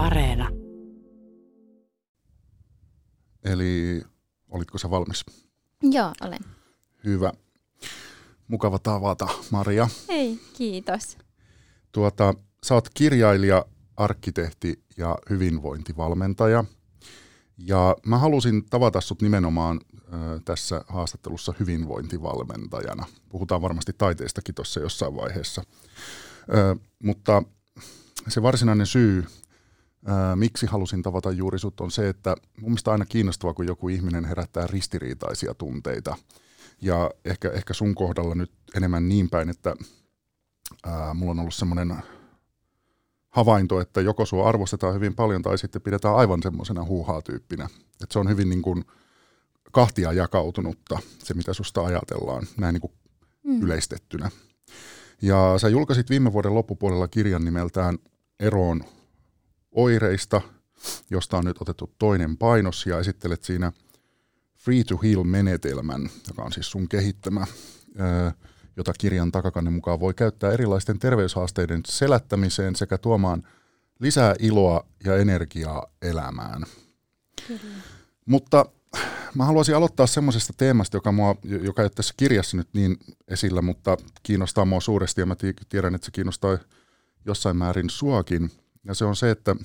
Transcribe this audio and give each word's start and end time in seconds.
Areena. 0.00 0.48
Eli 3.44 4.02
olitko 4.48 4.78
sä 4.78 4.90
valmis? 4.90 5.24
Joo, 5.82 6.12
olen. 6.20 6.38
Hyvä. 7.04 7.32
Mukava 8.48 8.78
tavata, 8.78 9.28
Maria. 9.50 9.88
Hei, 10.08 10.40
kiitos. 10.56 11.18
Tuota, 11.92 12.34
sä 12.66 12.74
oot 12.74 12.88
kirjailija, 12.94 13.64
arkkitehti 13.96 14.82
ja 14.96 15.18
hyvinvointivalmentaja. 15.30 16.64
Ja 17.58 17.96
mä 18.06 18.18
halusin 18.18 18.64
tavata 18.70 19.00
sut 19.00 19.22
nimenomaan 19.22 19.80
ö, 19.94 20.40
tässä 20.44 20.84
haastattelussa 20.88 21.54
hyvinvointivalmentajana. 21.60 23.06
Puhutaan 23.28 23.62
varmasti 23.62 23.92
taiteestakin 23.98 24.54
tuossa 24.54 24.80
jossain 24.80 25.16
vaiheessa. 25.16 25.62
Ö, 26.54 26.76
mutta 27.02 27.42
se 28.28 28.42
varsinainen 28.42 28.86
syy, 28.86 29.24
ää, 30.06 30.36
miksi 30.36 30.66
halusin 30.66 31.02
tavata 31.02 31.30
juuri 31.30 31.58
sut, 31.58 31.80
on 31.80 31.90
se, 31.90 32.08
että 32.08 32.36
mun 32.60 32.70
mielestä 32.70 32.92
aina 32.92 33.06
kiinnostavaa, 33.06 33.54
kun 33.54 33.66
joku 33.66 33.88
ihminen 33.88 34.24
herättää 34.24 34.66
ristiriitaisia 34.66 35.54
tunteita. 35.54 36.16
Ja 36.82 37.10
ehkä, 37.24 37.50
ehkä 37.50 37.74
sun 37.74 37.94
kohdalla 37.94 38.34
nyt 38.34 38.52
enemmän 38.76 39.08
niin 39.08 39.30
päin, 39.30 39.48
että 39.48 39.76
ää, 40.86 41.14
mulla 41.14 41.30
on 41.30 41.40
ollut 41.40 41.54
semmoinen 41.54 41.94
havainto, 43.28 43.80
että 43.80 44.00
joko 44.00 44.26
sua 44.26 44.48
arvostetaan 44.48 44.94
hyvin 44.94 45.14
paljon 45.14 45.42
tai 45.42 45.58
sitten 45.58 45.82
pidetään 45.82 46.16
aivan 46.16 46.42
semmoisena 46.42 46.84
huuhaa-tyyppinä. 46.84 47.68
Että 48.02 48.12
se 48.12 48.18
on 48.18 48.28
hyvin 48.28 48.48
niin 48.48 48.62
kuin 48.62 48.84
kahtia 49.72 50.12
jakautunutta, 50.12 50.98
se 51.18 51.34
mitä 51.34 51.52
susta 51.52 51.84
ajatellaan, 51.84 52.46
näin 52.56 52.72
niin 52.72 52.80
kuin 52.80 52.92
mm. 53.42 53.62
yleistettynä. 53.62 54.30
Ja 55.22 55.54
sä 55.56 55.68
julkaisit 55.68 56.10
viime 56.10 56.32
vuoden 56.32 56.54
loppupuolella 56.54 57.08
kirjan 57.08 57.44
nimeltään 57.44 57.98
Eroon 58.40 58.84
oireista, 59.72 60.40
josta 61.10 61.38
on 61.38 61.44
nyt 61.44 61.56
otettu 61.60 61.94
toinen 61.98 62.36
painos 62.36 62.86
ja 62.86 62.98
esittelet 62.98 63.44
siinä 63.44 63.72
Free 64.56 64.84
to 64.84 64.96
Heal-menetelmän, 65.02 66.10
joka 66.28 66.42
on 66.42 66.52
siis 66.52 66.70
sun 66.70 66.88
kehittämä, 66.88 67.46
jota 68.76 68.92
kirjan 68.98 69.32
takakannen 69.32 69.72
mukaan 69.72 70.00
voi 70.00 70.14
käyttää 70.14 70.52
erilaisten 70.52 70.98
terveyshaasteiden 70.98 71.80
selättämiseen 71.86 72.76
sekä 72.76 72.98
tuomaan 72.98 73.42
lisää 74.00 74.34
iloa 74.38 74.86
ja 75.04 75.16
energiaa 75.16 75.86
elämään. 76.02 76.62
Kyllä. 77.46 77.60
Mutta 78.26 78.66
mä 79.34 79.44
haluaisin 79.44 79.76
aloittaa 79.76 80.06
semmoisesta 80.06 80.52
teemasta, 80.56 80.96
joka, 80.96 81.12
mua, 81.12 81.36
joka 81.44 81.82
ei 81.82 81.84
ole 81.84 81.90
tässä 81.94 82.14
kirjassa 82.16 82.56
nyt 82.56 82.68
niin 82.72 82.96
esillä, 83.28 83.62
mutta 83.62 83.96
kiinnostaa 84.22 84.64
mua 84.64 84.80
suuresti 84.80 85.20
ja 85.20 85.26
mä 85.26 85.36
tiedän, 85.68 85.94
että 85.94 86.04
se 86.04 86.10
kiinnostaa 86.10 86.58
jossain 87.24 87.56
määrin 87.56 87.90
suakin. 87.90 88.50
Ja 88.84 88.94
se 88.94 89.04
on 89.04 89.16
se, 89.16 89.30
että 89.30 89.56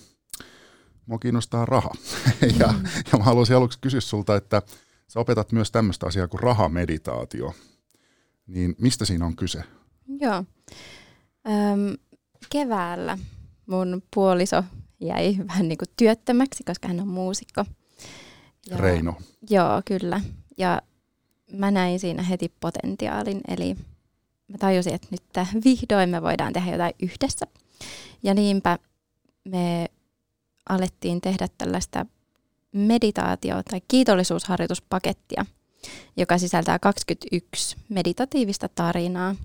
mua 1.05 1.19
kiinnostaa 1.19 1.65
raha. 1.65 1.91
ja, 2.59 2.67
mm. 2.67 2.83
ja 3.11 3.17
mä 3.17 3.23
haluaisin 3.23 3.55
aluksi 3.55 3.79
kysyä 3.79 4.01
sulta, 4.01 4.35
että 4.35 4.61
sä 5.07 5.19
opetat 5.19 5.51
myös 5.51 5.71
tämmöistä 5.71 6.05
asiaa 6.05 6.27
kuin 6.27 6.43
rahameditaatio. 6.43 7.53
Niin 8.47 8.75
mistä 8.77 9.05
siinä 9.05 9.25
on 9.25 9.35
kyse? 9.35 9.63
Joo. 10.07 10.43
Öm, 11.47 11.97
keväällä 12.49 13.17
mun 13.65 14.03
puoliso 14.13 14.63
jäi 14.99 15.35
vähän 15.47 15.67
niin 15.67 15.77
kuin 15.77 15.89
työttömäksi, 15.97 16.63
koska 16.63 16.87
hän 16.87 16.99
on 16.99 17.07
muusikko. 17.07 17.65
Ja, 18.69 18.77
Reino. 18.77 19.13
Joo, 19.49 19.81
kyllä. 19.85 20.21
Ja 20.57 20.81
mä 21.51 21.71
näin 21.71 21.99
siinä 21.99 22.23
heti 22.23 22.53
potentiaalin, 22.59 23.41
eli 23.47 23.75
mä 24.47 24.57
tajusin, 24.59 24.93
että 24.93 25.07
nyt 25.11 25.23
vihdoin 25.65 26.09
me 26.09 26.21
voidaan 26.21 26.53
tehdä 26.53 26.71
jotain 26.71 26.93
yhdessä. 27.01 27.45
Ja 28.23 28.33
niinpä 28.33 28.79
me 29.45 29.87
alettiin 30.69 31.21
tehdä 31.21 31.47
tällaista 31.57 32.05
meditaatio- 32.71 33.63
tai 33.69 33.81
kiitollisuusharjoituspakettia, 33.87 35.45
joka 36.17 36.37
sisältää 36.37 36.79
21 36.79 37.77
meditatiivista 37.89 38.69
tarinaa 38.75 39.35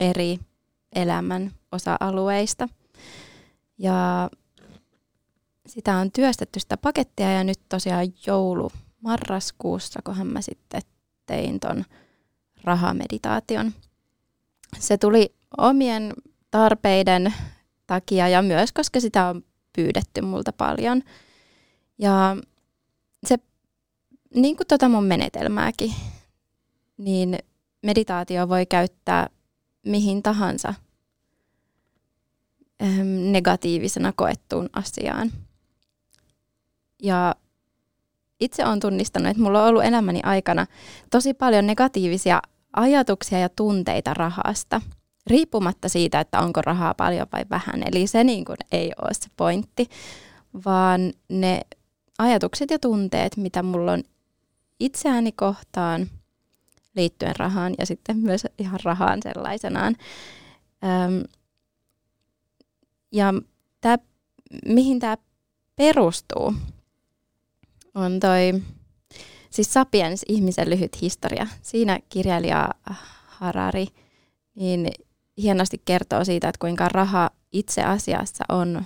eri 0.00 0.38
elämän 0.94 1.52
osa-alueista. 1.72 2.68
Ja 3.78 4.30
sitä 5.66 5.96
on 5.96 6.12
työstetty 6.12 6.60
sitä 6.60 6.76
pakettia 6.76 7.32
ja 7.32 7.44
nyt 7.44 7.60
tosiaan 7.68 8.06
joulu 8.26 8.72
marraskuussa, 9.00 10.00
kohan 10.04 10.26
mä 10.26 10.40
sitten 10.40 10.82
tein 11.26 11.60
ton 11.60 11.84
rahameditaation. 12.64 13.72
Se 14.78 14.98
tuli 14.98 15.34
omien 15.58 16.12
tarpeiden 16.50 17.34
takia 17.90 18.28
ja 18.28 18.42
myös 18.42 18.72
koska 18.72 19.00
sitä 19.00 19.26
on 19.26 19.44
pyydetty 19.76 20.20
multa 20.20 20.52
paljon. 20.52 21.02
Ja 21.98 22.36
se, 23.26 23.38
niin 24.34 24.56
kuin 24.56 24.66
tota 24.66 24.88
mun 24.88 25.04
menetelmääkin, 25.04 25.94
niin 26.96 27.38
meditaatio 27.82 28.48
voi 28.48 28.66
käyttää 28.66 29.28
mihin 29.86 30.22
tahansa 30.22 30.74
negatiivisena 33.30 34.12
koettuun 34.16 34.70
asiaan. 34.72 35.32
Ja 37.02 37.34
itse 38.40 38.66
olen 38.66 38.80
tunnistanut, 38.80 39.30
että 39.30 39.42
mulla 39.42 39.62
on 39.62 39.68
ollut 39.68 39.84
elämäni 39.84 40.20
aikana 40.22 40.66
tosi 41.10 41.34
paljon 41.34 41.66
negatiivisia 41.66 42.42
ajatuksia 42.72 43.38
ja 43.38 43.48
tunteita 43.48 44.14
rahasta, 44.14 44.80
riippumatta 45.26 45.88
siitä, 45.88 46.20
että 46.20 46.40
onko 46.40 46.62
rahaa 46.62 46.94
paljon 46.94 47.26
vai 47.32 47.44
vähän. 47.50 47.82
Eli 47.86 48.06
se 48.06 48.24
niin 48.24 48.44
kuin 48.44 48.56
ei 48.72 48.92
ole 49.02 49.14
se 49.14 49.28
pointti, 49.36 49.86
vaan 50.64 51.12
ne 51.28 51.60
ajatukset 52.18 52.70
ja 52.70 52.78
tunteet, 52.78 53.36
mitä 53.36 53.62
mulla 53.62 53.92
on 53.92 54.02
itseäni 54.80 55.32
kohtaan 55.32 56.10
liittyen 56.96 57.36
rahaan 57.36 57.74
ja 57.78 57.86
sitten 57.86 58.16
myös 58.16 58.46
ihan 58.58 58.80
rahaan 58.84 59.22
sellaisenaan. 59.22 59.96
Öm, 60.84 61.22
ja 63.12 63.34
tää, 63.80 63.98
mihin 64.66 65.00
tämä 65.00 65.16
perustuu, 65.76 66.54
on 67.94 68.20
toi 68.20 68.62
siis 69.50 69.72
Sapiens, 69.72 70.24
ihmisen 70.28 70.70
lyhyt 70.70 71.02
historia. 71.02 71.46
Siinä 71.62 71.98
kirjailija 72.08 72.70
Harari 73.26 73.86
niin 74.54 74.90
hienosti 75.42 75.82
kertoo 75.84 76.24
siitä, 76.24 76.48
että 76.48 76.58
kuinka 76.58 76.88
raha 76.88 77.30
itse 77.52 77.82
asiassa 77.82 78.44
on 78.48 78.84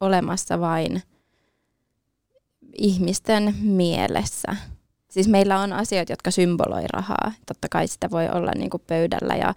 olemassa 0.00 0.60
vain 0.60 1.02
ihmisten 2.72 3.54
mielessä. 3.60 4.56
Siis 5.10 5.28
meillä 5.28 5.60
on 5.60 5.72
asioita, 5.72 6.12
jotka 6.12 6.30
symboloi 6.30 6.84
rahaa. 6.92 7.32
Totta 7.46 7.68
kai 7.70 7.88
sitä 7.88 8.10
voi 8.10 8.28
olla 8.28 8.52
niin 8.56 8.70
kuin 8.70 8.82
pöydällä 8.86 9.34
ja 9.34 9.54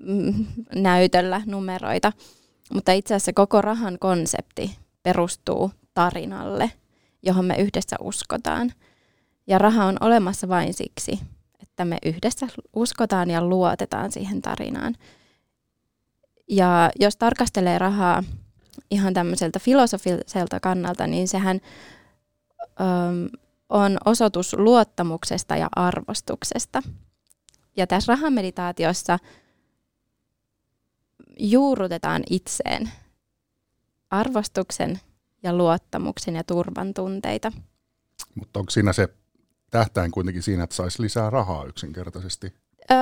mm, 0.00 0.46
näytöllä 0.74 1.42
numeroita. 1.46 2.12
Mutta 2.74 2.92
itse 2.92 3.14
asiassa 3.14 3.32
koko 3.32 3.62
rahan 3.62 3.98
konsepti 3.98 4.76
perustuu 5.02 5.70
tarinalle– 5.94 6.70
johon 7.26 7.44
me 7.44 7.54
yhdessä 7.58 7.96
uskotaan. 8.00 8.72
Ja 9.46 9.58
raha 9.58 9.84
on 9.84 9.96
olemassa 10.00 10.48
vain 10.48 10.74
siksi, 10.74 11.20
että 11.62 11.84
me 11.84 11.98
yhdessä 12.04 12.46
uskotaan 12.76 13.30
ja 13.30 13.44
luotetaan 13.44 14.12
siihen 14.12 14.42
tarinaan. 14.42 14.94
Ja 16.48 16.90
jos 17.00 17.16
tarkastelee 17.16 17.78
rahaa 17.78 18.22
ihan 18.90 19.14
tämmöiseltä 19.14 19.58
filosofiselta 19.58 20.60
kannalta, 20.60 21.06
niin 21.06 21.28
sehän 21.28 21.60
öm, 22.60 23.28
on 23.68 23.98
osoitus 24.04 24.54
luottamuksesta 24.54 25.56
ja 25.56 25.68
arvostuksesta. 25.76 26.82
Ja 27.76 27.86
tässä 27.86 28.12
rahameditaatiossa 28.12 29.18
juurrutetaan 31.38 32.22
itseen 32.30 32.90
arvostuksen 34.10 35.00
ja 35.42 35.56
luottamuksen 35.56 36.34
ja 36.34 36.44
turvan 36.44 36.94
tunteita. 36.94 37.52
Mutta 38.34 38.60
onko 38.60 38.70
siinä 38.70 38.92
se 38.92 39.08
tähtäin 39.70 40.10
kuitenkin 40.10 40.42
siinä, 40.42 40.64
että 40.64 40.76
saisi 40.76 41.02
lisää 41.02 41.30
rahaa 41.30 41.64
yksinkertaisesti? 41.64 42.54
Öö, 42.90 42.96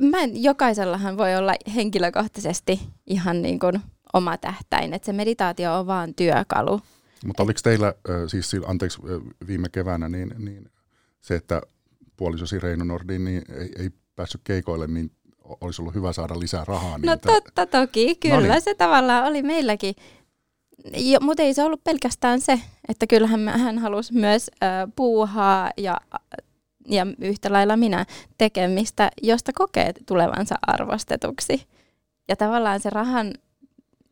mä 0.00 0.20
en, 0.20 0.42
jokaisellahan 0.42 1.16
voi 1.16 1.36
olla 1.36 1.54
henkilökohtaisesti 1.74 2.80
ihan 3.06 3.42
niin 3.42 3.58
kuin 3.58 3.80
oma 4.12 4.36
tähtäin, 4.36 4.94
että 4.94 5.06
se 5.06 5.12
meditaatio 5.12 5.78
on 5.78 5.86
vaan 5.86 6.14
työkalu. 6.14 6.80
Mutta 7.24 7.42
oliko 7.42 7.60
teillä, 7.62 7.94
siis 8.26 8.56
anteeksi 8.66 8.98
viime 9.46 9.68
keväänä, 9.68 10.08
niin, 10.08 10.34
niin 10.38 10.70
se, 11.20 11.34
että 11.34 11.62
puolisosi 12.16 12.58
Reino 12.58 12.84
Nordin 12.84 13.24
niin 13.24 13.42
ei, 13.58 13.72
ei 13.78 13.90
päässyt 14.16 14.40
keikoille, 14.44 14.86
niin 14.86 15.10
olisi 15.60 15.82
ollut 15.82 15.94
hyvä 15.94 16.12
saada 16.12 16.38
lisää 16.38 16.64
rahaa. 16.64 16.98
Niin 16.98 17.06
no 17.06 17.16
totta 17.16 17.66
toki, 17.66 18.14
kyllä 18.14 18.36
no 18.36 18.52
niin. 18.52 18.62
se 18.62 18.74
tavallaan 18.74 19.24
oli 19.24 19.42
meilläkin 19.42 19.94
mutta 21.20 21.42
ei 21.42 21.54
se 21.54 21.64
ollut 21.64 21.84
pelkästään 21.84 22.40
se, 22.40 22.60
että 22.88 23.06
kyllähän 23.06 23.48
hän 23.48 23.78
halusi 23.78 24.12
myös 24.12 24.50
äh, 24.62 24.70
puuhaa 24.96 25.70
ja, 25.76 25.96
ja 26.88 27.06
yhtä 27.18 27.52
lailla 27.52 27.76
minä 27.76 28.06
tekemistä, 28.38 29.10
josta 29.22 29.52
kokee 29.52 29.92
tulevansa 30.06 30.54
arvostetuksi. 30.66 31.66
Ja 32.28 32.36
tavallaan 32.36 32.80
se 32.80 32.90
rahan 32.90 33.34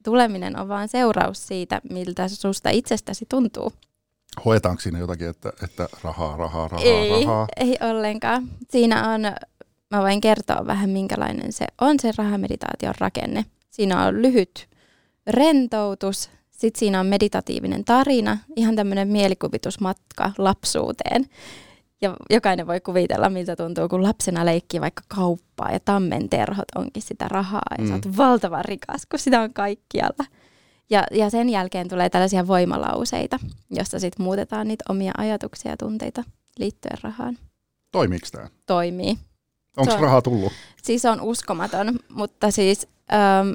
tuleminen 0.04 0.58
on 0.58 0.68
vaan 0.68 0.88
seuraus 0.88 1.46
siitä, 1.46 1.80
miltä 1.90 2.28
susta 2.28 2.70
itsestäsi 2.70 3.26
tuntuu. 3.28 3.72
Hoetaanko 4.44 4.80
siinä 4.80 4.98
jotakin, 4.98 5.28
että, 5.28 5.52
että 5.64 5.88
rahaa, 6.02 6.36
rahaa, 6.36 6.68
rahaa, 6.68 6.86
ei, 6.86 7.24
rahaa? 7.24 7.46
Ei 7.56 7.76
ollenkaan. 7.90 8.48
Siinä 8.70 9.10
on, 9.10 9.20
mä 9.90 10.02
voin 10.02 10.20
kertoa 10.20 10.66
vähän 10.66 10.90
minkälainen 10.90 11.52
se 11.52 11.66
on 11.80 12.00
se 12.00 12.12
rahameditaation 12.18 12.94
rakenne. 12.98 13.44
Siinä 13.70 14.06
on 14.06 14.22
lyhyt 14.22 14.68
rentoutus, 15.26 16.30
sitten 16.50 16.78
siinä 16.78 17.00
on 17.00 17.06
meditatiivinen 17.06 17.84
tarina, 17.84 18.38
ihan 18.56 18.76
tämmöinen 18.76 19.08
mielikuvitusmatka 19.08 20.32
lapsuuteen. 20.38 21.26
Ja 22.00 22.16
jokainen 22.30 22.66
voi 22.66 22.80
kuvitella, 22.80 23.30
miltä 23.30 23.56
tuntuu, 23.56 23.88
kun 23.88 24.02
lapsena 24.02 24.44
leikkii 24.44 24.80
vaikka 24.80 25.02
kauppaa 25.08 25.72
ja 25.72 25.80
tammen 25.80 26.28
terhot 26.28 26.68
onkin 26.74 27.02
sitä 27.02 27.28
rahaa 27.28 27.74
ja 27.78 27.84
mm. 27.84 27.88
sä 27.88 27.94
oot 27.94 28.16
valtavan 28.16 28.64
rikas, 28.64 29.06
kun 29.06 29.18
sitä 29.18 29.40
on 29.40 29.52
kaikkialla. 29.52 30.24
Ja, 30.90 31.06
ja 31.10 31.30
sen 31.30 31.50
jälkeen 31.50 31.88
tulee 31.88 32.10
tällaisia 32.10 32.46
voimalauseita, 32.46 33.38
jossa 33.70 33.98
sitten 34.00 34.24
muutetaan 34.24 34.68
niitä 34.68 34.84
omia 34.88 35.12
ajatuksia 35.18 35.70
ja 35.70 35.76
tunteita 35.76 36.24
liittyen 36.58 36.98
rahaan. 37.02 37.38
Toimiiko 37.92 38.26
tämä? 38.32 38.48
Toimii. 38.66 39.18
Onko 39.76 39.94
on, 39.94 40.00
rahaa 40.00 40.22
tullut? 40.22 40.52
Siis 40.82 41.04
on 41.04 41.20
uskomaton, 41.20 41.98
mutta 42.08 42.50
siis 42.50 42.88
ähm, 43.12 43.50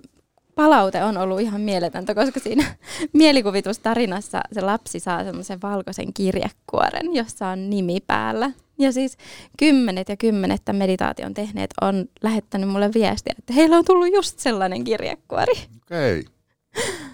palaute 0.55 1.03
on 1.03 1.17
ollut 1.17 1.41
ihan 1.41 1.61
mieletöntä, 1.61 2.15
koska 2.15 2.39
siinä 2.39 2.75
mielikuvitustarinassa 3.13 4.41
se 4.51 4.61
lapsi 4.61 4.99
saa 4.99 5.23
semmoisen 5.23 5.61
valkoisen 5.61 6.13
kirjekuoren, 6.13 7.15
jossa 7.15 7.47
on 7.47 7.69
nimi 7.69 7.99
päällä. 8.07 8.51
Ja 8.79 8.91
siis 8.91 9.17
kymmenet 9.59 10.09
ja 10.09 10.17
kymmenet 10.17 10.61
meditaation 10.71 11.33
tehneet 11.33 11.69
on 11.81 12.05
lähettänyt 12.23 12.69
mulle 12.69 12.89
viestiä, 12.93 13.35
että 13.37 13.53
heillä 13.53 13.77
on 13.77 13.85
tullut 13.85 14.13
just 14.13 14.39
sellainen 14.39 14.83
kirjekuori. 14.83 15.53
Okei. 15.81 16.19
Okay. 16.19 16.93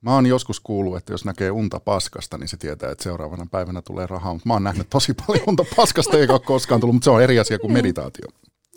Mä 0.00 0.14
oon 0.14 0.26
joskus 0.26 0.60
kuullut, 0.60 0.96
että 0.96 1.12
jos 1.12 1.24
näkee 1.24 1.50
unta 1.50 1.80
paskasta, 1.80 2.38
niin 2.38 2.48
se 2.48 2.56
tietää, 2.56 2.90
että 2.90 3.04
seuraavana 3.04 3.46
päivänä 3.50 3.82
tulee 3.82 4.06
rahaa. 4.06 4.32
Mutta 4.32 4.48
mä 4.48 4.52
oon 4.52 4.64
nähnyt 4.64 4.90
tosi 4.90 5.14
paljon 5.26 5.44
unta 5.46 5.64
paskasta, 5.76 6.18
eikä 6.18 6.32
ole 6.32 6.40
koskaan 6.40 6.80
tullut, 6.80 6.94
mutta 6.94 7.04
se 7.04 7.10
on 7.10 7.22
eri 7.22 7.38
asia 7.38 7.58
kuin 7.58 7.68
niin. 7.68 7.78
meditaatio. 7.78 8.28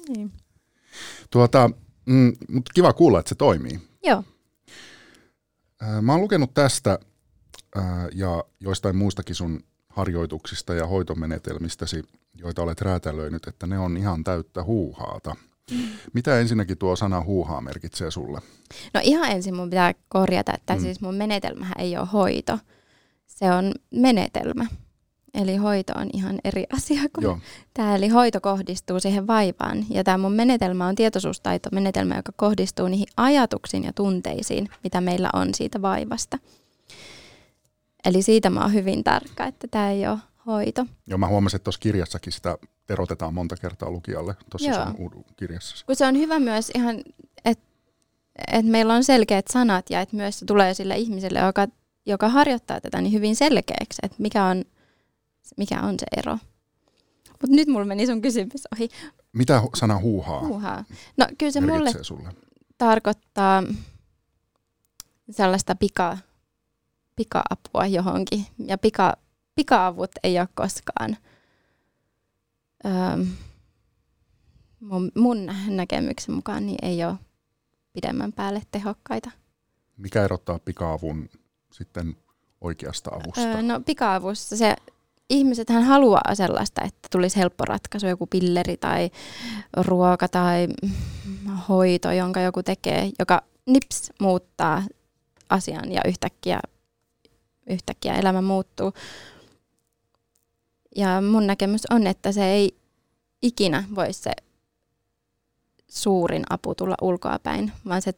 Niin. 0.07 0.31
Tuota, 1.29 1.69
mm, 2.05 2.33
mutta 2.49 2.71
kiva 2.73 2.93
kuulla, 2.93 3.19
että 3.19 3.29
se 3.29 3.35
toimii. 3.35 3.79
Joo. 4.03 4.23
Mä 6.01 6.11
oon 6.11 6.21
lukenut 6.21 6.53
tästä 6.53 6.99
ja 8.13 8.43
joistain 8.59 8.95
muistakin 8.95 9.35
sun 9.35 9.63
harjoituksista 9.89 10.73
ja 10.73 10.87
hoitomenetelmistäsi, 10.87 12.03
joita 12.33 12.61
olet 12.61 12.81
räätälöinyt, 12.81 13.47
että 13.47 13.67
ne 13.67 13.79
on 13.79 13.97
ihan 13.97 14.23
täyttä 14.23 14.63
huuhaata. 14.63 15.35
Mm. 15.71 15.83
Mitä 16.13 16.39
ensinnäkin 16.39 16.77
tuo 16.77 16.95
sana 16.95 17.21
huuhaa 17.21 17.61
merkitsee 17.61 18.11
sulle? 18.11 18.41
No 18.93 19.01
ihan 19.03 19.31
ensin 19.31 19.55
mun 19.55 19.69
pitää 19.69 19.93
korjata, 20.09 20.53
että 20.53 20.75
mm. 20.75 20.81
siis 20.81 21.01
mun 21.01 21.15
menetelmähän 21.15 21.75
ei 21.77 21.97
ole 21.97 22.07
hoito. 22.13 22.59
Se 23.27 23.51
on 23.51 23.71
menetelmä. 23.91 24.65
Eli 25.33 25.55
hoito 25.55 25.93
on 25.95 26.09
ihan 26.13 26.39
eri 26.43 26.65
asia 26.77 27.01
kuin 27.15 27.23
Joo. 27.23 27.39
tämä. 27.73 27.95
Eli 27.95 28.07
hoito 28.07 28.41
kohdistuu 28.41 28.99
siihen 28.99 29.27
vaivaan. 29.27 29.85
Ja 29.89 30.03
tämä 30.03 30.17
mun 30.17 30.33
menetelmä 30.33 30.87
on 30.87 30.95
tietoisuustaito-menetelmä, 30.95 32.15
joka 32.15 32.31
kohdistuu 32.35 32.87
niihin 32.87 33.07
ajatuksiin 33.17 33.83
ja 33.83 33.93
tunteisiin, 33.93 34.69
mitä 34.83 35.01
meillä 35.01 35.29
on 35.33 35.53
siitä 35.53 35.81
vaivasta. 35.81 36.37
Eli 38.05 38.21
siitä 38.21 38.49
mä 38.49 38.61
oon 38.61 38.73
hyvin 38.73 39.03
tarkka, 39.03 39.45
että 39.45 39.67
tämä 39.67 39.91
ei 39.91 40.07
ole 40.07 40.17
hoito. 40.45 40.85
Joo, 41.07 41.17
mä 41.17 41.27
huomasin, 41.27 41.55
että 41.55 41.63
tuossa 41.63 41.79
kirjassakin 41.79 42.33
sitä 42.33 42.57
terotetaan 42.87 43.33
monta 43.33 43.55
kertaa 43.55 43.91
lukijalle 43.91 44.35
tuossa 44.49 44.85
sun 44.85 45.25
kirjassa. 45.37 45.85
Kun 45.85 45.95
se 45.95 46.05
on 46.05 46.17
hyvä 46.17 46.39
myös 46.39 46.71
ihan, 46.75 47.03
että 47.45 47.65
et 48.51 48.65
meillä 48.65 48.93
on 48.93 49.03
selkeät 49.03 49.45
sanat 49.47 49.89
ja 49.89 50.01
että 50.01 50.15
myös 50.15 50.39
se 50.39 50.45
tulee 50.45 50.73
sille 50.73 50.97
ihmiselle, 50.97 51.39
joka, 51.39 51.67
joka 52.05 52.29
harjoittaa 52.29 52.81
tätä, 52.81 53.01
niin 53.01 53.13
hyvin 53.13 53.35
selkeäksi, 53.35 53.99
että 54.03 54.17
mikä 54.19 54.45
on– 54.45 54.63
mikä 55.57 55.81
on 55.81 55.95
se 55.99 56.05
ero. 56.17 56.37
Mutta 57.29 57.55
nyt 57.55 57.67
mulla 57.67 57.85
meni 57.85 58.05
sun 58.05 58.21
kysymys 58.21 58.67
ohi. 58.75 58.89
Mitä 59.33 59.61
sana 59.75 59.99
huuhaa? 59.99 60.47
Huuhaa. 60.47 60.85
No 61.17 61.27
kyllä 61.37 61.51
se 61.51 61.61
mulle 61.61 61.91
sulle? 62.01 62.29
tarkoittaa 62.77 63.63
sellaista 65.31 65.75
pika, 65.75 66.17
pika-apua 67.15 67.85
johonkin. 67.85 68.45
Ja 68.65 68.77
pika, 68.77 69.17
pika-avut 69.55 70.11
ei 70.23 70.39
ole 70.39 70.47
koskaan 70.55 71.17
öö, 72.85 73.25
mun, 74.79 75.11
mun 75.17 75.45
näkemyksen 75.67 76.35
mukaan 76.35 76.65
niin 76.65 76.77
ei 76.81 77.05
ole 77.05 77.15
pidemmän 77.93 78.33
päälle 78.33 78.61
tehokkaita. 78.71 79.31
Mikä 79.97 80.23
erottaa 80.23 80.59
pika-avun 80.59 81.29
sitten 81.73 82.15
oikeasta 82.61 83.09
avusta? 83.09 83.41
Öö, 83.41 83.61
no 83.61 83.79
pika-avussa 83.79 84.57
se 84.57 84.75
ihmiset 85.31 85.69
hän 85.69 85.83
haluaa 85.83 86.35
sellaista, 86.35 86.81
että 86.81 87.07
tulisi 87.11 87.39
helppo 87.39 87.65
ratkaisu, 87.65 88.07
joku 88.07 88.27
pilleri 88.27 88.77
tai 88.77 89.09
ruoka 89.77 90.27
tai 90.27 90.67
hoito, 91.69 92.11
jonka 92.11 92.39
joku 92.39 92.63
tekee, 92.63 93.11
joka 93.19 93.41
nips 93.65 94.11
muuttaa 94.19 94.83
asian 95.49 95.91
ja 95.91 96.01
yhtäkkiä, 96.07 96.59
yhtäkkiä 97.67 98.15
elämä 98.15 98.41
muuttuu. 98.41 98.93
Ja 100.95 101.21
mun 101.21 101.47
näkemys 101.47 101.81
on, 101.89 102.07
että 102.07 102.31
se 102.31 102.45
ei 102.45 102.75
ikinä 103.41 103.83
voi 103.95 104.13
se 104.13 104.31
suurin 105.87 106.43
apu 106.49 106.75
tulla 106.75 106.95
ulkoapäin, 107.01 107.71
vaan 107.87 108.01
se, 108.01 108.13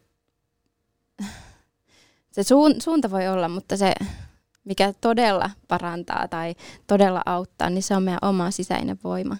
se 2.31 2.43
suunta 2.83 3.11
voi 3.11 3.27
olla, 3.27 3.49
mutta 3.49 3.77
se 3.77 3.93
mikä 4.63 4.93
todella 5.01 5.49
parantaa 5.67 6.27
tai 6.27 6.55
todella 6.87 7.21
auttaa, 7.25 7.69
niin 7.69 7.83
se 7.83 7.95
on 7.95 8.03
meidän 8.03 8.19
oma 8.21 8.51
sisäinen 8.51 8.99
voima. 9.03 9.37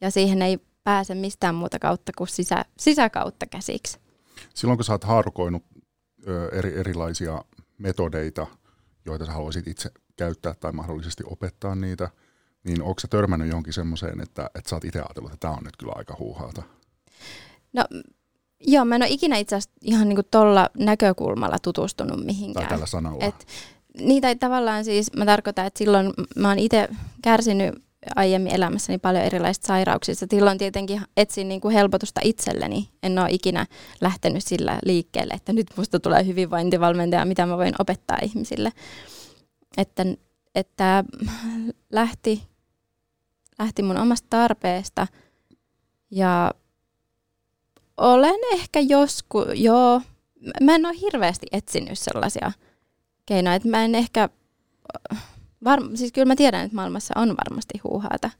Ja 0.00 0.10
siihen 0.10 0.42
ei 0.42 0.58
pääse 0.84 1.14
mistään 1.14 1.54
muuta 1.54 1.78
kautta 1.78 2.12
kuin 2.18 2.28
sisä, 2.28 2.64
sisäkautta 2.78 3.46
käsiksi. 3.46 3.98
Silloin 4.54 4.78
kun 4.78 4.84
sä 4.84 4.92
oot 4.92 5.04
haarukoinut 5.04 5.62
ö, 6.28 6.48
eri, 6.52 6.78
erilaisia 6.78 7.44
metodeita, 7.78 8.46
joita 9.06 9.26
sä 9.26 9.32
haluaisit 9.32 9.66
itse 9.66 9.90
käyttää 10.16 10.54
tai 10.54 10.72
mahdollisesti 10.72 11.24
opettaa 11.26 11.74
niitä, 11.74 12.10
niin 12.64 12.82
onko 12.82 13.00
sä 13.00 13.08
törmännyt 13.08 13.48
johonkin 13.48 13.72
semmoiseen, 13.72 14.20
että, 14.20 14.50
että 14.54 14.70
sä 14.70 14.76
oot 14.76 14.84
itse 14.84 15.00
ajatellut, 15.00 15.32
että 15.32 15.46
tämä 15.46 15.54
on 15.54 15.64
nyt 15.64 15.76
kyllä 15.76 15.92
aika 15.96 16.16
huuhaata? 16.18 16.62
No 17.72 17.84
joo, 18.60 18.84
mä 18.84 18.94
en 18.94 19.02
ole 19.02 19.10
ikinä 19.10 19.36
itse 19.36 19.56
asiassa 19.56 19.78
ihan 19.82 20.08
niinku 20.08 20.22
tuolla 20.22 20.70
näkökulmalla 20.78 21.58
tutustunut 21.58 22.24
mihinkään. 22.24 22.66
Tai 22.66 22.70
tällä 22.70 22.86
sanalla. 22.86 23.24
Et 23.24 23.46
niitä 24.00 24.28
ei 24.28 24.36
tavallaan 24.36 24.84
siis, 24.84 25.12
mä 25.16 25.26
tarkoitan, 25.26 25.66
että 25.66 25.78
silloin 25.78 26.12
mä 26.36 26.48
oon 26.48 26.58
itse 26.58 26.88
kärsinyt 27.22 27.74
aiemmin 28.16 28.54
elämässäni 28.54 28.98
paljon 28.98 29.24
erilaisista 29.24 29.66
sairauksista. 29.66 30.26
Silloin 30.30 30.58
tietenkin 30.58 31.00
etsin 31.16 31.48
niin 31.48 31.60
kuin 31.60 31.74
helpotusta 31.74 32.20
itselleni. 32.24 32.88
En 33.02 33.18
ole 33.18 33.28
ikinä 33.30 33.66
lähtenyt 34.00 34.44
sillä 34.44 34.78
liikkeelle, 34.84 35.34
että 35.34 35.52
nyt 35.52 35.66
musta 35.76 36.00
tulee 36.00 36.26
hyvinvointivalmentaja, 36.26 37.24
mitä 37.24 37.46
mä 37.46 37.56
voin 37.56 37.74
opettaa 37.78 38.18
ihmisille. 38.22 38.72
Että, 39.76 40.04
että 40.54 41.04
lähti, 41.92 42.42
lähti 43.58 43.82
mun 43.82 43.96
omasta 43.96 44.26
tarpeesta 44.30 45.06
ja 46.10 46.54
olen 47.96 48.40
ehkä 48.52 48.80
joskus, 48.80 49.46
joo, 49.54 50.00
mä 50.60 50.74
en 50.74 50.86
ole 50.86 51.00
hirveästi 51.00 51.46
etsinyt 51.52 51.98
sellaisia– 51.98 52.52
keinoja. 53.26 53.56
Että 53.56 53.68
mä 53.68 53.84
en 53.84 53.94
ehkä, 53.94 54.28
var, 55.64 55.80
siis 55.94 56.12
kyllä 56.12 56.26
mä 56.26 56.36
tiedän, 56.36 56.64
että 56.64 56.74
maailmassa 56.74 57.14
on 57.16 57.28
varmasti 57.28 57.80
huuhaata, 57.84 58.30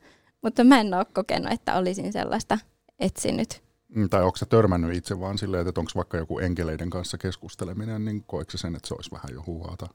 mutta 0.42 0.64
mä 0.64 0.80
en 0.80 0.94
ole 0.94 1.04
kokenut, 1.04 1.52
että 1.52 1.74
olisin 1.74 2.12
sellaista 2.12 2.58
etsinyt. 2.98 3.62
Mm, 3.88 4.08
tai 4.08 4.22
onko 4.22 4.36
sä 4.36 4.46
törmännyt 4.46 4.96
itse 4.96 5.20
vaan 5.20 5.38
silleen, 5.38 5.68
että 5.68 5.80
onko 5.80 5.92
vaikka 5.96 6.16
joku 6.16 6.38
enkeleiden 6.38 6.90
kanssa 6.90 7.18
keskusteleminen, 7.18 8.04
niin 8.04 8.24
koetko 8.26 8.58
sen, 8.58 8.76
että 8.76 8.88
se 8.88 8.94
olisi 8.94 9.10
vähän 9.10 9.30
jo 9.32 9.42
huuhaata? 9.46 9.88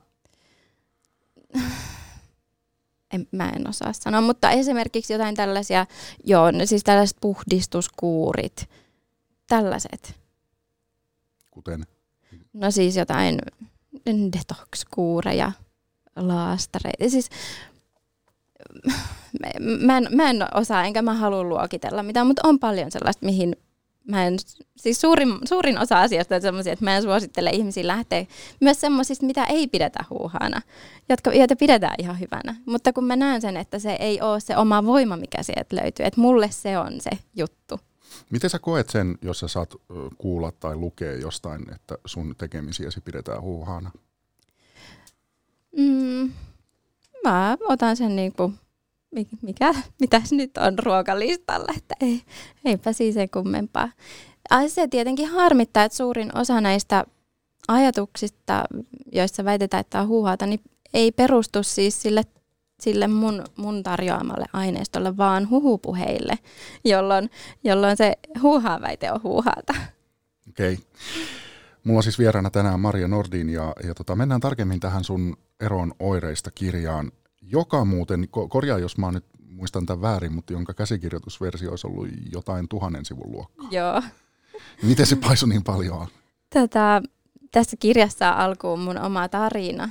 En, 3.14 3.28
mä 3.32 3.50
en 3.50 3.70
osaa 3.70 3.94
sanoa, 3.94 4.22
mutta 4.22 4.52
esimerkiksi 4.52 5.14
jotain 5.14 5.36
tällaisia, 5.36 5.86
joo, 6.24 6.52
no 6.52 6.66
siis 6.66 6.84
tällaiset 6.84 7.18
puhdistuskuurit, 7.22 8.70
tällaiset. 9.48 10.16
Kuten? 11.52 11.86
No 12.54 12.72
siis 12.72 12.96
jotain 12.96 13.40
detox-kuureja, 14.08 15.52
laastareita. 16.16 17.10
Siis, 17.10 17.30
mä, 19.80 19.98
en, 19.98 20.08
mä 20.12 20.30
en 20.30 20.46
osaa, 20.54 20.84
enkä 20.84 21.02
mä 21.02 21.14
halua 21.14 21.44
luokitella 21.44 22.04
mitään, 22.04 22.28
mutta 22.28 22.48
on 22.48 22.60
paljon 22.60 22.92
sellaista, 22.92 23.26
mihin 23.26 23.56
mä 24.08 24.26
en, 24.26 24.38
siis 24.78 25.02
suurin, 25.02 25.34
suurin 25.46 25.80
osa 25.80 26.02
asioista 26.02 26.36
on 26.36 26.42
sellaisia, 26.42 26.74
että 26.74 26.86
mä 26.86 26.96
en 26.96 27.04
suosittele 27.04 27.50
ihmisiä 27.50 27.88
lähteä 27.88 28.26
myös 28.60 28.82
semmoisista, 28.82 29.26
mitä 29.26 29.44
ei 29.44 29.68
pidetä 29.68 30.04
huuhaana, 30.10 30.62
jotka, 31.10 31.34
joita 31.34 31.56
pidetään 31.56 31.96
ihan 31.98 32.20
hyvänä. 32.20 32.56
Mutta 32.66 32.94
kun 32.94 33.04
mä 33.04 33.16
näen 33.16 33.42
sen, 33.42 33.58
että 33.58 33.80
se 33.80 33.92
ei 34.00 34.22
ole 34.22 34.40
se 34.40 34.58
oma 34.58 34.86
voima, 34.86 35.18
mikä 35.18 35.44
sieltä 35.44 35.76
löytyy, 35.76 36.06
että 36.06 36.22
mulle 36.22 36.52
se 36.52 36.78
on 36.78 37.02
se 37.02 37.10
juttu. 37.36 37.80
Miten 38.30 38.50
sä 38.50 38.60
koet 38.60 38.90
sen, 38.90 39.18
jos 39.22 39.40
sä 39.40 39.48
saat 39.48 39.76
kuulla 40.18 40.52
tai 40.52 40.76
lukea 40.76 41.14
jostain, 41.14 41.74
että 41.76 41.98
sun 42.06 42.36
tekemisiäsi 42.38 43.02
pidetään 43.02 43.42
huuhaana? 43.42 43.92
Mm, 45.78 46.32
mä 47.24 47.58
otan 47.70 47.98
sen 47.98 48.16
niin 48.16 48.34
kuin, 48.34 48.60
mikä, 49.42 49.74
mitäs 50.00 50.32
nyt 50.32 50.58
on 50.58 50.80
ruokalistalla, 50.80 51.74
että 51.78 51.96
ei, 52.02 52.22
eipä 52.66 52.94
siis 52.94 53.16
sen 53.16 53.30
kummempaa. 53.30 53.90
Se 54.68 54.88
tietenkin 54.88 55.28
harmittaa, 55.28 55.84
että 55.84 55.98
suurin 55.98 56.38
osa 56.38 56.62
näistä 56.62 57.06
ajatuksista, 57.68 58.64
joissa 59.12 59.46
väitetään, 59.46 59.82
että 59.82 60.02
on 60.02 60.08
huuhaata, 60.08 60.46
niin 60.46 60.62
ei 60.94 61.12
perustu 61.12 61.64
siis 61.64 62.02
sille, 62.02 62.24
sille 62.82 63.08
mun, 63.08 63.44
mun 63.58 63.84
tarjoamalle 63.84 64.46
aineistolle, 64.54 65.18
vaan 65.18 65.50
huhupuheille, 65.50 66.40
jolloin, 66.86 67.30
jolloin 67.64 67.98
se 67.98 68.14
huuhaa-väite 68.42 69.12
on 69.12 69.24
huuhaata. 69.24 69.74
Okei. 70.50 70.74
Okay. 70.74 70.86
Mulla 71.84 71.98
on 71.98 72.04
siis 72.04 72.20
vieraana 72.20 72.50
tänään 72.50 72.80
Maria 72.80 73.08
Nordin 73.08 73.50
ja, 73.50 73.74
ja 73.84 73.96
tota, 73.96 74.16
mennään 74.16 74.42
tarkemmin 74.42 74.80
tähän 74.80 75.04
sun 75.04 75.38
eron 75.60 75.94
oireista 76.00 76.52
kirjaan, 76.52 77.12
joka 77.42 77.86
muuten, 77.86 78.28
korjaa 78.50 78.80
jos 78.80 78.98
mä 78.98 79.12
nyt 79.12 79.26
muistan 79.50 79.86
tämän 79.86 80.02
väärin, 80.02 80.34
mutta 80.34 80.54
jonka 80.54 80.74
käsikirjoitusversio 80.74 81.70
olisi 81.70 81.88
ollut 81.88 82.08
jotain 82.32 82.68
tuhannen 82.68 83.06
sivun 83.06 83.32
luokkaa. 83.32 83.68
Joo. 83.72 84.02
Miten 84.84 85.06
se 85.06 85.16
paisui 85.16 85.50
niin 85.50 85.64
paljon? 85.64 86.08
Tätä, 86.50 87.02
tässä 87.52 87.78
kirjassa 87.78 88.30
alkuun 88.30 88.80
mun 88.80 88.98
oma 88.98 89.30
tarina. 89.30 89.90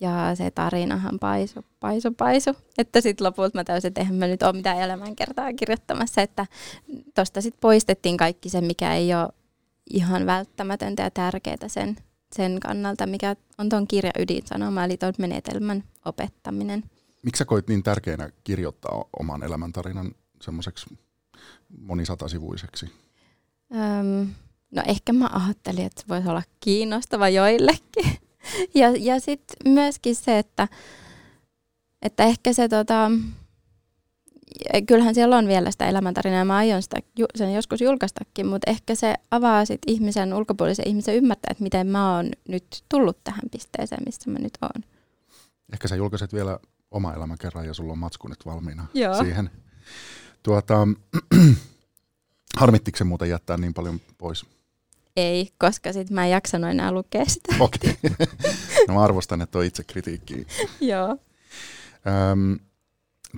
Ja 0.00 0.34
se 0.34 0.50
tarinahan 0.50 1.18
paisu, 1.18 1.64
paisu, 1.80 2.10
paisu. 2.10 2.50
Että 2.78 3.00
sitten 3.00 3.26
lopulta 3.26 3.58
mä 3.58 3.64
täysin, 3.64 3.88
että 3.88 4.00
eihän 4.00 4.14
mä 4.14 4.26
nyt 4.26 4.42
ole 4.42 4.52
mitään 4.52 4.78
elämänkertaa 4.78 5.52
kirjoittamassa. 5.52 6.22
Että 6.22 6.46
tosta 7.14 7.40
sitten 7.40 7.60
poistettiin 7.60 8.16
kaikki 8.16 8.48
se, 8.48 8.60
mikä 8.60 8.94
ei 8.94 9.14
ole 9.14 9.28
ihan 9.90 10.26
välttämätöntä 10.26 11.02
ja 11.02 11.10
tärkeää 11.10 11.68
sen, 11.68 11.96
sen 12.32 12.60
kannalta, 12.60 13.06
mikä 13.06 13.36
on 13.58 13.68
tuon 13.68 13.88
kirjan 13.88 14.12
ydinsanoma, 14.18 14.84
eli 14.84 14.96
tuon 14.96 15.14
menetelmän 15.18 15.84
opettaminen. 16.04 16.84
Miksi 17.22 17.38
sä 17.38 17.44
koit 17.44 17.68
niin 17.68 17.82
tärkeänä 17.82 18.30
kirjoittaa 18.44 19.04
oman 19.18 19.42
elämäntarinan 19.42 20.14
semmoiseksi 20.42 20.98
monisatasivuiseksi? 21.78 22.92
Öm, 23.74 24.28
no 24.70 24.82
ehkä 24.86 25.12
mä 25.12 25.30
ajattelin, 25.32 25.86
että 25.86 26.00
se 26.00 26.08
voisi 26.08 26.28
olla 26.28 26.42
kiinnostava 26.60 27.28
joillekin. 27.28 28.18
Ja 28.74 28.88
ja 28.98 29.20
sitten 29.20 29.72
myöskin 29.72 30.14
se, 30.14 30.38
että, 30.38 30.68
että 32.02 32.24
ehkä 32.24 32.52
se 32.52 32.68
tota, 32.68 33.10
kyllähän 34.86 35.14
siellä 35.14 35.36
on 35.36 35.48
vielä 35.48 35.70
sitä 35.70 35.88
elämäntarinaa 35.88 36.44
mä 36.44 36.56
aion 36.56 36.82
sitä, 36.82 36.96
sen 37.34 37.54
joskus 37.54 37.80
julkaistakin, 37.80 38.46
mutta 38.46 38.70
ehkä 38.70 38.94
se 38.94 39.14
avaa 39.30 39.64
sit 39.64 39.80
ihmisen, 39.86 40.34
ulkopuolisen 40.34 40.88
ihmisen 40.88 41.16
ymmärtää, 41.16 41.48
että 41.50 41.62
miten 41.62 41.86
mä 41.86 42.16
oon 42.16 42.30
nyt 42.48 42.84
tullut 42.88 43.24
tähän 43.24 43.50
pisteeseen, 43.50 44.02
missä 44.06 44.30
mä 44.30 44.38
nyt 44.38 44.58
oon. 44.62 44.84
Ehkä 45.72 45.88
sä 45.88 45.96
julkaiset 45.96 46.32
vielä 46.32 46.58
oma 46.90 47.14
elämän 47.14 47.38
kerran 47.38 47.66
ja 47.66 47.74
sulla 47.74 47.92
on 47.92 47.98
matsku 47.98 48.28
nyt 48.28 48.46
valmiina 48.46 48.86
Joo. 48.94 49.14
siihen. 49.14 49.50
Tuota, 50.42 50.88
harmittiko 52.60 52.98
se 52.98 53.04
muuten 53.04 53.28
jättää 53.28 53.56
niin 53.56 53.74
paljon 53.74 54.00
pois? 54.18 54.46
Ei, 55.16 55.52
koska 55.58 55.92
sit 55.92 56.10
mä 56.10 56.24
en 56.24 56.30
jaksanut 56.30 56.70
enää 56.70 56.92
lukea 56.92 57.24
sitä. 57.24 57.54
Okei. 57.64 57.96
Okay. 58.10 58.26
no 58.88 58.94
mä 58.94 59.04
arvostan, 59.04 59.42
että 59.42 59.58
on 59.58 59.64
itse 59.64 59.84
kritiikkiä. 59.84 60.44
Joo. 60.80 61.18
Öm, 62.32 62.58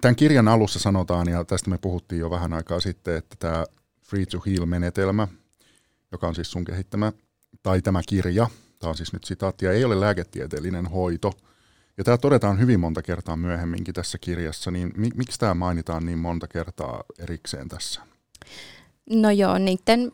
tämän 0.01 0.17
kirjan 0.17 0.49
alussa 0.49 0.79
sanotaan, 0.79 1.29
ja 1.29 1.45
tästä 1.45 1.71
me 1.71 1.79
puhuttiin 1.79 2.21
jo 2.21 2.31
vähän 2.31 2.53
aikaa 2.53 2.81
sitten, 2.81 3.17
että 3.17 3.37
tämä 3.39 3.65
Free 4.03 4.27
to 4.27 4.43
Heal-menetelmä, 4.47 5.29
joka 6.13 6.29
on 6.29 6.35
siis 6.35 6.51
sun 6.51 6.65
kehittämä, 6.65 7.13
tai 7.63 7.83
tämä 7.83 8.01
kirja, 8.09 8.47
tämä 8.79 8.89
on 8.89 8.97
siis 8.97 9.13
nyt 9.13 9.25
sitaattia, 9.25 9.73
ei 9.73 9.85
ole 9.85 10.01
lääketieteellinen 10.01 10.87
hoito. 10.87 11.33
Ja 11.99 12.05
tämä 12.05 12.19
todetaan 12.19 12.61
hyvin 12.61 12.81
monta 12.81 13.03
kertaa 13.03 13.37
myöhemminkin 13.37 13.95
tässä 13.95 14.19
kirjassa, 14.19 14.71
niin 14.71 14.93
miksi 14.97 15.39
tämä 15.39 15.55
mainitaan 15.55 16.07
niin 16.07 16.19
monta 16.19 16.49
kertaa 16.49 17.05
erikseen 17.19 17.69
tässä? 17.69 18.01
No 19.11 19.31
joo, 19.31 19.59
niiden 19.59 20.13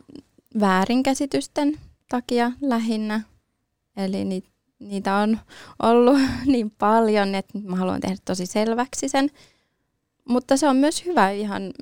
väärinkäsitysten 0.60 1.80
takia 2.08 2.52
lähinnä. 2.60 3.20
Eli 3.96 4.24
ni, 4.24 4.42
niitä 4.78 5.16
on 5.16 5.40
ollut 5.82 6.18
niin 6.46 6.70
paljon, 6.70 7.34
että 7.34 7.58
mä 7.58 7.76
haluan 7.76 8.00
tehdä 8.00 8.16
tosi 8.24 8.46
selväksi 8.46 9.08
sen. 9.08 9.30
Mutta 10.28 10.56
se 10.56 10.68
on 10.68 10.76
myös 10.76 11.04
hyvä 11.04 11.30
ihan 11.30 11.72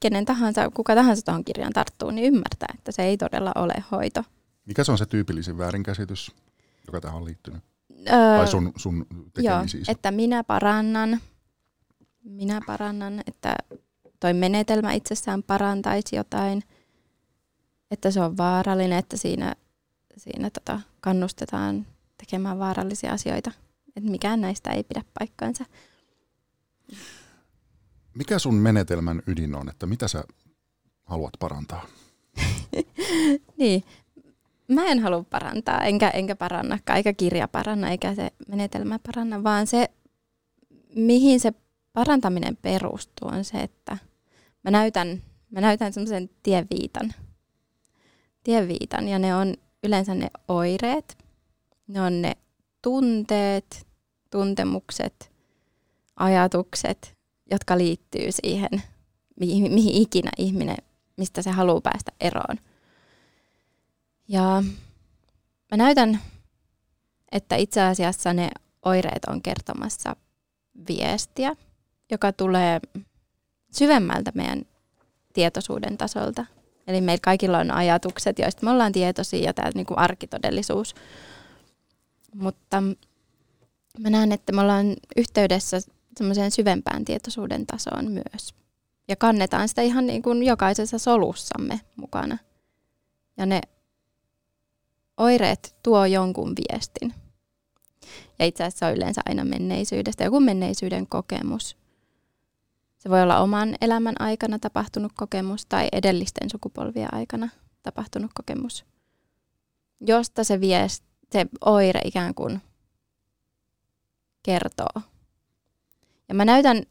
kenen 0.00 0.24
tahansa, 0.24 0.70
kuka 0.70 0.94
tahansa 0.94 1.24
tuohon 1.24 1.44
kirjaan 1.44 1.72
tarttuu, 1.72 2.10
niin 2.10 2.34
ymmärtää, 2.34 2.74
että 2.74 2.92
se 2.92 3.02
ei 3.02 3.16
todella 3.16 3.52
ole 3.54 3.74
hoito. 3.90 4.24
Mikä 4.66 4.84
se 4.84 4.92
on 4.92 4.98
se 4.98 5.06
tyypillisin 5.06 5.58
väärinkäsitys, 5.58 6.32
joka 6.86 7.00
tähän 7.00 7.16
on 7.16 7.24
liittynyt? 7.24 7.62
Öö, 8.08 8.36
tai 8.36 8.48
sun, 8.48 8.72
sun? 8.76 9.06
Joo, 9.38 9.60
että 9.88 10.10
minä 10.10 10.44
parannan, 10.44 11.20
minä 12.24 12.60
parannan, 12.66 13.22
että 13.26 13.56
toi 14.20 14.34
menetelmä 14.34 14.92
itsessään 14.92 15.42
parantaisi 15.42 16.16
jotain, 16.16 16.62
että 17.92 18.10
se 18.10 18.20
on 18.20 18.36
vaarallinen, 18.36 18.98
että 18.98 19.16
siinä, 19.16 19.54
siinä 20.16 20.50
tota, 20.50 20.80
kannustetaan 21.00 21.86
tekemään 22.18 22.58
vaarallisia 22.58 23.12
asioita. 23.12 23.52
Että 23.96 24.10
mikään 24.10 24.40
näistä 24.40 24.70
ei 24.70 24.82
pidä 24.82 25.02
paikkaansa. 25.18 25.64
Mikä 28.14 28.38
sun 28.38 28.54
menetelmän 28.54 29.22
ydin 29.26 29.54
on, 29.54 29.68
että 29.68 29.86
mitä 29.86 30.08
sä 30.08 30.24
haluat 31.04 31.32
parantaa? 31.38 31.86
niin, 33.58 33.84
mä 34.68 34.86
en 34.86 34.98
halua 34.98 35.24
parantaa, 35.30 35.80
enkä, 35.80 36.10
enkä 36.10 36.36
paranna, 36.36 36.78
eikä 36.96 37.12
kirja 37.12 37.48
paranna, 37.48 37.90
eikä 37.90 38.14
se 38.14 38.30
menetelmä 38.48 38.98
paranna, 38.98 39.42
vaan 39.42 39.66
se, 39.66 39.90
mihin 40.94 41.40
se 41.40 41.52
parantaminen 41.92 42.56
perustuu, 42.56 43.28
on 43.28 43.44
se, 43.44 43.58
että 43.58 43.98
mä 44.64 44.70
näytän, 44.70 45.22
mä 45.50 45.60
näytän 45.60 45.92
semmoisen 45.92 46.30
tieviitan. 46.42 47.14
Tieviitan, 48.42 49.08
ja 49.08 49.18
ne 49.18 49.34
on 49.34 49.54
yleensä 49.84 50.14
ne 50.14 50.30
oireet, 50.48 51.18
ne 51.86 52.00
on 52.00 52.22
ne 52.22 52.32
tunteet, 52.82 53.86
tuntemukset, 54.30 55.32
ajatukset, 56.16 57.16
jotka 57.50 57.78
liittyy 57.78 58.26
siihen, 58.30 58.82
mihin, 59.40 59.72
mihin 59.72 60.02
ikinä 60.02 60.30
ihminen, 60.38 60.76
mistä 61.16 61.42
se 61.42 61.50
haluaa 61.50 61.80
päästä 61.80 62.12
eroon. 62.20 62.56
Ja 64.28 64.62
mä 65.70 65.76
näytän, 65.76 66.20
että 67.32 67.56
itse 67.56 67.82
asiassa 67.82 68.32
ne 68.32 68.50
oireet 68.84 69.24
on 69.24 69.42
kertomassa 69.42 70.16
viestiä, 70.88 71.56
joka 72.10 72.32
tulee 72.32 72.80
syvemmältä 73.72 74.32
meidän 74.34 74.62
tietoisuuden 75.32 75.98
tasolta. 75.98 76.46
Eli 76.86 77.00
meillä 77.00 77.20
kaikilla 77.22 77.58
on 77.58 77.70
ajatukset, 77.70 78.38
joista 78.38 78.64
me 78.64 78.70
ollaan 78.70 78.92
tietoisia 78.92 79.44
ja 79.44 79.54
tämä 79.54 79.70
niin 79.74 79.86
kuin 79.86 79.98
arkitodellisuus. 79.98 80.94
Mutta 82.34 82.82
mä 83.98 84.10
näen, 84.10 84.32
että 84.32 84.52
me 84.52 84.60
ollaan 84.60 84.96
yhteydessä 85.16 85.80
semmoiseen 86.16 86.50
syvempään 86.50 87.04
tietoisuuden 87.04 87.66
tasoon 87.66 88.10
myös. 88.10 88.54
Ja 89.08 89.16
kannetaan 89.16 89.68
sitä 89.68 89.82
ihan 89.82 90.06
niin 90.06 90.22
kuin 90.22 90.42
jokaisessa 90.42 90.98
solussamme 90.98 91.80
mukana. 91.96 92.38
Ja 93.36 93.46
ne 93.46 93.60
oireet 95.16 95.76
tuo 95.82 96.06
jonkun 96.06 96.52
viestin. 96.56 97.14
Ja 98.38 98.44
itse 98.44 98.64
asiassa 98.64 98.86
on 98.86 98.94
yleensä 98.94 99.20
aina 99.28 99.44
menneisyydestä 99.44 100.24
joku 100.24 100.40
menneisyyden 100.40 101.06
kokemus. 101.06 101.76
Se 103.02 103.10
voi 103.10 103.22
olla 103.22 103.40
oman 103.40 103.74
elämän 103.80 104.14
aikana 104.18 104.58
tapahtunut 104.58 105.12
kokemus 105.16 105.66
tai 105.66 105.88
edellisten 105.92 106.50
sukupolvien 106.50 107.14
aikana 107.14 107.48
tapahtunut 107.82 108.30
kokemus, 108.34 108.84
josta 110.00 110.44
se, 110.44 110.60
viest, 110.60 111.04
se 111.32 111.46
oire 111.64 112.00
ikään 112.04 112.34
kuin 112.34 112.62
kertoo 114.42 115.02
ja 116.28 116.34
mä 116.34 116.44
näytän 116.44 116.82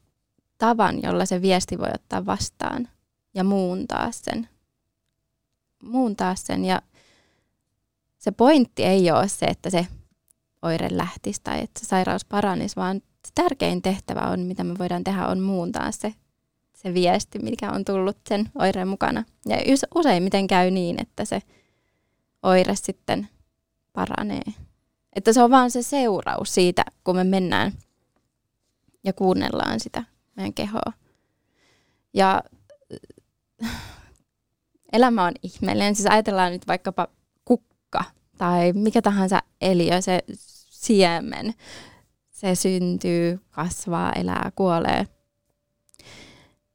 tavan, 0.57 1.01
jolla 1.03 1.25
se 1.25 1.41
viesti 1.41 1.77
voi 1.77 1.89
ottaa 1.93 2.25
vastaan 2.25 2.87
ja 3.33 3.43
muuntaa 3.43 4.11
sen. 4.11 4.49
Muuntaa 5.83 6.35
sen 6.35 6.65
ja 6.65 6.81
se 8.17 8.31
pointti 8.31 8.83
ei 8.83 9.11
ole 9.11 9.27
se, 9.27 9.45
että 9.45 9.69
se 9.69 9.87
oire 10.61 10.87
lähtisi 10.91 11.41
tai 11.43 11.61
että 11.61 11.79
se 11.79 11.85
sairaus 11.85 12.25
paranisi, 12.25 12.75
vaan 12.75 13.01
tärkein 13.35 13.81
tehtävä 13.81 14.21
on, 14.21 14.39
mitä 14.39 14.63
me 14.63 14.77
voidaan 14.77 15.03
tehdä, 15.03 15.27
on 15.27 15.39
muuntaa 15.39 15.91
se, 15.91 16.13
se 16.75 16.93
viesti, 16.93 17.39
mikä 17.39 17.71
on 17.71 17.85
tullut 17.85 18.17
sen 18.29 18.49
oireen 18.55 18.87
mukana. 18.87 19.23
Ja 19.45 19.57
useimmiten 19.95 20.47
käy 20.47 20.71
niin, 20.71 21.01
että 21.01 21.25
se 21.25 21.41
oire 22.43 22.75
sitten 22.75 23.29
paranee. 23.93 24.43
Että 25.13 25.33
se 25.33 25.43
on 25.43 25.51
vaan 25.51 25.71
se 25.71 25.81
seuraus 25.81 26.53
siitä, 26.53 26.85
kun 27.03 27.15
me 27.15 27.23
mennään– 27.23 27.71
ja 29.03 29.13
kuunnellaan 29.13 29.79
sitä 29.79 30.03
meidän 30.35 30.53
kehoa. 30.53 30.93
Ja 32.13 32.43
elämä 34.93 35.25
on 35.25 35.33
ihmeellinen. 35.43 35.95
Siis 35.95 36.07
ajatellaan 36.09 36.51
nyt 36.51 36.67
vaikkapa 36.67 37.07
kukka 37.45 38.03
tai 38.37 38.73
mikä 38.73 39.01
tahansa 39.01 39.43
eliö, 39.61 40.01
se 40.01 40.19
siemen. 40.69 41.53
Se 42.41 42.55
syntyy, 42.55 43.39
kasvaa, 43.51 44.13
elää, 44.13 44.51
kuolee. 44.55 45.07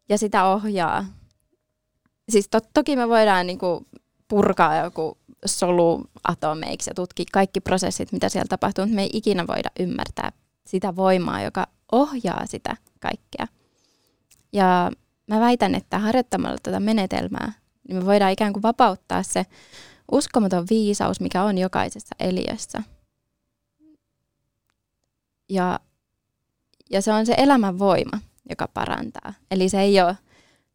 Ja 0.09 0.19
sitä 0.19 0.45
ohjaa. 0.45 1.05
Siis 2.29 2.49
to, 2.49 2.59
toki 2.75 2.97
me 2.97 3.09
voidaan 3.09 3.47
niinku 3.47 3.87
purkaa 4.29 4.77
joku 4.77 5.19
soluatomeiksi 5.47 6.91
ja 6.91 6.95
tutkia 6.95 7.25
kaikki 7.33 7.61
prosessit, 7.61 8.13
mitä 8.13 8.29
siellä 8.29 8.49
tapahtuu, 8.49 8.85
mutta 8.85 8.95
me 8.95 9.03
ei 9.03 9.11
ikinä 9.13 9.47
voida 9.47 9.71
ymmärtää 9.81 10.33
sitä 10.67 10.97
voimaa, 10.97 11.43
joka 11.43 11.67
ohjaa 11.93 12.47
sitä 12.47 12.77
kaikkea. 13.01 13.47
Ja 14.53 14.91
mä 15.27 15.41
väitän, 15.41 15.75
että 15.75 15.99
harjoittamalla 15.99 16.59
tätä 16.63 16.81
menetelmää, 16.81 17.53
niin 17.89 17.97
me 17.97 18.07
voidaan 18.07 18.33
ikään 18.33 18.53
kuin 18.53 18.63
vapauttaa 18.63 19.23
se 19.23 19.47
uskomaton 20.13 20.67
viisaus, 20.71 21.21
mikä 21.21 21.43
on 21.43 21.59
jokaisessa 21.59 22.17
eliössä. 22.21 22.83
Ja, 25.49 25.81
ja 26.91 27.03
se 27.03 27.12
on 27.12 27.26
se 27.26 27.35
elämän 27.38 27.79
voima, 27.79 28.21
joka 28.50 28.69
parantaa. 28.69 29.35
Eli 29.50 29.69
se 29.69 29.81
ei 29.81 30.00
ole, 30.00 30.19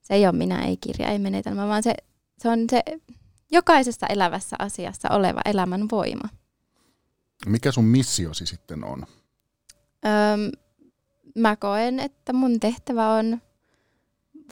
se 0.02 0.14
ei 0.14 0.28
ole 0.28 0.38
minä, 0.38 0.66
ei 0.66 0.78
kirja, 0.78 1.08
ei 1.08 1.20
menetelmä, 1.20 1.68
vaan 1.68 1.84
se, 1.84 1.96
se 2.38 2.50
on 2.50 2.60
se 2.72 2.84
jokaisessa 3.52 4.08
elävässä 4.08 4.56
asiassa 4.60 5.10
oleva 5.12 5.42
elämän 5.46 5.88
voima. 5.92 6.30
Mikä 7.46 7.72
sun 7.72 7.86
missiosi 7.86 8.46
sitten 8.46 8.84
on? 8.84 9.06
Öm, 10.06 10.52
mä 11.36 11.56
koen, 11.56 12.00
että 12.00 12.34
mun 12.34 12.60
tehtävä 12.60 13.10
on 13.10 13.42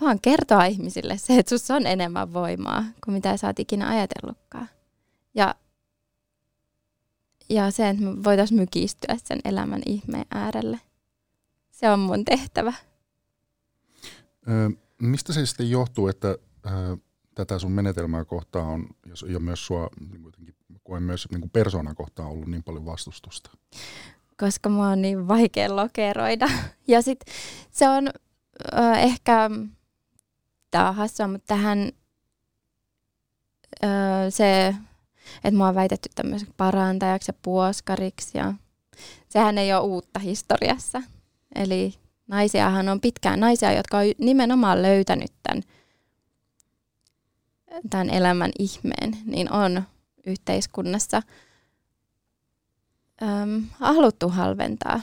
vaan 0.01 0.19
kertoa 0.21 0.65
ihmisille 0.65 1.17
se, 1.17 1.37
että 1.37 1.49
sussa 1.49 1.75
on 1.75 1.87
enemmän 1.87 2.33
voimaa 2.33 2.83
kuin 3.05 3.15
mitä 3.15 3.37
sä 3.37 3.47
oot 3.47 3.59
ikinä 3.59 3.89
ajatellutkaan. 3.89 4.69
Ja, 5.35 5.55
ja 7.49 7.71
se, 7.71 7.89
että 7.89 8.03
me 8.03 8.23
voitaisiin 8.23 8.59
mykistyä 8.59 9.15
sen 9.23 9.39
elämän 9.45 9.81
ihmeen 9.85 10.25
äärelle. 10.31 10.79
Se 11.71 11.89
on 11.91 11.99
mun 11.99 12.25
tehtävä. 12.25 12.73
Ö, 14.47 14.71
mistä 15.01 15.33
se 15.33 15.45
sitten 15.45 15.69
johtuu, 15.69 16.07
että 16.07 16.27
ö, 16.27 16.97
tätä 17.35 17.59
sun 17.59 17.71
menetelmää 17.71 18.25
kohtaan 18.25 18.67
on, 18.67 18.87
ja 19.27 19.39
myös 19.39 19.65
sua 19.65 19.89
niin 19.99 20.33
koen 20.83 21.03
myös 21.03 21.27
niin 21.31 21.41
kuin 21.41 21.49
persoonan 21.49 21.95
kohtaan 21.95 22.29
ollut 22.29 22.47
niin 22.47 22.63
paljon 22.63 22.85
vastustusta? 22.85 23.51
Koska 24.39 24.69
mua 24.69 24.87
on 24.87 25.01
niin 25.01 25.27
vaikea 25.27 25.75
lokeroida. 25.75 26.49
Ja 26.87 27.01
sitten 27.01 27.33
se 27.71 27.89
on 27.89 28.07
ö, 28.07 28.91
ehkä 28.93 29.49
tää 30.71 30.89
on 30.89 30.95
hassua, 30.95 31.27
mutta 31.27 31.47
tähän 31.47 31.91
öö, 33.83 34.31
se, 34.31 34.75
että 35.43 35.57
mua 35.57 35.67
on 35.67 35.75
väitetty 35.75 36.09
tämmöiseksi 36.15 36.53
parantajaksi 36.57 37.29
ja 37.29 37.39
puoskariksi 37.41 38.37
ja 38.37 38.53
sehän 39.29 39.57
ei 39.57 39.73
ole 39.73 39.81
uutta 39.81 40.19
historiassa. 40.19 41.01
Eli 41.55 41.93
naisiahan 42.27 42.89
on 42.89 43.01
pitkään 43.01 43.39
naisia, 43.39 43.71
jotka 43.71 43.97
on 43.97 44.03
nimenomaan 44.17 44.81
löytänyt 44.81 45.31
tämän, 45.43 45.63
tämän 47.89 48.09
elämän 48.09 48.51
ihmeen, 48.59 49.17
niin 49.25 49.51
on 49.51 49.83
yhteiskunnassa 50.25 51.21
öm, 53.21 53.63
haluttu 53.71 54.29
halventaa. 54.29 55.01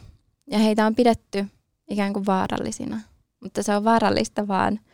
Ja 0.50 0.58
heitä 0.58 0.86
on 0.86 0.94
pidetty 0.94 1.46
ikään 1.88 2.12
kuin 2.12 2.26
vaarallisina. 2.26 3.00
Mutta 3.42 3.62
se 3.62 3.76
on 3.76 3.84
vaarallista 3.84 4.48
vaan– 4.48 4.80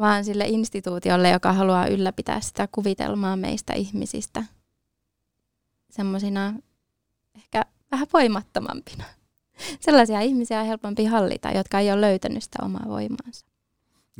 vaan 0.00 0.24
sille 0.24 0.44
instituutiolle, 0.46 1.30
joka 1.30 1.52
haluaa 1.52 1.86
ylläpitää 1.86 2.40
sitä 2.40 2.68
kuvitelmaa 2.72 3.36
meistä 3.36 3.72
ihmisistä 3.72 4.44
semmoisina 5.90 6.54
ehkä 7.36 7.64
vähän 7.90 8.06
voimattomampina. 8.12 9.04
Sellaisia 9.80 10.20
ihmisiä 10.20 10.60
on 10.60 10.66
helpompi 10.66 11.04
hallita, 11.04 11.50
jotka 11.50 11.78
ei 11.78 11.92
ole 11.92 12.00
löytänyt 12.00 12.42
sitä 12.42 12.58
omaa 12.62 12.84
voimaansa. 12.88 13.46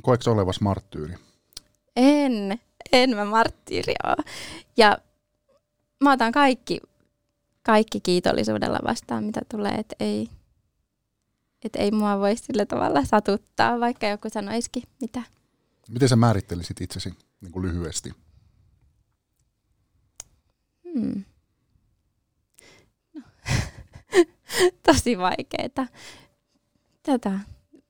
Koetko 0.02 0.30
olevas 0.30 0.61
marttyyri? 0.61 1.14
En, 1.96 2.61
en 2.92 3.16
mä 3.16 3.24
marttyyri 3.24 3.94
ole. 4.04 4.24
Ja 4.76 4.98
mä 6.04 6.12
otan 6.12 6.33
kaikki, 6.33 6.80
kaikki 7.62 8.00
kiitollisuudella 8.00 8.78
vastaan, 8.85 9.24
mitä 9.24 9.40
tulee, 9.48 9.74
että 9.74 9.96
ei, 10.00 10.30
et 11.64 11.76
ei 11.76 11.90
mua 11.90 12.18
voi 12.18 12.37
sillä 12.37 12.66
tavalla 12.66 13.04
satuttaa, 13.04 13.80
vaikka 13.80 14.06
joku 14.06 14.28
sanoisikin 14.30 14.83
mitä. 15.00 15.22
Miten 15.88 16.09
sä 16.09 16.16
määrittelisit 16.16 16.80
itsesi 16.80 17.14
niin 17.40 17.52
kuin 17.52 17.66
lyhyesti? 17.66 18.12
Hmm. 20.85 21.24
No. 23.14 23.22
Tosi 24.86 25.18
vaikeeta. 25.18 25.86
Tätä. 27.02 27.40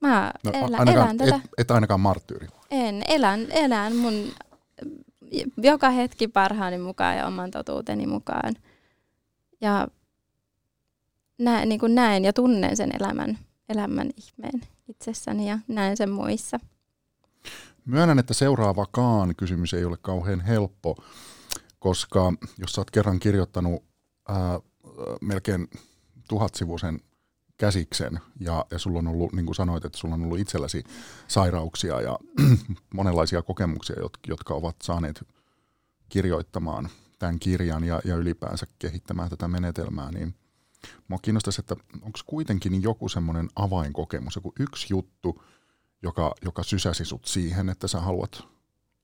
Mä 0.00 0.32
no, 0.44 0.50
elä, 0.54 0.92
elän 0.92 1.18
tätä. 1.18 1.36
Et, 1.36 1.50
et 1.58 1.70
ainakaan 1.70 2.00
marttyyri. 2.00 2.46
En. 2.70 3.02
Elän, 3.08 3.46
elän 3.50 3.96
mun 3.96 4.32
joka 5.56 5.90
hetki 5.90 6.28
parhaani 6.28 6.78
mukaan 6.78 7.16
ja 7.16 7.26
oman 7.26 7.50
totuuteni 7.50 8.06
mukaan. 8.06 8.54
Ja 9.60 9.88
näen, 11.38 11.68
niin 11.68 11.80
kuin 11.80 11.94
näen 11.94 12.24
ja 12.24 12.32
tunnen 12.32 12.76
sen 12.76 12.96
elämän, 13.00 13.38
elämän 13.68 14.10
ihmeen 14.16 14.60
itsessäni 14.88 15.48
ja 15.48 15.58
näen 15.68 15.96
sen 15.96 16.10
muissa. 16.10 16.60
Myönnän, 17.84 18.18
että 18.18 18.34
seuraavakaan 18.34 19.36
kysymys 19.36 19.74
ei 19.74 19.84
ole 19.84 19.96
kauhean 20.02 20.40
helppo, 20.40 20.96
koska 21.78 22.32
jos 22.58 22.72
sä 22.72 22.80
oot 22.80 22.90
kerran 22.90 23.20
kirjoittanut 23.20 23.84
ää, 24.28 24.60
melkein 25.20 25.68
tuhatsivuisen 26.30 27.00
käsiksen 27.56 28.20
ja, 28.40 28.66
ja 28.70 28.78
sulla 28.78 28.98
on 28.98 29.08
ollut, 29.08 29.32
niin 29.32 29.46
kuin 29.46 29.56
sanoit, 29.56 29.84
että 29.84 29.98
sulla 29.98 30.14
on 30.14 30.22
ollut 30.22 30.38
itselläsi 30.38 30.84
sairauksia 31.28 32.00
ja 32.00 32.18
monenlaisia 32.94 33.42
kokemuksia, 33.42 33.96
jotka 34.28 34.54
ovat 34.54 34.76
saaneet 34.82 35.28
kirjoittamaan 36.08 36.88
tämän 37.18 37.38
kirjan 37.38 37.84
ja, 37.84 38.00
ja 38.04 38.16
ylipäänsä 38.16 38.66
kehittämään 38.78 39.30
tätä 39.30 39.48
menetelmää, 39.48 40.10
niin 40.10 40.34
mua 41.08 41.18
kiinnostaisi, 41.22 41.60
että 41.60 41.76
onko 42.02 42.18
kuitenkin 42.26 42.82
joku 42.82 43.08
semmoinen 43.08 43.48
avainkokemus, 43.56 44.36
joku 44.36 44.52
yksi 44.60 44.86
juttu, 44.90 45.42
joka, 46.02 46.34
joka 46.44 46.62
sysäsi 46.62 47.04
sut 47.04 47.24
siihen, 47.24 47.68
että 47.68 47.88
sä 47.88 48.00
haluat 48.00 48.44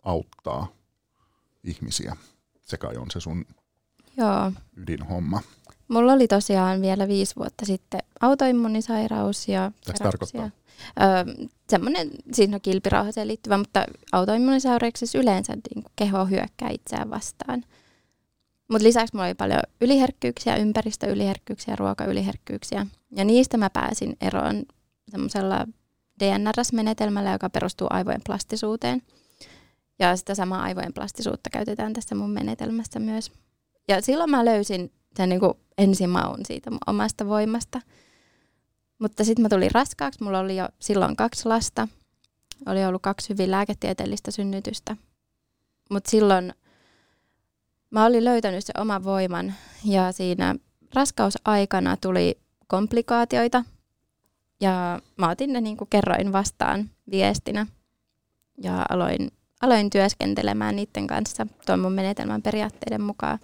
auttaa 0.02 0.68
ihmisiä. 1.64 2.16
Se 2.64 2.76
kai 2.76 2.96
on 2.96 3.10
se 3.10 3.20
sun 3.20 3.44
Joo. 4.16 4.52
ydinhomma. 4.76 5.40
Mulla 5.88 6.12
oli 6.12 6.28
tosiaan 6.28 6.82
vielä 6.82 7.08
viisi 7.08 7.36
vuotta 7.36 7.64
sitten 7.64 8.00
autoimmunisairaus 8.20 9.48
ja 9.48 9.72
Mitä 9.86 10.04
tarkoittaa? 10.04 10.50
Öö, 11.00 11.46
semmoinen, 11.70 12.10
siinä 12.32 12.54
on 12.56 12.60
kilpirauhaseen 12.60 13.28
liittyvä, 13.28 13.58
mutta 13.58 13.84
autoimmunisairauksissa 14.12 15.18
yleensä 15.18 15.52
niin 15.52 15.84
keho 15.96 16.24
hyökkää 16.24 16.68
itseään 16.70 17.10
vastaan. 17.10 17.64
Mutta 18.68 18.84
lisäksi 18.84 19.14
mulla 19.14 19.26
oli 19.26 19.34
paljon 19.34 19.60
yliherkkyyksiä, 19.80 20.56
ympäristöyliherkkyyksiä, 20.56 21.76
ruokayliherkkyyksiä. 21.76 22.86
Ja 23.12 23.24
niistä 23.24 23.56
mä 23.56 23.70
pääsin 23.70 24.16
eroon 24.20 24.62
semmoisella 25.10 25.66
DNRS-menetelmällä, 26.20 27.32
joka 27.32 27.50
perustuu 27.50 27.86
aivojen 27.90 28.20
plastisuuteen. 28.26 29.02
Ja 29.98 30.16
sitä 30.16 30.34
samaa 30.34 30.62
aivojen 30.62 30.92
plastisuutta 30.92 31.50
käytetään 31.50 31.92
tässä 31.92 32.14
mun 32.14 32.30
menetelmässä 32.30 33.00
myös. 33.00 33.32
Ja 33.88 34.02
silloin 34.02 34.30
mä 34.30 34.44
löysin 34.44 34.92
sen 35.16 35.28
niin 35.28 35.40
ensimaun 35.78 36.38
siitä 36.46 36.70
omasta 36.86 37.28
voimasta. 37.28 37.80
Mutta 38.98 39.24
sitten 39.24 39.42
mä 39.42 39.48
tulin 39.48 39.70
raskaaksi. 39.72 40.24
Mulla 40.24 40.38
oli 40.38 40.56
jo 40.56 40.68
silloin 40.78 41.16
kaksi 41.16 41.48
lasta. 41.48 41.88
Oli 42.66 42.84
ollut 42.84 43.02
kaksi 43.02 43.28
hyvin 43.28 43.50
lääketieteellistä 43.50 44.30
synnytystä. 44.30 44.96
Mutta 45.90 46.10
silloin 46.10 46.54
mä 47.90 48.04
olin 48.04 48.24
löytänyt 48.24 48.64
se 48.64 48.72
oman 48.78 49.04
voiman 49.04 49.54
ja 49.84 50.12
siinä 50.12 50.54
raskausaikana 50.94 51.96
tuli 51.96 52.38
komplikaatioita– 52.68 53.64
ja 54.60 55.00
mä 55.16 55.30
otin 55.30 55.52
ne 55.52 55.60
niin 55.60 55.76
kuin 55.76 55.90
kerroin 55.90 56.32
vastaan 56.32 56.90
viestinä 57.10 57.66
ja 58.62 58.86
aloin, 58.88 59.30
aloin 59.62 59.90
työskentelemään 59.90 60.76
niiden 60.76 61.06
kanssa 61.06 61.46
tuon 61.66 61.80
mun 61.80 61.92
menetelmän 61.92 62.42
periaatteiden 62.42 63.00
mukaan. 63.00 63.38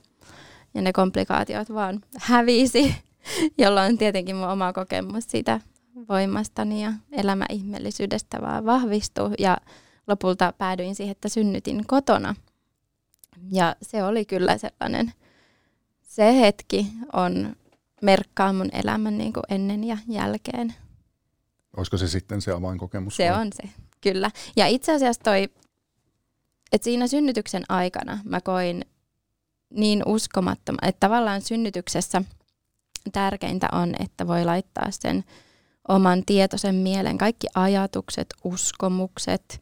Ja 0.75 0.83
ne 0.83 0.93
komplikaatiot 0.93 1.75
vaan 1.75 2.01
hävisi, 2.19 2.95
jolloin 3.59 3.99
tietenkin 3.99 4.37
mun 4.37 4.49
oma 4.49 4.73
kokemus 4.73 5.25
siitä 5.29 5.61
voimastani 6.09 6.83
ja 6.83 6.93
elämäihmeellisyydestä 7.13 8.41
vaan 8.41 8.67
vahvistui. 8.67 9.31
Ja 9.39 9.59
lopulta 10.07 10.53
päädyin 10.59 10.95
siihen, 10.95 11.13
että 11.13 11.29
synnytin 11.29 11.87
kotona. 11.87 12.35
Ja 13.51 13.77
se 13.83 14.05
oli 14.05 14.25
kyllä 14.25 14.59
sellainen, 14.59 15.13
se 16.03 16.41
hetki 16.41 16.87
on 17.13 17.57
merkkaa 18.03 18.53
mun 18.53 18.71
elämän 18.73 19.19
niin 19.19 19.33
kuin 19.33 19.45
ennen 19.49 19.85
ja 19.85 19.99
jälkeen. 20.09 20.75
Olisiko 21.77 21.97
se 21.97 22.09
sitten 22.09 22.43
se 22.43 22.53
avainkokemus? 22.53 23.17
Se 23.17 23.31
vai? 23.31 23.41
on 23.41 23.51
se, 23.53 23.69
kyllä. 24.01 24.31
Ja 24.57 24.67
itse 24.67 24.93
asiassa 24.93 25.23
toi 25.23 25.49
et 26.73 26.83
siinä 26.83 27.07
synnytyksen 27.07 27.63
aikana 27.69 28.19
mä 28.25 28.41
koin 28.41 28.85
niin 29.75 30.03
uskomattoman, 30.07 30.89
että 30.89 31.01
tavallaan 31.01 31.43
synnytyksessä 31.43 32.23
tärkeintä 33.13 33.69
on, 33.73 33.95
että 33.99 34.27
voi 34.27 34.45
laittaa 34.45 34.87
sen 34.91 35.25
oman 35.89 36.23
tietoisen 36.27 36.75
mielen, 36.75 37.19
kaikki 37.19 37.47
ajatukset, 37.55 38.35
uskomukset, 38.45 39.61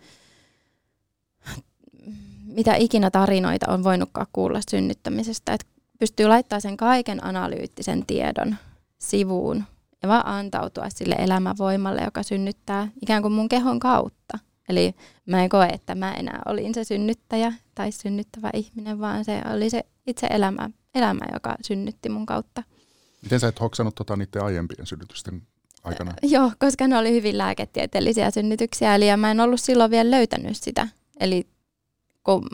mitä 2.44 2.75
ikinä 2.75 3.11
tarinoita 3.11 3.73
on 3.73 3.85
voinutkaan 3.85 4.27
kuulla 4.33 4.61
synnyttämisestä, 4.70 5.53
että 5.53 5.66
pystyy 5.99 6.27
laittamaan 6.27 6.61
sen 6.61 6.77
kaiken 6.77 7.25
analyyttisen 7.25 8.07
tiedon 8.07 8.57
sivuun 8.99 9.64
ja 10.03 10.09
vaan 10.09 10.27
antautua 10.27 10.90
sille 10.90 11.14
elämävoimalle, 11.18 12.01
joka 12.05 12.23
synnyttää 12.23 12.88
ikään 13.03 13.23
kuin 13.23 13.33
mun 13.33 13.49
kehon 13.49 13.81
kautta. 13.81 14.38
Eli 14.70 14.94
mä 15.26 15.42
en 15.42 15.48
koe, 15.48 15.66
että 15.66 15.94
mä 15.94 16.12
enää 16.12 16.42
olin 16.46 16.74
se 16.74 16.85
synnyttäjä 16.85 17.52
tai 17.74 17.92
synnyttävä 17.92 18.50
ihminen, 18.54 19.00
vaan 19.00 19.24
se 19.24 19.42
oli 19.54 19.70
se 19.70 19.85
itse 20.06 20.26
elämä, 20.26 20.70
elämä 20.94 21.24
joka 21.33 21.56
synnytti 21.62 22.09
mun 22.09 22.26
kautta. 22.26 22.62
Miten 23.22 23.40
sä 23.40 23.48
et 23.48 23.61
hoksannut 23.61 23.94
tota 23.94 24.16
niiden 24.16 24.44
aiempien 24.44 24.87
synnytysten 24.87 25.42
aikana? 25.85 26.14
Joo, 26.22 26.52
koska 26.59 26.88
ne 26.88 26.98
oli 26.98 27.12
hyvin 27.12 27.38
lääketieteellisiä 27.38 28.30
synnytyksiä, 28.30 28.94
eli 28.94 29.16
mä 29.16 29.30
en 29.30 29.40
ollut 29.40 29.61
silloin 29.61 29.90
vielä 29.90 30.11
löytänyt 30.11 30.56
sitä. 30.56 30.88
Eli 31.20 31.46
kun 32.24 32.46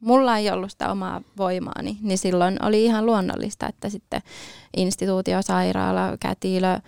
mulla 0.00 0.36
ei 0.36 0.50
ollut 0.50 0.70
sitä 0.70 0.90
omaa 0.90 1.22
voimaani, 1.36 1.98
niin 2.00 2.18
silloin 2.18 2.64
oli 2.64 2.84
ihan 2.84 3.06
luonnollista, 3.06 3.68
että 3.68 3.88
sitten 3.88 4.22
instituutiosairaala, 4.76 6.16
kätilö, 6.20 6.78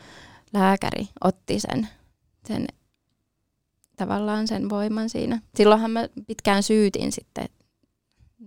lääkäri 0.52 1.09
otti 1.24 1.61
sen, 1.61 1.88
sen 2.46 2.66
tavallaan 3.98 4.48
sen 4.48 4.68
voiman 4.68 5.08
siinä. 5.08 5.40
Silloinhan 5.54 5.90
mä 5.90 6.08
pitkään 6.26 6.62
syytin 6.62 7.12
sitten 7.12 7.48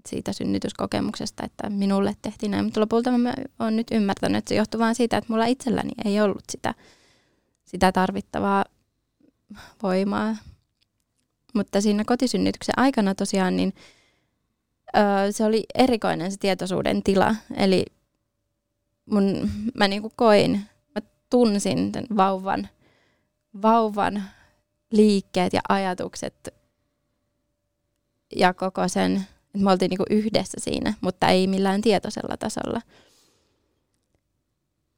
siitä 0.07 0.33
synnytyskokemuksesta, 0.33 1.43
että 1.43 1.69
minulle 1.69 2.15
tehtiin 2.21 2.51
näin, 2.51 2.65
mutta 2.65 2.79
lopulta 2.79 3.17
mä 3.17 3.33
oon 3.59 3.75
nyt 3.75 3.87
ymmärtänyt, 3.91 4.37
että 4.37 4.49
se 4.49 4.55
johtuu 4.55 4.79
vain 4.79 4.95
siitä, 4.95 5.17
että 5.17 5.33
mulla 5.33 5.45
itselläni 5.45 5.91
ei 6.05 6.21
ollut 6.21 6.43
sitä, 6.49 6.75
sitä 7.65 7.91
tarvittavaa 7.91 8.65
voimaa. 9.83 10.35
Mutta 11.53 11.81
siinä 11.81 12.03
kotisynnytyksen 12.05 12.79
aikana 12.79 13.15
tosiaan, 13.15 13.55
niin 13.55 13.73
öö, 14.97 15.31
se 15.31 15.45
oli 15.45 15.63
erikoinen 15.75 16.31
se 16.31 16.37
tietoisuuden 16.37 17.03
tila. 17.03 17.35
Eli 17.57 17.85
mun, 19.05 19.49
mä 19.77 19.87
niinku 19.87 20.11
koin, 20.15 20.51
mä 20.95 21.01
tunsin 21.29 21.91
sen 21.93 22.05
vauvan, 22.17 22.69
vauvan 23.61 24.23
liikkeet 24.91 25.53
ja 25.53 25.61
ajatukset 25.69 26.53
ja 28.35 28.53
koko 28.53 28.87
sen, 28.87 29.15
että 29.45 29.57
me 29.59 29.71
oltiin 29.71 29.89
niinku 29.89 30.05
yhdessä 30.09 30.57
siinä, 30.61 30.93
mutta 31.01 31.27
ei 31.27 31.47
millään 31.47 31.81
tietoisella 31.81 32.37
tasolla. 32.37 32.81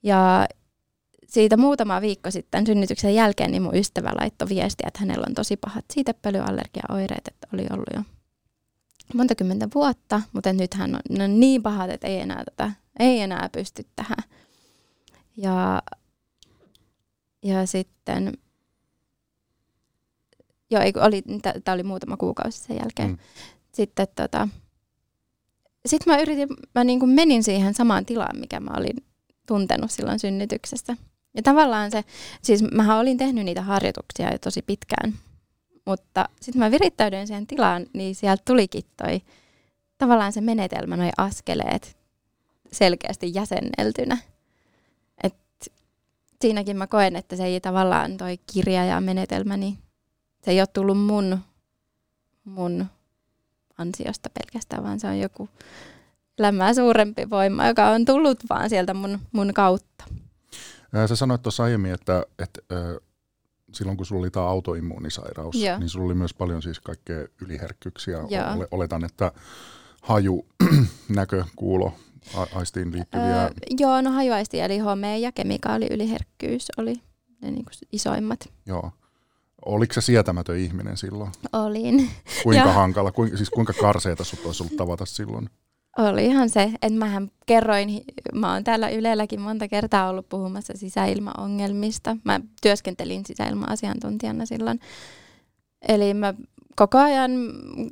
Ja 0.03 0.47
siitä 1.27 1.57
muutama 1.57 2.01
viikko 2.01 2.31
sitten 2.31 2.65
synnytyksen 2.65 3.15
jälkeen 3.15 3.51
niin 3.51 3.61
mun 3.61 3.75
ystävä 3.75 4.11
laittoi 4.19 4.49
viestiä, 4.49 4.87
että 4.87 4.99
hänellä 4.99 5.25
on 5.29 5.33
tosi 5.33 5.57
pahat 5.57 5.85
siitepölyallergiaoireet, 5.93 7.27
että 7.27 7.47
oli 7.53 7.67
ollut 7.71 7.87
jo 7.95 8.03
monta 9.13 9.35
kymmentä 9.35 9.67
vuotta, 9.75 10.21
mutta 10.33 10.53
nyt 10.53 10.73
hän 10.73 10.95
on, 10.95 11.21
on 11.21 11.39
niin 11.39 11.63
pahat, 11.63 11.89
että 11.89 12.07
ei 12.07 12.19
enää, 12.19 12.43
tätä, 12.45 12.71
ei 12.99 13.19
enää 13.19 13.49
pysty 13.51 13.85
tähän. 13.95 14.17
Ja, 15.37 15.81
ja 17.43 17.65
sitten, 17.65 18.33
joo, 20.73 21.05
oli, 21.05 21.23
tämä 21.63 21.73
oli 21.75 21.83
muutama 21.83 22.17
kuukausi 22.17 22.59
sen 22.59 22.77
jälkeen. 22.77 23.09
Mm. 23.09 23.17
Sitten 23.73 24.07
tota, 24.15 24.47
sit 25.85 26.05
mä 26.05 26.17
yritin, 26.17 26.47
mä 26.75 26.83
niin 26.83 26.99
kuin 26.99 27.09
menin 27.09 27.43
siihen 27.43 27.73
samaan 27.73 28.05
tilaan, 28.05 28.39
mikä 28.39 28.59
mä 28.59 28.71
olin 28.77 29.03
tuntenut 29.47 29.91
silloin 29.91 30.19
synnytyksessä. 30.19 30.97
Ja 31.35 31.43
tavallaan 31.43 31.91
se, 31.91 32.03
siis 32.41 32.63
mä 32.71 32.99
olin 32.99 33.17
tehnyt 33.17 33.45
niitä 33.45 33.61
harjoituksia 33.61 34.31
jo 34.31 34.37
tosi 34.37 34.61
pitkään, 34.61 35.13
mutta 35.85 36.29
sitten 36.41 36.59
mä 36.59 36.71
virittäydyin 36.71 37.27
siihen 37.27 37.47
tilaan, 37.47 37.85
niin 37.93 38.15
sieltä 38.15 38.43
tulikin 38.45 38.83
toi 38.97 39.21
tavallaan 39.97 40.33
se 40.33 40.41
menetelmä, 40.41 40.97
noi 40.97 41.09
askeleet 41.17 41.97
selkeästi 42.71 43.33
jäsenneltynä. 43.33 44.17
Et 45.23 45.35
siinäkin 46.41 46.77
mä 46.77 46.87
koen, 46.87 47.15
että 47.15 47.35
se 47.35 47.45
ei 47.45 47.61
tavallaan 47.61 48.17
toi 48.17 48.39
kirja 48.53 48.85
ja 48.85 49.01
menetelmä, 49.01 49.57
niin 49.57 49.77
se 50.45 50.51
ei 50.51 50.61
ole 50.61 50.67
tullut 50.67 50.97
mun, 50.97 51.39
mun 52.43 52.85
ansiosta 53.77 54.29
pelkästään, 54.29 54.83
vaan 54.83 54.99
se 54.99 55.07
on 55.07 55.19
joku 55.19 55.49
elämää 56.39 56.73
suurempi 56.73 57.29
voima, 57.29 57.67
joka 57.67 57.89
on 57.89 58.05
tullut 58.05 58.39
vaan 58.49 58.69
sieltä 58.69 58.93
mun, 58.93 59.19
mun 59.31 59.53
kautta. 59.53 60.03
Sä 61.07 61.15
sanoit 61.15 61.41
tuossa 61.41 61.63
aiemmin, 61.63 61.91
että, 61.91 62.25
että 62.39 62.61
silloin 63.73 63.97
kun 63.97 64.05
sulla 64.05 64.19
oli 64.19 64.31
tämä 64.31 64.45
autoimmuunisairaus, 64.45 65.55
Joo. 65.55 65.79
niin 65.79 65.89
sulla 65.89 66.05
oli 66.05 66.13
myös 66.13 66.33
paljon 66.33 66.61
siis 66.61 66.79
kaikkea 66.79 67.27
yliherkkyyksiä. 67.41 68.17
Joo. 68.17 68.67
Oletan, 68.71 69.05
että 69.05 69.31
haju, 70.01 70.45
näkö, 71.09 71.45
kuulo, 71.55 71.93
aistiin 72.55 72.91
liittyviä... 72.91 73.43
Öö, 73.43 73.49
joo, 73.79 74.01
no 74.01 74.11
hajuaisti 74.11 74.59
eli 74.59 74.77
home- 74.77 75.19
ja 75.19 75.31
kemikaaliyliherkkyys 75.31 76.67
oli 76.77 76.93
ne 77.41 77.51
niin 77.51 77.65
kuin 77.65 77.73
isoimmat. 77.91 78.49
Joo. 78.65 78.91
Oliko 79.65 79.93
se 79.93 80.01
sietämätön 80.01 80.57
ihminen 80.57 80.97
silloin? 80.97 81.31
Olin. 81.53 82.09
Kuinka 82.43 82.73
hankala, 82.73 83.11
kuinka, 83.11 83.37
siis 83.37 83.49
kuinka 83.49 83.73
karseeta 83.73 84.23
sut 84.23 84.45
olisi 84.45 84.63
ollut 84.63 84.77
tavata 84.77 85.05
silloin? 85.05 85.49
Olihan 85.97 86.49
se, 86.49 86.71
että 86.81 86.99
mähän 86.99 87.31
kerroin, 87.45 88.03
mä 88.33 88.53
oon 88.53 88.63
täällä 88.63 88.89
Ylelläkin 88.89 89.41
monta 89.41 89.67
kertaa 89.67 90.09
ollut 90.09 90.29
puhumassa 90.29 90.73
sisäilmaongelmista. 90.75 92.17
Mä 92.23 92.39
työskentelin 92.61 93.25
sisäilma-asiantuntijana 93.25 94.45
silloin. 94.45 94.79
Eli 95.87 96.13
mä 96.13 96.33
koko 96.75 96.97
ajan 96.97 97.31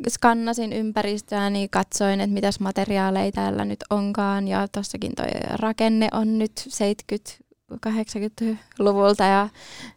skannasin 0.10 0.74
ympäristöäni, 0.74 1.60
niin 1.60 1.70
katsoin, 1.70 2.22
että 2.22 2.34
mitäs 2.34 2.60
materiaaleja 2.60 3.32
täällä 3.32 3.66
nyt 3.66 3.80
onkaan. 3.90 4.48
Ja 4.48 4.68
tossakin 4.68 5.16
toi 5.16 5.28
rakenne 5.56 6.08
on 6.12 6.38
nyt 6.38 6.52
70 6.68 7.51
80-luvulta 7.88 9.24
ja 9.24 9.50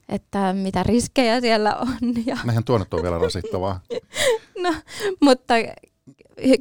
että 0.08 0.52
mitä 0.52 0.82
riskejä 0.82 1.40
siellä 1.40 1.76
on. 1.76 2.26
Ja... 2.26 2.38
Näinhän 2.44 2.64
tuonne 2.64 2.86
on 2.90 3.02
vielä 3.02 3.18
rasittavaa. 3.18 3.80
no, 4.64 4.74
mutta 5.20 5.54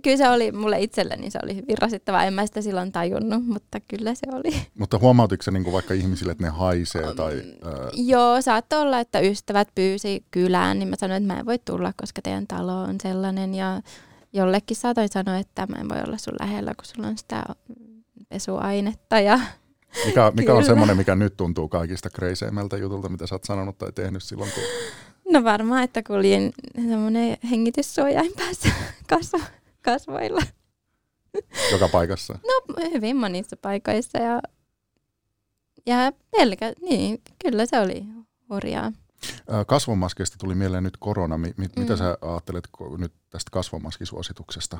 kyllä 0.03 0.17
se 0.17 0.29
oli 0.29 0.51
mulle 0.51 0.81
itselleni, 0.81 1.31
se 1.31 1.39
oli 1.43 1.55
hyvin 1.55 1.77
rasittavaa. 1.77 2.23
En 2.23 2.33
mä 2.33 2.45
sitä 2.45 2.61
silloin 2.61 2.91
tajunnut, 2.91 3.45
mutta 3.45 3.79
kyllä 3.79 4.15
se 4.15 4.27
oli. 4.33 4.61
Mutta 4.79 4.99
huomautitko 4.99 5.43
se 5.43 5.51
niin 5.51 5.63
kuin 5.63 5.73
vaikka 5.73 5.93
ihmisille, 5.93 6.31
että 6.31 6.43
ne 6.43 6.49
haisee? 6.49 7.13
Tai, 7.15 7.43
ää... 7.63 7.89
Joo, 7.93 8.41
saattoi 8.41 8.81
olla, 8.81 8.99
että 8.99 9.19
ystävät 9.19 9.67
pyysi 9.75 10.25
kylään, 10.31 10.79
niin 10.79 10.89
mä 10.89 10.95
sanoin, 10.99 11.23
että 11.23 11.33
mä 11.33 11.39
en 11.39 11.45
voi 11.45 11.59
tulla, 11.65 11.93
koska 12.01 12.21
teidän 12.21 12.47
talo 12.47 12.81
on 12.81 12.95
sellainen. 13.03 13.55
Ja 13.55 13.81
jollekin 14.33 14.77
saatoin 14.77 15.09
sanoa, 15.09 15.37
että 15.37 15.67
mä 15.67 15.75
en 15.81 15.89
voi 15.89 16.01
olla 16.07 16.17
sun 16.17 16.35
lähellä, 16.39 16.73
kun 16.75 16.85
sulla 16.85 17.07
on 17.07 17.17
sitä 17.17 17.43
pesuainetta. 18.29 19.19
Ja 19.19 19.39
mikä, 20.05 20.31
mikä 20.35 20.53
on 20.53 20.65
semmoinen, 20.65 20.97
mikä 20.97 21.15
nyt 21.15 21.37
tuntuu 21.37 21.69
kaikista 21.69 22.09
kreiseimmältä 22.09 22.77
jutulta, 22.77 23.09
mitä 23.09 23.27
sä 23.27 23.35
oot 23.35 23.43
sanonut 23.43 23.77
tai 23.77 23.91
tehnyt 23.91 24.23
silloin, 24.23 24.51
kun... 24.51 24.63
No 25.33 25.43
varmaan, 25.43 25.83
että 25.83 26.03
kuljin 26.03 26.53
semmoinen 26.75 27.37
hengityssuojain 27.49 28.33
päässä 28.37 28.69
kasvo, 29.09 29.39
kasvoilla. 29.81 30.41
Joka 31.71 31.89
paikassa? 31.89 32.39
No 32.43 32.75
hyvin 32.93 33.17
monissa 33.17 33.57
paikoissa 33.57 34.17
ja, 34.17 34.41
ja 35.85 36.11
pelkä, 36.31 36.73
niin 36.81 37.21
kyllä 37.43 37.65
se 37.65 37.79
oli 37.79 38.05
hurjaa. 38.49 38.91
Kasvomaskeista 39.67 40.37
tuli 40.39 40.55
mieleen 40.55 40.83
nyt 40.83 40.97
korona. 40.97 41.37
Mi- 41.37 41.53
mit, 41.57 41.75
mm. 41.75 41.81
Mitä 41.81 41.97
sä 41.97 42.17
ajattelet 42.21 42.67
nyt 42.97 43.13
tästä 43.29 43.49
kasvomaskisuosituksesta? 43.51 44.77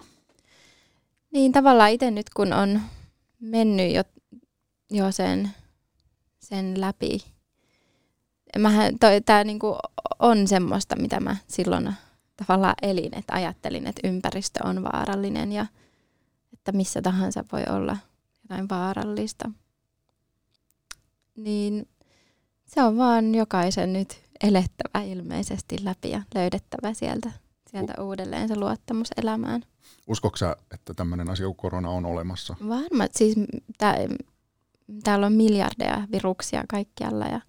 Niin 1.31 1.51
tavallaan 1.51 1.91
itse 1.91 2.11
nyt 2.11 2.29
kun 2.29 2.53
on 2.53 2.81
mennyt 3.39 3.93
jo, 3.93 4.03
jo 4.95 5.11
sen, 5.11 5.51
sen 6.39 6.81
läpi. 6.81 7.25
Mähän, 8.57 8.93
tämä 9.25 9.43
niinku 9.43 9.77
on 10.19 10.47
semmoista, 10.47 10.95
mitä 10.95 11.19
mä 11.19 11.35
silloin 11.47 11.93
tavallaan 12.35 12.75
elin, 12.81 13.17
että 13.17 13.33
ajattelin, 13.35 13.87
että 13.87 14.07
ympäristö 14.07 14.59
on 14.67 14.83
vaarallinen 14.83 15.51
ja 15.51 15.65
että 16.53 16.71
missä 16.71 17.01
tahansa 17.01 17.45
voi 17.51 17.63
olla 17.69 17.97
jotain 18.43 18.69
vaarallista. 18.69 19.51
Niin 21.35 21.87
se 22.65 22.83
on 22.83 22.97
vaan 22.97 23.35
jokaisen 23.35 23.93
nyt 23.93 24.21
elettävä 24.43 25.03
ilmeisesti 25.05 25.75
läpi 25.83 26.09
ja 26.09 26.21
löydettävä 26.35 26.93
sieltä, 26.93 27.31
sieltä 27.71 27.93
U- 27.99 28.03
uudelleen 28.03 28.47
se 28.47 28.55
luottamus 28.55 29.07
elämään. 29.17 29.65
Uskoksa, 30.07 30.45
sä, 30.45 30.57
että 30.73 30.93
tämmöinen 30.93 31.29
asia 31.29 31.45
korona 31.57 31.89
on 31.89 32.05
olemassa? 32.05 32.55
Varma. 32.69 33.07
Siis 33.11 33.35
tää, 33.77 33.95
täällä 35.03 35.25
on 35.25 35.33
miljardeja 35.33 36.07
viruksia 36.11 36.63
kaikkialla 36.69 37.25
ja 37.25 37.41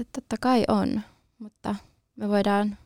että 0.00 0.20
totta 0.20 0.36
kai 0.40 0.64
on, 0.68 1.00
mutta 1.38 1.74
me 2.16 2.28
voidaan 2.28 2.78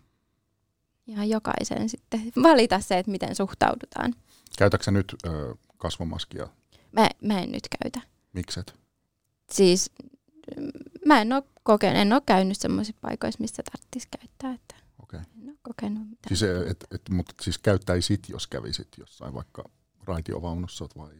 ihan 1.06 1.28
jokaisen 1.28 1.88
sitten 1.88 2.32
valita 2.42 2.80
se, 2.80 2.98
että 2.98 3.10
miten 3.10 3.34
suhtaudutaan. 3.34 4.14
Käytätkö 4.58 4.90
nyt 4.90 5.14
ö, 5.26 5.54
kasvomaskia? 5.76 6.48
Mä, 6.92 7.08
mä 7.22 7.40
en 7.40 7.52
nyt 7.52 7.68
käytä. 7.80 8.08
Mikset? 8.32 8.74
Siis 9.52 9.90
mä 11.06 11.20
en 11.20 11.32
ole 11.32 11.42
kokenut, 11.62 11.96
en 11.98 12.12
ole 12.12 12.22
käynyt 12.26 12.58
semmoisissa 12.58 13.00
paikoissa, 13.00 13.40
missä 13.40 13.62
tarvitsisi 13.62 14.08
käyttää. 14.18 14.54
Että 14.54 14.74
Okei. 15.02 15.20
en 15.20 15.48
ole 15.48 15.58
kokenut 15.62 16.10
mitään. 16.10 16.28
Siis, 16.36 16.42
et, 16.42 16.84
et, 16.90 17.02
mutta 17.10 17.34
siis 17.42 17.58
käyttäisit, 17.58 18.28
jos 18.28 18.46
kävisit 18.46 18.88
jossain 18.98 19.34
vaikka 19.34 19.64
raitiovaunussa 20.04 20.86
vai? 20.96 21.12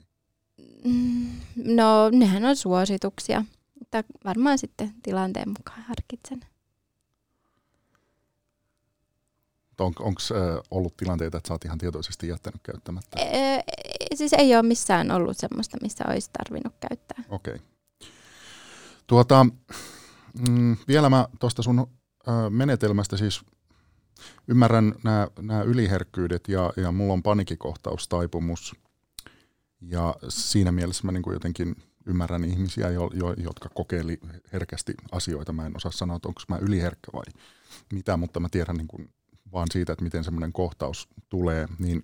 No, 1.57 2.11
nehän 2.11 2.45
on 2.45 2.57
suosituksia. 2.57 3.45
Mutta 3.79 4.05
varmaan 4.25 4.59
sitten 4.59 4.95
tilanteen 5.03 5.49
mukaan 5.49 5.83
harkitsen. 5.83 6.41
On, 9.81 9.93
Onko 9.99 10.21
ollut 10.71 10.97
tilanteita, 10.97 11.37
että 11.37 11.49
sä 11.49 11.55
oot 11.55 11.65
ihan 11.65 11.79
tietoisesti 11.79 12.29
jättänyt 12.29 12.61
käyttämättä? 12.63 13.21
E- 13.21 13.63
siis 14.15 14.33
ei 14.33 14.55
ole 14.55 14.63
missään 14.63 15.11
ollut 15.11 15.37
semmoista, 15.39 15.77
missä 15.83 16.05
olisi 16.09 16.31
tarvinnut 16.39 16.75
käyttää. 16.89 17.25
Okei. 17.29 17.57
Tuota, 19.07 19.47
mm, 20.49 20.77
vielä 20.89 21.11
mä 21.11 21.29
tuosta 21.41 21.63
sun 21.63 21.87
ö, 22.29 22.51
menetelmästä 22.51 23.17
siis 23.17 23.41
ymmärrän 24.49 24.95
nämä 25.39 25.63
yliherkkyydet 25.63 26.49
ja, 26.49 26.73
ja 26.77 26.93
mulla 26.93 27.13
on 27.13 27.23
panikikohtaustaipumus. 27.23 28.75
Ja 29.89 30.17
siinä 30.29 30.73
mielessä 30.73 31.07
mä 31.07 31.13
niin 31.13 31.23
jotenkin 31.33 31.77
ymmärrän 32.07 32.45
ihmisiä, 32.45 32.91
jo, 32.91 33.11
jo, 33.15 33.33
jotka 33.33 33.69
kokeili 33.69 34.21
herkästi 34.53 34.95
asioita. 35.13 35.53
Mä 35.53 35.67
en 35.67 35.77
osaa 35.77 35.93
sanoa, 35.93 36.17
että 36.17 36.29
onko 36.29 36.41
mä 36.49 36.57
yliherkkä 36.57 37.13
vai 37.13 37.25
mitä, 37.93 38.17
mutta 38.17 38.41
mä 38.41 38.49
tiedän 38.49 38.77
niin 38.77 38.89
kuin 38.89 39.11
vaan 39.53 39.69
siitä, 39.73 39.93
että 39.93 40.05
miten 40.05 40.25
semmoinen 40.25 40.53
kohtaus 40.53 41.09
tulee. 41.29 41.69
Niin 41.79 42.03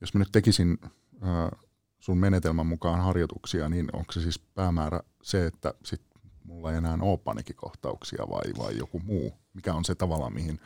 jos 0.00 0.14
mä 0.14 0.18
nyt 0.18 0.32
tekisin 0.32 0.78
ö, 0.82 1.56
sun 1.98 2.18
menetelmän 2.18 2.66
mukaan 2.66 3.00
harjoituksia, 3.00 3.68
niin 3.68 3.88
onko 3.92 4.12
se 4.12 4.20
siis 4.20 4.38
päämäärä 4.38 5.00
se, 5.22 5.46
että 5.46 5.74
sit 5.84 6.02
mulla 6.44 6.70
ei 6.70 6.78
enää 6.78 6.98
ole 7.00 7.18
panikikohtauksia 7.18 8.24
vai, 8.30 8.52
vai 8.58 8.76
joku 8.76 9.00
muu? 9.04 9.32
Mikä 9.54 9.74
on 9.74 9.84
se 9.84 9.94
tavalla, 9.94 10.30
mihin 10.30 10.60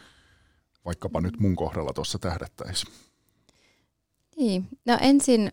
vaikkapa 0.85 1.21
nyt 1.21 1.41
mun 1.41 1.57
kohdalla 1.57 1.93
tuossa 1.93 2.19
tähdättäisiin? 2.19 2.95
Niin. 4.37 4.69
No 4.87 4.99
ensin, 5.01 5.51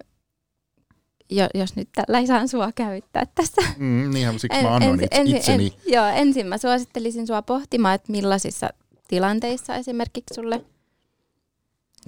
jos 1.54 1.76
nyt 1.76 1.90
tällä 1.96 2.20
ei 2.20 2.28
saan 2.28 2.48
sua 2.48 2.72
käyttää 2.72 3.26
tässä. 3.36 3.62
Mm, 3.78 4.12
niinhän 4.14 4.40
siksi 4.40 4.62
mä 4.62 4.76
annoin 4.76 5.00
ensin, 5.12 5.36
itse, 5.36 5.38
itseni. 5.38 5.66
En, 5.66 5.94
joo, 5.94 6.06
ensin 6.06 6.48
mä 6.48 6.58
suosittelisin 6.58 7.28
sua 7.28 7.42
pohtimaan, 7.42 7.96
että 7.96 8.12
millaisissa 8.12 8.70
tilanteissa 9.08 9.76
esimerkiksi 9.76 10.34
sulle, 10.36 10.66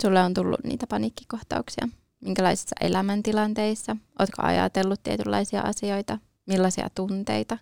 sulle 0.02 0.24
on 0.24 0.34
tullut 0.34 0.64
niitä 0.64 0.88
paniikkikohtauksia. 0.88 1.88
Minkälaisissa 2.22 2.76
elämäntilanteissa, 2.82 3.96
ootko 4.20 4.42
ajatellut 4.42 5.04
tietynlaisia 5.04 5.62
asioita, 5.62 6.20
millaisia 6.46 6.88
tunteita. 6.96 7.58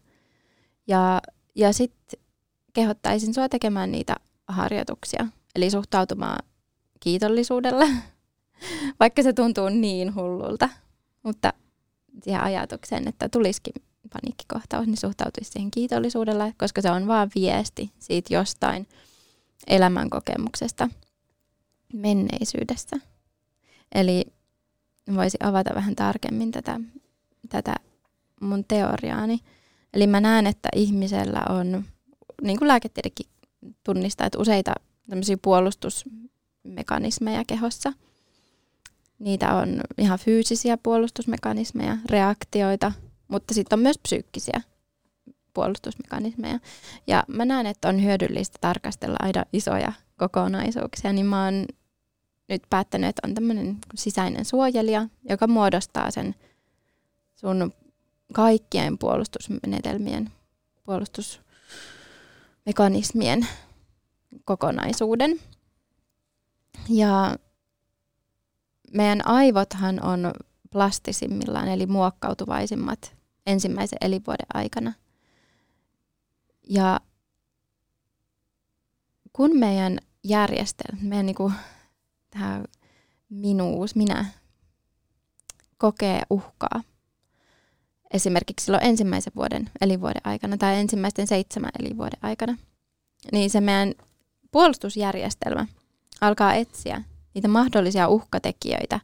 Ja, 0.87 1.21
ja 1.55 1.73
sitten 1.73 2.19
kehottaisin 2.73 3.33
sua 3.33 3.49
tekemään 3.49 3.91
niitä 3.91 4.15
harjoituksia, 4.47 5.27
eli 5.55 5.69
suhtautumaan 5.69 6.45
kiitollisuudella, 6.99 7.85
vaikka 8.99 9.23
se 9.23 9.33
tuntuu 9.33 9.69
niin 9.69 10.15
hullulta. 10.15 10.69
Mutta 11.23 11.53
siihen 12.23 12.41
ajatukseen, 12.41 13.07
että 13.07 13.29
tulisikin 13.29 13.73
paniikkikohtaus, 14.13 14.87
niin 14.87 14.97
suhtautuisi 14.97 15.51
siihen 15.51 15.71
kiitollisuudella, 15.71 16.51
koska 16.57 16.81
se 16.81 16.91
on 16.91 17.07
vaan 17.07 17.31
viesti 17.35 17.91
siitä 17.99 18.33
jostain 18.33 18.87
elämänkokemuksesta 19.67 20.89
menneisyydessä. 21.93 22.97
Eli 23.95 24.25
voisi 25.15 25.37
avata 25.43 25.75
vähän 25.75 25.95
tarkemmin 25.95 26.51
tätä, 26.51 26.79
tätä 27.49 27.75
mun 28.41 28.65
teoriaani. 28.67 29.39
Eli 29.93 30.07
mä 30.07 30.21
näen, 30.21 30.47
että 30.47 30.69
ihmisellä 30.75 31.43
on, 31.49 31.85
niin 32.41 32.59
kuin 32.59 32.67
lääketiedekin 32.67 33.25
tunnistaa, 33.83 34.27
että 34.27 34.39
useita 34.39 34.73
tämmöisiä 35.09 35.37
puolustusmekanismeja 35.41 37.43
kehossa. 37.47 37.93
Niitä 39.21 39.55
on 39.55 39.81
ihan 39.97 40.19
fyysisiä 40.19 40.77
puolustusmekanismeja, 40.77 41.97
reaktioita, 42.09 42.91
mutta 43.27 43.53
sitten 43.53 43.79
on 43.79 43.83
myös 43.83 43.97
psyykkisiä 43.97 44.61
puolustusmekanismeja. 45.53 46.59
Ja 47.07 47.23
mä 47.27 47.45
näen, 47.45 47.65
että 47.65 47.89
on 47.89 48.03
hyödyllistä 48.03 48.57
tarkastella 48.61 49.15
aina 49.19 49.45
isoja 49.53 49.93
kokonaisuuksia, 50.17 51.13
niin 51.13 51.25
mä 51.25 51.45
oon 51.45 51.65
nyt 52.49 52.63
päättänyt, 52.69 53.09
että 53.09 53.27
on 53.27 53.33
tämmöinen 53.33 53.77
sisäinen 53.95 54.45
suojelija, 54.45 55.07
joka 55.29 55.47
muodostaa 55.47 56.11
sen 56.11 56.35
sun 57.35 57.73
kaikkien 58.33 58.97
puolustusmenetelmien, 58.97 60.31
puolustusmekanismien 60.83 63.47
kokonaisuuden. 64.45 65.39
Ja 66.89 67.35
meidän 68.93 69.27
aivothan 69.27 70.05
on 70.05 70.31
plastisimmillaan, 70.71 71.67
eli 71.67 71.85
muokkautuvaisimmat 71.85 73.15
ensimmäisen 73.45 73.97
elinvuoden 74.01 74.45
aikana. 74.53 74.93
Ja 76.69 76.99
kun 79.33 79.57
meidän 79.59 79.99
järjestelmä, 80.23 81.01
meidän 81.01 81.25
niinku, 81.25 81.51
tämä 82.29 82.63
minuus, 83.29 83.95
minä, 83.95 84.25
kokee 85.77 86.21
uhkaa, 86.29 86.83
esimerkiksi 88.13 88.65
silloin 88.65 88.85
ensimmäisen 88.85 89.33
vuoden 89.35 89.69
elinvuoden 89.81 90.21
aikana 90.23 90.57
tai 90.57 90.79
ensimmäisten 90.79 91.27
seitsemän 91.27 91.71
elinvuoden 91.79 92.19
aikana, 92.21 92.57
niin 93.31 93.49
se 93.49 93.61
meidän 93.61 93.93
puolustusjärjestelmä 94.51 95.67
alkaa 96.21 96.53
etsiä 96.53 97.03
niitä 97.33 97.47
mahdollisia 97.47 98.07
uhkatekijöitä 98.07 98.99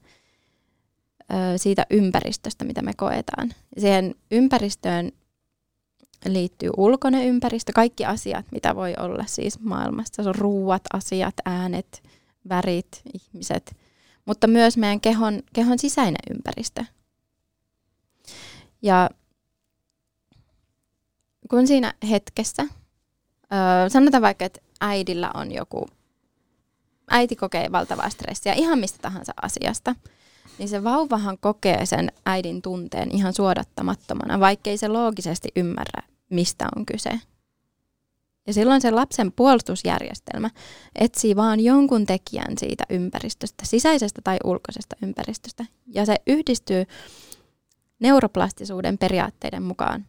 siitä 1.57 1.85
ympäristöstä, 1.89 2.65
mitä 2.65 2.81
me 2.81 2.93
koetaan. 2.97 3.53
Siihen 3.77 4.15
ympäristöön 4.31 5.11
liittyy 6.25 6.69
ulkoinen 6.77 7.25
ympäristö, 7.25 7.71
kaikki 7.75 8.05
asiat, 8.05 8.45
mitä 8.51 8.75
voi 8.75 8.93
olla 8.99 9.23
siis 9.27 9.59
maailmassa. 9.59 10.23
Se 10.23 10.29
on 10.29 10.35
ruuat, 10.35 10.81
asiat, 10.93 11.35
äänet, 11.45 12.03
värit, 12.49 13.01
ihmiset, 13.13 13.75
mutta 14.25 14.47
myös 14.47 14.77
meidän 14.77 15.01
kehon, 15.01 15.43
kehon 15.53 15.79
sisäinen 15.79 16.35
ympäristö. 16.35 16.83
Ja 18.81 19.09
kun 21.49 21.67
siinä 21.67 21.93
hetkessä, 22.09 22.67
sanotaan 23.87 24.21
vaikka, 24.21 24.45
että 24.45 24.59
äidillä 24.81 25.31
on 25.33 25.51
joku, 25.51 25.87
äiti 27.09 27.35
kokee 27.35 27.71
valtavaa 27.71 28.09
stressiä 28.09 28.53
ihan 28.53 28.79
mistä 28.79 28.99
tahansa 29.01 29.33
asiasta, 29.41 29.95
niin 30.57 30.69
se 30.69 30.83
vauvahan 30.83 31.37
kokee 31.37 31.85
sen 31.85 32.11
äidin 32.25 32.61
tunteen 32.61 33.11
ihan 33.11 33.33
suodattamattomana, 33.33 34.39
vaikkei 34.39 34.77
se 34.77 34.87
loogisesti 34.87 35.49
ymmärrä, 35.55 36.01
mistä 36.29 36.65
on 36.75 36.85
kyse. 36.85 37.19
Ja 38.47 38.53
silloin 38.53 38.81
se 38.81 38.91
lapsen 38.91 39.31
puolustusjärjestelmä 39.31 40.49
etsii 40.95 41.35
vaan 41.35 41.59
jonkun 41.59 42.05
tekijän 42.05 42.57
siitä 42.57 42.83
ympäristöstä, 42.89 43.65
sisäisestä 43.65 44.21
tai 44.23 44.37
ulkoisesta 44.43 44.95
ympäristöstä. 45.03 45.65
Ja 45.87 46.05
se 46.05 46.15
yhdistyy 46.27 46.85
neuroplastisuuden 47.99 48.97
periaatteiden 48.97 49.63
mukaan 49.63 50.05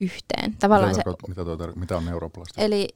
yhteen. 0.00 0.56
Tavallaan 0.58 0.90
mitä, 0.96 1.10
se, 1.10 1.28
mitä, 1.28 1.44
tuo, 1.44 1.72
mitä 1.74 1.96
on 1.96 2.04
neuroplasti? 2.04 2.62
eli 2.62 2.88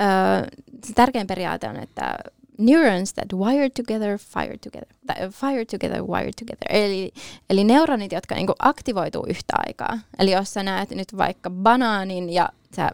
ö, 0.00 0.46
se 0.86 0.92
tärkein 0.92 1.26
periaate 1.26 1.68
on, 1.68 1.76
että 1.76 2.18
neurons 2.58 3.12
that 3.12 3.32
wire 3.32 3.70
together, 3.70 4.18
fire 4.18 4.58
together. 4.58 4.88
Fire 5.30 5.64
together, 5.64 6.02
wire 6.02 6.30
together. 6.38 6.66
Eli, 6.68 7.12
eli 7.50 7.64
neuronit, 7.64 8.12
jotka 8.12 8.34
niinku 8.34 8.54
aktivoituu 8.58 9.26
yhtä 9.28 9.52
aikaa. 9.66 9.98
Eli 10.18 10.30
jos 10.30 10.54
sä 10.54 10.62
näet 10.62 10.90
nyt 10.90 11.16
vaikka 11.16 11.50
banaanin 11.50 12.30
ja 12.30 12.48
sä 12.76 12.90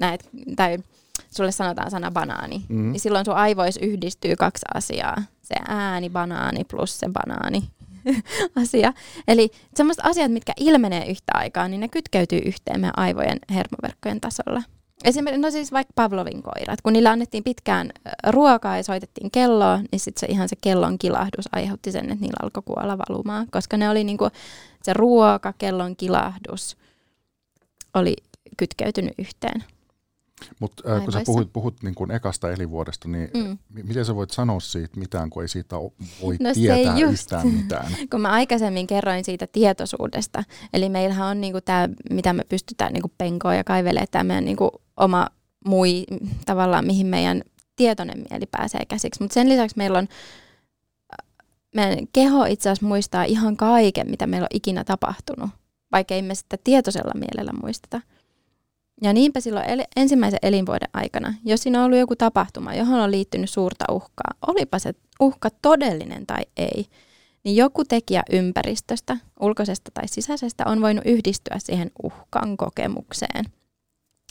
näet, 0.00 0.28
tai 0.56 0.78
sulle 1.30 1.52
sanotaan 1.52 1.90
sana 1.90 2.10
banaani, 2.10 2.58
mm-hmm. 2.58 2.92
niin 2.92 3.00
silloin 3.00 3.24
sun 3.24 3.34
aivois 3.34 3.76
yhdistyy 3.76 4.36
kaksi 4.36 4.64
asiaa. 4.74 5.22
Se 5.42 5.54
ääni 5.68 6.10
banaani 6.10 6.64
plus 6.64 6.98
se 6.98 7.08
banaani 7.08 7.62
asia. 8.62 8.92
Eli 9.28 9.50
semmoiset 9.74 10.06
asiat, 10.06 10.32
mitkä 10.32 10.52
ilmenee 10.56 11.10
yhtä 11.10 11.32
aikaa, 11.34 11.68
niin 11.68 11.80
ne 11.80 11.88
kytkeytyy 11.88 12.38
yhteen 12.38 12.80
meidän 12.80 12.98
aivojen 12.98 13.38
hermoverkkojen 13.50 14.20
tasolla. 14.20 14.62
Esimerkiksi, 15.04 15.42
no 15.42 15.50
siis 15.50 15.72
vaikka 15.72 15.92
Pavlovin 15.94 16.42
koirat, 16.42 16.80
kun 16.82 16.92
niillä 16.92 17.10
annettiin 17.10 17.44
pitkään 17.44 17.90
ruokaa 18.28 18.76
ja 18.76 18.82
soitettiin 18.82 19.30
kelloa, 19.30 19.80
niin 19.92 20.00
sitten 20.00 20.20
se 20.20 20.26
ihan 20.26 20.48
se 20.48 20.56
kellon 20.60 20.98
kilahdus 20.98 21.48
aiheutti 21.52 21.92
sen, 21.92 22.04
että 22.04 22.14
niillä 22.14 22.36
alkoi 22.42 22.62
kuolla 22.66 22.98
valumaan, 22.98 23.46
koska 23.50 23.76
ne 23.76 23.90
oli 23.90 24.04
niinku, 24.04 24.28
se 24.82 24.92
ruoka, 24.92 25.52
kellon 25.58 25.96
kilahdus 25.96 26.76
oli 27.94 28.16
kytkeytynyt 28.56 29.14
yhteen. 29.18 29.64
Mutta 30.60 30.96
äh, 30.96 31.04
kun 31.04 31.12
sä 31.12 31.22
puhut, 31.26 31.52
puhut 31.52 31.82
niin 31.82 31.94
kuin 31.94 32.10
ekasta 32.10 32.52
elinvuodesta, 32.52 33.08
niin 33.08 33.30
mm. 33.34 33.40
m- 33.40 33.86
miten 33.88 34.04
sä 34.04 34.14
voit 34.14 34.30
sanoa 34.30 34.60
siitä 34.60 35.00
mitään, 35.00 35.30
kun 35.30 35.42
ei 35.42 35.48
siitä 35.48 35.76
voi 36.22 36.36
no 36.40 36.52
tietää 36.54 36.98
yhtään 36.98 37.48
mitään? 37.48 37.92
kun 38.10 38.20
mä 38.20 38.32
aikaisemmin 38.32 38.86
kerroin 38.86 39.24
siitä 39.24 39.46
tietoisuudesta, 39.46 40.44
eli 40.72 40.88
meillähän 40.88 41.26
on 41.28 41.40
niinku 41.40 41.60
tämä, 41.60 41.88
mitä 42.10 42.32
me 42.32 42.44
pystytään 42.48 42.92
niinku 42.92 43.12
penkoon 43.18 43.56
ja 43.56 43.64
kaivelemaan, 43.64 44.08
tämä 44.10 44.24
meidän 44.24 44.44
niinku 44.44 44.83
oma 44.96 45.28
mui, 45.66 46.04
tavallaan 46.46 46.86
mihin 46.86 47.06
meidän 47.06 47.42
tietoinen 47.76 48.24
mieli 48.30 48.46
pääsee 48.46 48.84
käsiksi. 48.88 49.22
Mutta 49.22 49.34
sen 49.34 49.48
lisäksi 49.48 49.76
meillä 49.76 49.98
on, 49.98 50.08
meidän 51.74 52.06
keho 52.12 52.44
itse 52.44 52.70
asiassa 52.70 52.86
muistaa 52.86 53.24
ihan 53.24 53.56
kaiken, 53.56 54.10
mitä 54.10 54.26
meillä 54.26 54.44
on 54.44 54.56
ikinä 54.56 54.84
tapahtunut, 54.84 55.50
vaikka 55.92 56.14
ei 56.14 56.22
me 56.22 56.34
sitä 56.34 56.56
tietoisella 56.64 57.12
mielellä 57.14 57.52
muisteta. 57.62 58.00
Ja 59.02 59.12
niinpä 59.12 59.40
silloin 59.40 59.70
el- 59.70 59.84
ensimmäisen 59.96 60.38
elinvuoden 60.42 60.88
aikana, 60.92 61.34
jos 61.44 61.62
siinä 61.62 61.78
on 61.78 61.84
ollut 61.84 61.98
joku 61.98 62.16
tapahtuma, 62.16 62.74
johon 62.74 63.00
on 63.00 63.10
liittynyt 63.10 63.50
suurta 63.50 63.84
uhkaa, 63.92 64.34
olipa 64.46 64.78
se 64.78 64.94
uhka 65.20 65.48
todellinen 65.62 66.26
tai 66.26 66.42
ei, 66.56 66.86
niin 67.44 67.56
joku 67.56 67.84
tekijä 67.84 68.22
ympäristöstä, 68.32 69.16
ulkoisesta 69.40 69.90
tai 69.94 70.08
sisäisestä, 70.08 70.64
on 70.66 70.80
voinut 70.80 71.06
yhdistyä 71.06 71.56
siihen 71.58 71.90
uhkan 72.02 72.56
kokemukseen. 72.56 73.44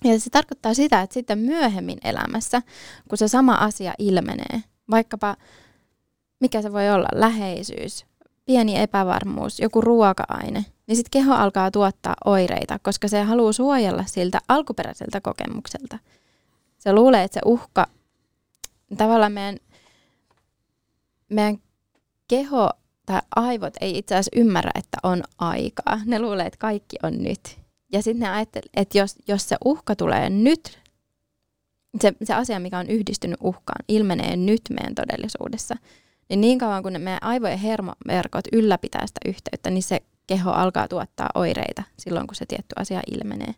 Ja 0.03 0.19
se 0.19 0.29
tarkoittaa 0.29 0.73
sitä, 0.73 1.01
että 1.01 1.13
sitten 1.13 1.39
myöhemmin 1.39 1.97
elämässä, 2.03 2.61
kun 3.09 3.17
se 3.17 3.27
sama 3.27 3.53
asia 3.53 3.93
ilmenee, 3.99 4.63
vaikkapa 4.91 5.35
mikä 6.39 6.61
se 6.61 6.73
voi 6.73 6.89
olla, 6.89 7.07
läheisyys, 7.13 8.05
pieni 8.45 8.79
epävarmuus, 8.79 9.59
joku 9.59 9.81
ruoka-aine, 9.81 10.65
niin 10.87 10.95
sitten 10.95 11.21
keho 11.21 11.33
alkaa 11.33 11.71
tuottaa 11.71 12.15
oireita, 12.25 12.79
koska 12.79 13.07
se 13.07 13.21
haluaa 13.21 13.53
suojella 13.53 14.03
siltä 14.07 14.39
alkuperäiseltä 14.47 15.21
kokemukselta. 15.21 15.99
Se 16.77 16.93
luulee, 16.93 17.23
että 17.23 17.33
se 17.33 17.41
uhka, 17.45 17.87
tavallaan 18.97 19.31
meidän, 19.31 19.57
meidän 21.29 21.57
keho 22.27 22.69
tai 23.05 23.21
aivot 23.35 23.73
ei 23.81 23.97
itse 23.97 24.15
asiassa 24.15 24.39
ymmärrä, 24.39 24.71
että 24.75 24.97
on 25.03 25.23
aikaa. 25.37 25.99
Ne 26.05 26.19
luulee, 26.19 26.45
että 26.45 26.59
kaikki 26.59 26.97
on 27.03 27.23
nyt. 27.23 27.62
Ja 27.93 28.01
sitten 28.01 28.19
ne 28.19 28.29
ajattelee, 28.29 28.69
että 28.73 28.97
jos, 28.97 29.15
jos 29.27 29.49
se 29.49 29.55
uhka 29.65 29.95
tulee 29.95 30.29
nyt, 30.29 30.79
se, 32.01 32.13
se 32.23 32.33
asia, 32.33 32.59
mikä 32.59 32.79
on 32.79 32.89
yhdistynyt 32.89 33.37
uhkaan, 33.41 33.85
ilmenee 33.87 34.35
nyt 34.35 34.61
meidän 34.69 34.95
todellisuudessa, 34.95 35.75
niin 36.29 36.41
niin 36.41 36.59
kauan 36.59 36.83
kun 36.83 36.91
meidän 36.91 37.23
aivojen 37.23 37.59
hermoverkot 37.59 38.45
ylläpitää 38.51 39.07
sitä 39.07 39.19
yhteyttä, 39.25 39.69
niin 39.69 39.83
se 39.83 39.99
keho 40.27 40.51
alkaa 40.51 40.87
tuottaa 40.87 41.29
oireita 41.35 41.83
silloin, 41.99 42.27
kun 42.27 42.35
se 42.35 42.45
tietty 42.45 42.73
asia 42.75 43.01
ilmenee. 43.11 43.55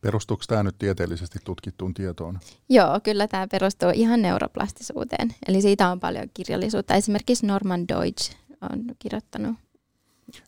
Perustuuko 0.00 0.44
tämä 0.48 0.62
nyt 0.62 0.78
tieteellisesti 0.78 1.38
tutkittuun 1.44 1.94
tietoon? 1.94 2.38
Joo, 2.68 3.00
kyllä 3.02 3.28
tämä 3.28 3.46
perustuu 3.50 3.88
ihan 3.94 4.22
neuroplastisuuteen. 4.22 5.34
Eli 5.48 5.62
siitä 5.62 5.90
on 5.90 6.00
paljon 6.00 6.26
kirjallisuutta. 6.34 6.94
Esimerkiksi 6.94 7.46
Norman 7.46 7.88
Deutsch 7.88 8.36
on 8.70 8.84
kirjoittanut. 8.98 9.56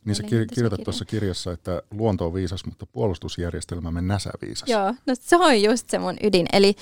Niin 0.05 0.15
sä 0.15 0.23
kir- 0.23 0.53
kirjoitat 0.55 0.83
tuossa 0.83 1.05
kirjassa, 1.05 1.51
että 1.51 1.81
luonto 1.91 2.25
on 2.25 2.33
viisas, 2.33 2.65
mutta 2.65 2.85
puolustusjärjestelmämme 2.85 4.01
näsäviisas. 4.01 4.69
Joo, 4.69 4.93
no 5.05 5.15
se 5.19 5.35
on 5.35 5.61
just 5.61 5.89
se 5.89 5.99
mun 5.99 6.17
ydin. 6.23 6.45
Eli 6.53 6.75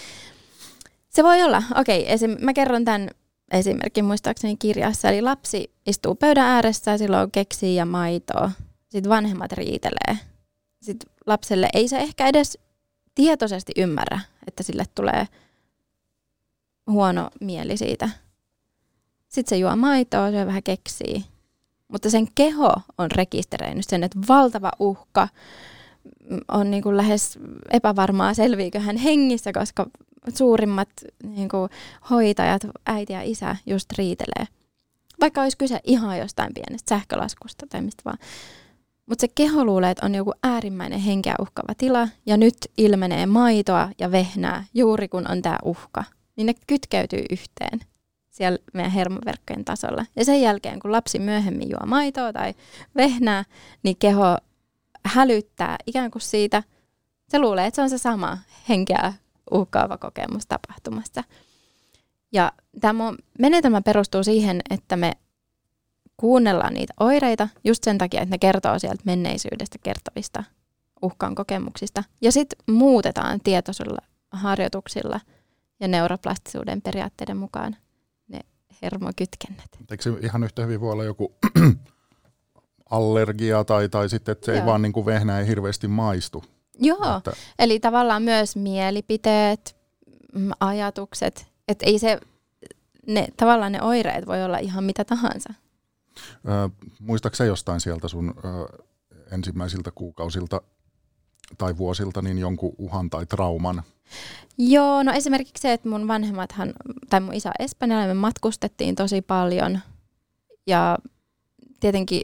se 1.10 1.24
voi 1.24 1.44
olla, 1.44 1.64
okei, 1.76 2.02
okay, 2.02 2.14
esim, 2.14 2.38
mä 2.40 2.54
kerron 2.54 2.86
tämän 2.86 3.10
esimerkki 3.52 4.02
muistaakseni 4.02 4.58
kirjassa. 4.58 5.10
Eli 5.10 5.22
lapsi 5.22 5.72
istuu 5.86 6.16
pöydän 6.16 6.46
ääressä 6.46 6.92
ja 6.92 6.98
silloin 6.98 7.32
keksii 7.32 7.76
ja 7.76 7.86
maitoa. 7.86 8.52
Sitten 8.90 9.10
vanhemmat 9.10 9.52
riitelee. 9.52 10.18
Sitten 10.82 11.12
lapselle 11.26 11.70
ei 11.74 11.88
se 11.88 11.98
ehkä 11.98 12.28
edes 12.28 12.58
tietoisesti 13.16 13.72
ymmärrä, 13.78 14.20
että 14.48 14.64
sille 14.64 14.86
tulee 14.96 15.28
huono 16.88 17.30
mieli 17.42 17.78
siitä. 17.78 18.10
Sitten 19.28 19.50
se 19.50 19.58
juo 19.58 19.76
maitoa, 19.76 20.32
se 20.32 20.46
vähän 20.46 20.64
keksii. 20.64 21.26
Mutta 21.88 22.10
sen 22.10 22.28
keho 22.36 22.73
on 22.97 23.12
rekisteröinyt 23.12 23.86
sen, 23.88 24.04
että 24.04 24.19
valtava 24.28 24.71
uhka 24.80 25.28
on 26.47 26.71
niin 26.71 26.84
kuin 26.84 26.97
lähes 26.97 27.39
epävarmaa, 27.71 28.34
selviikö 28.34 28.80
hän 28.80 28.97
hengissä, 28.97 29.54
koska 29.54 29.86
suurimmat 30.36 30.89
niin 31.23 31.50
kuin, 31.50 31.69
hoitajat, 32.10 32.62
äiti 32.86 33.13
ja 33.13 33.21
isä, 33.21 33.56
just 33.65 33.91
riitelee. 33.97 34.47
Vaikka 35.21 35.41
olisi 35.41 35.58
kyse 35.58 35.80
ihan 35.84 36.17
jostain 36.17 36.54
pienestä 36.54 36.89
sähkölaskusta 36.89 37.65
tai 37.69 37.82
mistä 37.82 38.02
vaan. 38.06 38.17
Mutta 39.06 39.21
se 39.21 39.28
keho 39.36 39.65
luulee, 39.65 39.91
että 39.91 40.06
on 40.06 40.15
joku 40.15 40.34
äärimmäinen 40.43 41.00
henkeä 41.00 41.36
uhkava 41.39 41.73
tila, 41.78 42.08
ja 42.26 42.38
nyt 42.38 42.58
ilmenee 42.78 43.26
maitoa 43.26 43.89
ja 44.00 44.12
vehnää 44.12 44.63
juuri 44.73 45.08
kun 45.08 45.32
on 45.32 45.41
tämä 45.41 45.58
uhka. 45.63 46.04
Niin 46.36 46.45
ne 46.45 46.54
kytkeytyy 46.67 47.26
yhteen 47.30 47.80
siellä 48.38 48.58
meidän 48.73 48.91
hermoverkkojen 48.91 49.65
tasolla. 49.65 50.06
Ja 50.15 50.26
sen 50.26 50.41
jälkeen, 50.41 50.80
kun 50.80 50.91
lapsi 50.91 51.19
myöhemmin 51.19 51.69
juo 51.69 51.86
maitoa 51.86 52.34
tai 52.34 52.54
vehnää, 52.95 53.43
niin 53.84 53.97
keho 53.97 54.38
hälyttää 55.06 55.78
ikään 55.86 56.12
kuin 56.12 56.21
siitä, 56.21 56.63
se 57.30 57.39
luulee, 57.39 57.65
että 57.65 57.76
se 57.76 57.82
on 57.82 57.89
se 57.89 57.97
sama 57.97 58.38
henkeä 58.69 59.13
uhkaava 59.52 59.97
kokemus 59.97 60.47
tapahtumasta. 60.47 61.23
Ja 62.32 62.52
tämä 62.82 63.13
menetelmä 63.39 63.82
perustuu 63.82 64.23
siihen, 64.23 64.62
että 64.69 64.95
me 64.95 65.12
kuunnellaan 66.17 66.73
niitä 66.73 66.93
oireita 67.00 67.47
just 67.63 67.84
sen 67.84 67.97
takia, 67.97 68.21
että 68.21 68.34
ne 68.34 68.38
kertoo 68.38 68.80
sieltä 68.80 69.02
menneisyydestä 69.06 69.78
kertovista 69.84 70.43
uhkan 71.02 71.36
kokemuksista. 71.36 72.04
Ja 72.21 72.32
sitten 72.32 72.76
muutetaan 72.76 73.39
tietoisilla 73.43 74.02
harjoituksilla 74.32 75.19
ja 75.80 75.88
neuroplastisuuden 75.88 76.82
periaatteiden 76.82 77.38
mukaan 77.38 77.76
hermokytkennät. 78.82 79.70
Eikö 79.92 80.04
se 80.04 80.10
ihan 80.22 80.44
yhtä 80.44 80.62
hyvin 80.62 80.82
voi 80.82 80.92
olla 80.92 81.04
joku 81.04 81.36
allergia 82.90 83.63
tai, 83.63 83.90
tai 83.90 84.10
sitten, 84.10 84.32
että 84.32 84.46
se 84.46 84.52
Joo. 84.52 84.62
ei 84.62 84.66
vaan 84.66 84.82
niin 84.82 84.94
kuin 84.94 85.06
vehnä 85.06 85.40
ei 85.40 85.48
hirveästi 85.48 85.88
maistu? 85.88 86.44
Joo, 86.80 87.18
että... 87.18 87.32
eli 87.60 87.80
tavallaan 87.80 88.24
myös 88.24 88.56
mielipiteet, 88.56 89.78
mm, 90.34 90.52
ajatukset, 90.60 91.48
että 91.68 91.86
ei 91.86 92.00
se, 92.00 92.20
ne, 93.08 93.28
tavallaan 93.38 93.72
ne 93.72 93.82
oireet 93.82 94.28
voi 94.28 94.44
olla 94.44 94.58
ihan 94.58 94.84
mitä 94.84 95.06
tahansa. 95.06 95.54
Ö, 96.48 96.70
muistaaksä 97.00 97.46
jostain 97.46 97.82
sieltä 97.82 98.08
sun 98.08 98.34
ö, 98.38 98.84
ensimmäisiltä 99.32 99.92
kuukausilta 99.92 100.62
tai 101.58 101.78
vuosilta 101.78 102.22
niin 102.22 102.38
jonkun 102.38 102.76
uhan 102.78 103.10
tai 103.10 103.26
trauman? 103.26 103.84
Joo, 104.58 105.04
no 105.04 105.12
esimerkiksi 105.12 105.62
se, 105.62 105.74
että 105.74 105.90
mun 105.90 106.08
vanhemmathan, 106.08 106.74
tai 107.10 107.20
mun 107.20 107.34
isä 107.34 107.52
Espanjalla, 107.60 108.08
me 108.08 108.14
matkustettiin 108.14 108.96
tosi 108.96 109.22
paljon 109.22 109.80
ja 110.68 110.98
tietenkin 111.80 112.22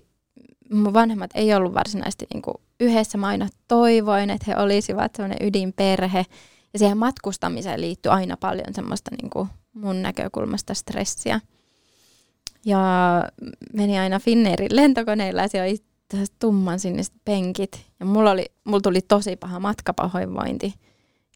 mun 0.72 0.94
vanhemmat 0.94 1.32
ei 1.36 1.54
ollut 1.54 1.74
varsinaisesti 1.74 2.26
niin 2.34 2.42
kuin 2.42 2.56
yhdessä. 2.80 3.18
Mä 3.18 3.28
aina 3.28 3.48
toivoin, 3.68 4.30
että 4.30 4.46
he 4.48 4.58
olisivat 4.58 5.16
sellainen 5.16 5.48
ydinperhe. 5.48 6.26
Ja 6.74 6.80
siihen 6.80 6.98
matkustamiseen 6.98 7.82
liittyy 7.82 8.12
aina 8.12 8.38
paljon 8.38 8.74
semmoista 8.74 9.12
niin 9.22 9.30
kuin 9.30 9.50
mun 9.74 10.02
näkökulmasta 10.02 10.74
stressiä. 10.74 11.40
Ja 12.66 12.82
meni 13.74 14.00
aina 14.00 14.20
Finnairin 14.20 14.76
lentokoneilla 14.76 15.42
ja 15.42 15.48
siellä 15.48 15.70
oli 15.70 15.78
tumman 16.39 16.80
siniset 16.80 17.13
penkit. 17.26 17.86
Ja 17.99 18.06
mulla, 18.06 18.32
oli, 18.32 18.45
mulla 18.63 18.82
tuli 18.82 19.02
tosi 19.02 19.36
paha 19.36 19.60
matkapahoinvointi. 19.60 20.73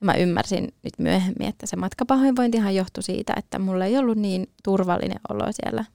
Ja 0.02 0.06
mä 0.06 0.14
ymmärsin 0.14 0.74
nyt 0.84 0.94
myöhemmin, 0.98 1.48
että 1.48 1.66
se 1.66 1.76
matkapahoinvointihan 1.76 2.76
johtui 2.76 3.04
siitä, 3.04 3.34
että 3.38 3.60
mulla 3.60 3.86
ei 3.86 3.98
ollut 3.98 4.18
niin 4.18 4.50
turvallinen 4.64 5.20
olo 5.30 5.46
siellä 5.52 5.86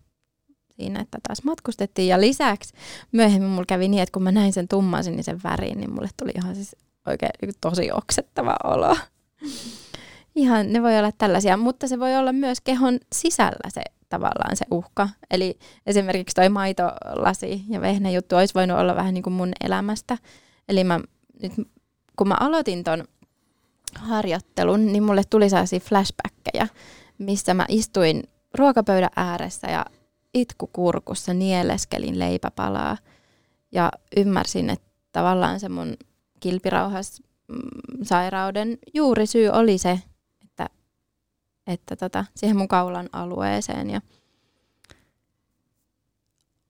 siinä, 0.76 1.00
että 1.00 1.18
taas 1.28 1.44
matkustettiin. 1.44 2.08
Ja 2.08 2.20
lisäksi 2.20 2.74
myöhemmin 3.12 3.50
mulla 3.50 3.66
kävi 3.66 3.88
niin, 3.88 4.02
että 4.02 4.12
kun 4.12 4.22
mä 4.22 4.32
näin 4.32 4.52
sen 4.52 4.68
tumman 4.68 5.04
sinisen 5.04 5.40
värin, 5.44 5.78
niin 5.78 5.94
mulle 5.94 6.08
tuli 6.16 6.32
ihan 6.36 6.54
siis 6.54 6.76
oikein 7.06 7.32
niin 7.42 7.52
tosi 7.60 7.90
oksettava 7.92 8.56
olo. 8.64 8.96
Ihan, 10.34 10.72
ne 10.72 10.82
voi 10.82 10.98
olla 10.98 11.12
tällaisia, 11.12 11.56
mutta 11.56 11.88
se 11.88 11.98
voi 11.98 12.16
olla 12.16 12.32
myös 12.32 12.60
kehon 12.60 12.98
sisällä 13.12 13.70
se 13.70 13.82
tavallaan 14.12 14.56
se 14.56 14.64
uhka. 14.70 15.08
Eli 15.30 15.58
esimerkiksi 15.86 16.34
toi 16.34 16.48
maitolasi 16.48 17.64
ja 17.68 17.80
vehnäjuttu 17.80 18.36
olisi 18.36 18.54
voinut 18.54 18.78
olla 18.78 18.96
vähän 18.96 19.14
niin 19.14 19.22
kuin 19.22 19.34
mun 19.34 19.52
elämästä. 19.64 20.18
Eli 20.68 20.84
mä, 20.84 21.00
nyt, 21.42 21.52
kun 22.16 22.28
mä 22.28 22.36
aloitin 22.40 22.84
ton 22.84 23.04
harjoittelun, 23.94 24.86
niin 24.86 25.02
mulle 25.02 25.22
tuli 25.30 25.50
sellaisia 25.50 25.80
flashbackkejä, 25.80 26.68
missä 27.18 27.54
mä 27.54 27.66
istuin 27.68 28.22
ruokapöydän 28.54 29.10
ääressä 29.16 29.66
ja 29.70 29.86
itku 30.34 30.66
kurkussa, 30.72 31.34
nieleskelin 31.34 32.18
leipäpalaa 32.18 32.96
ja 33.72 33.92
ymmärsin, 34.16 34.70
että 34.70 34.88
tavallaan 35.12 35.60
se 35.60 35.68
mun 35.68 35.96
kilpirauhas 36.40 37.22
mm, 37.48 37.58
sairauden 38.02 38.78
juuri 38.94 39.26
syy 39.26 39.48
oli 39.48 39.78
se, 39.78 40.00
että 41.66 41.96
tota, 41.96 42.24
siihen 42.36 42.56
mun 42.56 42.68
kaulan 42.68 43.08
alueeseen 43.12 43.90
ja 43.90 44.00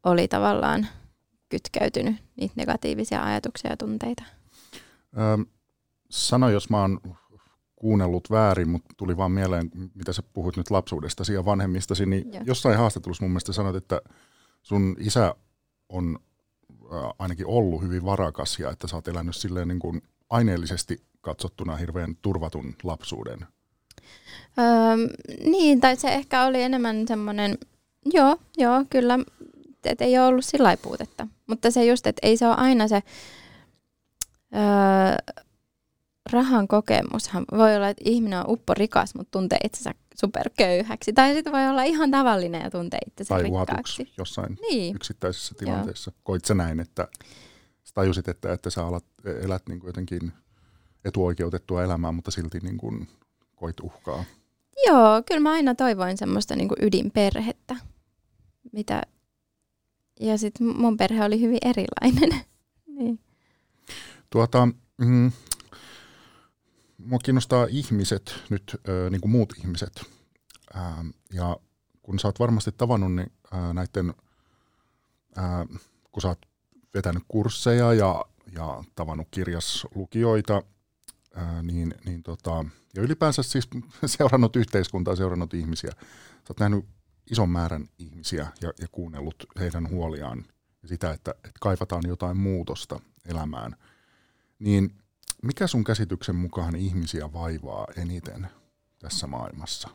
oli 0.04 0.28
tavallaan 0.28 0.86
kytkeytynyt 1.48 2.16
niitä 2.36 2.54
negatiivisia 2.56 3.22
ajatuksia 3.24 3.70
ja 3.70 3.76
tunteita. 3.76 4.22
Öö, 5.18 5.44
sano, 6.10 6.50
jos 6.50 6.70
mä 6.70 6.80
oon 6.80 7.00
kuunnellut 7.76 8.30
väärin, 8.30 8.68
mutta 8.68 8.94
tuli 8.96 9.16
vaan 9.16 9.32
mieleen, 9.32 9.70
mitä 9.94 10.12
sä 10.12 10.22
puhut 10.32 10.56
nyt 10.56 10.70
lapsuudestasi 10.70 11.34
ja 11.34 11.44
vanhemmistasi, 11.44 12.06
niin 12.06 12.32
Joo. 12.32 12.42
jossain 12.46 12.78
haastattelussa 12.78 13.24
mun 13.24 13.30
mielestä 13.30 13.52
sanoit, 13.52 13.76
että 13.76 14.00
sun 14.62 14.96
isä 14.98 15.34
on 15.88 16.18
ainakin 17.18 17.46
ollut 17.46 17.82
hyvin 17.82 18.04
varakas 18.04 18.58
ja 18.58 18.70
että 18.70 18.88
sä 18.88 18.96
oot 18.96 19.08
elänyt 19.08 19.36
silleen 19.36 19.68
niin 19.68 19.78
kuin 19.78 20.02
aineellisesti 20.30 21.02
katsottuna 21.20 21.76
hirveän 21.76 22.16
turvatun 22.16 22.74
lapsuuden. 22.82 23.46
Öö, 24.58 24.96
niin, 25.50 25.80
tai 25.80 25.96
se 25.96 26.08
ehkä 26.08 26.44
oli 26.44 26.62
enemmän 26.62 27.08
semmoinen, 27.08 27.58
joo, 28.14 28.36
joo, 28.56 28.84
kyllä, 28.90 29.18
että 29.84 30.04
ei 30.04 30.18
ole 30.18 30.26
ollut 30.26 30.44
sillä 30.44 30.76
puutetta. 30.76 31.26
Mutta 31.46 31.70
se 31.70 31.84
just, 31.84 32.06
että 32.06 32.26
ei 32.26 32.36
se 32.36 32.46
ole 32.46 32.54
aina 32.54 32.88
se 32.88 33.02
öö, 34.54 35.34
rahan 36.32 36.68
kokemushan. 36.68 37.44
Voi 37.52 37.76
olla, 37.76 37.88
että 37.88 38.02
ihminen 38.06 38.38
on 38.38 38.44
upporikas, 38.48 39.14
mutta 39.14 39.30
tuntee 39.30 39.58
itsensä 39.64 39.94
superköyhäksi. 40.20 41.12
Tai 41.12 41.34
sitten 41.34 41.52
voi 41.52 41.68
olla 41.68 41.82
ihan 41.82 42.10
tavallinen 42.10 42.62
ja 42.62 42.70
tuntee 42.70 42.98
itsensä 43.06 43.34
Tai 43.34 43.42
rikkaaksi. 43.42 43.72
uhatuksi 43.72 44.12
jossain 44.18 44.58
Niin, 44.70 44.96
yksittäisessä 44.96 45.54
tilanteessa. 45.58 46.12
Koit 46.22 46.44
sä 46.44 46.54
näin, 46.54 46.80
että 46.80 47.08
sä 47.84 47.94
tajusit, 47.94 48.28
että, 48.28 48.52
että 48.52 48.70
sä 48.70 48.86
alat, 48.86 49.04
elät 49.42 49.62
niin 49.68 49.80
kuin 49.80 49.88
jotenkin 49.88 50.32
etuoikeutettua 51.04 51.82
elämää, 51.82 52.12
mutta 52.12 52.30
silti 52.30 52.58
niin 52.62 52.76
kuin 52.76 53.08
koit 53.62 53.80
uhkaa. 53.80 54.24
Joo, 54.86 55.22
kyllä 55.26 55.40
mä 55.40 55.52
aina 55.52 55.74
toivoin 55.74 56.18
semmoista 56.18 56.56
niin 56.56 56.68
ydinperhettä. 56.80 57.76
Mitä... 58.72 59.02
Ja 60.20 60.38
sitten 60.38 60.66
mun 60.66 60.96
perhe 60.96 61.24
oli 61.24 61.40
hyvin 61.40 61.58
erilainen. 61.62 62.40
niin. 62.98 63.20
Tuota, 64.30 64.68
mm, 64.98 65.32
mua 66.98 67.18
kiinnostaa 67.18 67.66
ihmiset 67.70 68.34
nyt, 68.50 68.76
ö, 68.88 69.10
niin 69.10 69.20
kuin 69.20 69.30
muut 69.30 69.52
ihmiset. 69.58 70.02
Ää, 70.74 71.04
ja 71.32 71.56
kun 72.02 72.18
sä 72.18 72.28
oot 72.28 72.38
varmasti 72.38 72.72
tavannut 72.72 73.14
niin, 73.14 73.32
ää, 73.52 73.72
näiden, 73.72 74.14
ää, 75.36 75.66
kun 76.12 76.22
sä 76.22 76.28
oot 76.28 76.46
vetänyt 76.94 77.22
kursseja 77.28 77.94
ja, 77.94 78.24
ja 78.52 78.84
tavannut 78.94 79.28
kirjaslukijoita, 79.30 80.62
ää, 81.34 81.62
niin, 81.62 81.94
niin 82.04 82.22
tota, 82.22 82.64
ja 82.94 83.02
ylipäänsä 83.02 83.42
siis 83.42 83.68
seurannut 84.06 84.56
yhteiskuntaa, 84.56 85.16
seurannut 85.16 85.54
ihmisiä. 85.54 85.90
Sä 85.90 86.50
oot 86.50 86.60
nähnyt 86.60 86.84
ison 87.30 87.50
määrän 87.50 87.88
ihmisiä 87.98 88.46
ja, 88.60 88.72
ja 88.80 88.88
kuunnellut 88.92 89.46
heidän 89.60 89.88
huoliaan 89.88 90.44
ja 90.82 90.88
sitä, 90.88 91.10
että, 91.10 91.30
että 91.30 91.58
kaivataan 91.60 92.02
jotain 92.06 92.36
muutosta 92.36 93.00
elämään. 93.24 93.76
Niin 94.58 94.94
mikä 95.42 95.66
sun 95.66 95.84
käsityksen 95.84 96.36
mukaan 96.36 96.76
ihmisiä 96.76 97.32
vaivaa 97.32 97.86
eniten 97.96 98.48
tässä 98.98 99.26
maailmassa? 99.26 99.88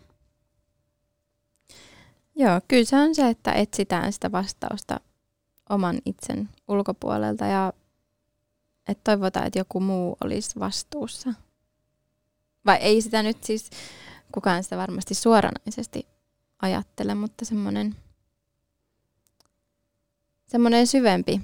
Joo, 2.36 2.62
kyllä 2.68 2.86
se 2.86 2.96
on 2.96 3.16
se, 3.16 3.30
että 3.30 3.52
etsitään 3.52 4.14
sitä 4.14 4.32
vastausta 4.32 5.00
oman 5.70 5.98
itsen 6.06 6.50
ulkopuolelta 6.68 7.46
ja 7.46 7.74
että 8.88 9.02
toivotaan, 9.04 9.48
että 9.48 9.60
joku 9.60 9.80
muu 9.80 10.18
olisi 10.24 10.60
vastuussa. 10.60 11.34
Vai 12.66 12.78
ei 12.78 13.02
sitä 13.02 13.24
nyt 13.24 13.44
siis 13.44 13.70
kukaan 14.32 14.64
sitä 14.64 14.78
varmasti 14.78 15.14
suoranaisesti 15.14 16.08
ajattele, 16.62 17.16
mutta 17.16 17.46
semmoinen 17.46 17.96
semmoinen 20.48 20.88
syvempi, 20.88 21.42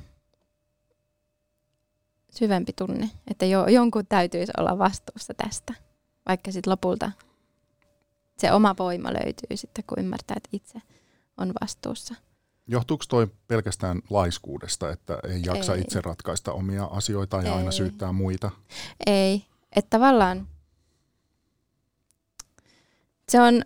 syvempi 2.32 2.74
tunne, 2.74 3.10
että 3.28 3.46
jo, 3.46 3.68
jonkun 3.68 4.06
täytyisi 4.08 4.52
olla 4.58 4.78
vastuussa 4.78 5.34
tästä, 5.34 5.74
vaikka 6.28 6.52
sitten 6.52 6.72
lopulta 6.72 7.12
se 8.38 8.52
oma 8.52 8.76
voima 8.80 9.14
löytyy 9.14 9.58
sitten, 9.58 9.84
kun 9.88 10.00
ymmärtää, 10.00 10.36
että 10.38 10.50
itse 10.52 10.82
on 11.38 11.54
vastuussa. 11.62 12.16
Johtuuko 12.68 13.04
toi 13.10 13.28
pelkästään 13.48 14.02
laiskuudesta, 14.10 14.92
että 14.92 15.20
ei 15.30 15.42
jaksa 15.46 15.76
Ei. 15.76 15.82
itse 15.82 16.02
ratkaista 16.02 16.54
omia 16.54 16.86
asioita 16.86 17.42
ja 17.42 17.56
aina 17.56 17.70
Ei. 17.70 17.78
syyttää 17.78 18.12
muita? 18.12 18.52
Ei, 19.06 19.46
että 19.76 19.90
tavallaan 19.90 20.48
se 23.30 23.42
on, 23.42 23.64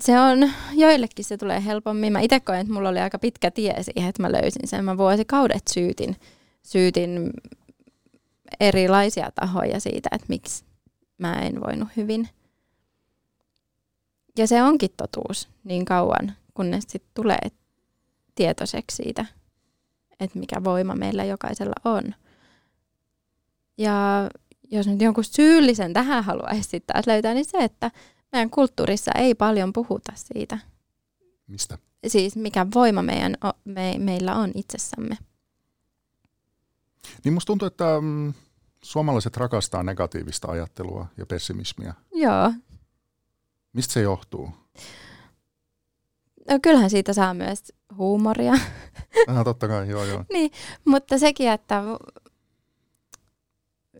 se 0.00 0.20
on, 0.20 0.50
joillekin 0.72 1.24
se 1.24 1.36
tulee 1.36 1.64
helpommin. 1.64 2.12
Mä 2.12 2.20
itse 2.20 2.40
koen, 2.40 2.60
että 2.60 2.72
mulla 2.72 2.88
oli 2.88 3.00
aika 3.00 3.18
pitkä 3.18 3.50
tie 3.50 3.82
siihen, 3.82 4.08
että 4.08 4.22
mä 4.22 4.32
löysin 4.32 4.68
sen. 4.68 4.84
Mä 4.84 4.98
vuosikaudet 4.98 5.68
syytin, 5.68 6.16
syytin 6.62 7.30
erilaisia 8.60 9.30
tahoja 9.34 9.80
siitä, 9.80 10.08
että 10.12 10.26
miksi 10.28 10.64
mä 11.18 11.34
en 11.34 11.60
voinut 11.60 11.88
hyvin. 11.96 12.28
Ja 14.38 14.46
se 14.46 14.62
onkin 14.62 14.90
totuus 14.96 15.48
niin 15.64 15.84
kauan, 15.84 16.32
kunnes 16.56 16.84
sitten 16.88 17.10
tulee 17.14 17.38
tietoiseksi 18.34 18.96
siitä, 18.96 19.26
että 20.20 20.38
mikä 20.38 20.64
voima 20.64 20.94
meillä 20.94 21.24
jokaisella 21.24 21.74
on. 21.84 22.14
Ja 23.78 24.28
jos 24.70 24.86
nyt 24.86 25.00
jonkun 25.00 25.24
syyllisen 25.24 25.92
tähän 25.92 26.24
haluaisi 26.24 26.62
sitten 26.62 26.94
taas 26.94 27.06
löytää, 27.06 27.34
niin 27.34 27.44
se, 27.44 27.58
että 27.58 27.90
meidän 28.32 28.50
kulttuurissa 28.50 29.10
ei 29.14 29.34
paljon 29.34 29.72
puhuta 29.72 30.12
siitä. 30.14 30.58
Mistä? 31.46 31.78
Siis 32.06 32.36
mikä 32.36 32.66
voima 32.74 33.02
meidän, 33.02 33.34
me, 33.64 33.94
meillä 33.98 34.34
on 34.34 34.52
itsessämme. 34.54 35.18
Niin 37.24 37.34
musta 37.34 37.46
tuntuu, 37.46 37.66
että 37.66 38.00
mm, 38.00 38.34
suomalaiset 38.82 39.36
rakastaa 39.36 39.82
negatiivista 39.82 40.48
ajattelua 40.48 41.06
ja 41.16 41.26
pessimismiä. 41.26 41.94
Joo. 42.14 42.52
Mistä 43.72 43.92
se 43.92 44.00
johtuu? 44.00 44.50
No 46.50 46.58
kyllähän 46.62 46.90
siitä 46.90 47.12
saa 47.12 47.34
myös 47.34 47.72
huumoria. 47.96 48.52
Ah, 49.26 49.44
totta 49.44 49.68
kai, 49.68 49.88
joo 49.88 50.04
joo. 50.04 50.24
Mutta 50.84 51.18
sekin, 51.18 51.50
että 51.50 51.82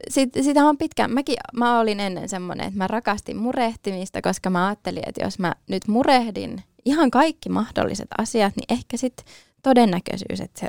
sit, 0.09 0.31
sitä 0.43 0.65
on 0.65 0.79
pitkään. 0.79 1.11
Mäkin, 1.11 1.37
mä 1.53 1.81
olin 1.81 2.01
ennen 2.01 2.29
semmoinen, 2.29 2.67
että 2.67 2.79
mä 2.79 2.87
rakastin 2.87 3.37
murehtimista, 3.37 4.23
koska 4.23 4.51
mä 4.51 4.67
ajattelin, 4.67 5.03
että 5.07 5.25
jos 5.25 5.39
mä 5.39 5.55
nyt 5.69 5.89
murehdin 5.89 6.63
ihan 6.85 7.11
kaikki 7.11 7.49
mahdolliset 7.49 8.09
asiat, 8.19 8.57
niin 8.57 8.67
ehkä 8.69 8.97
sitten 8.97 9.27
todennäköisyys, 9.63 10.41
että 10.41 10.61
se 10.61 10.69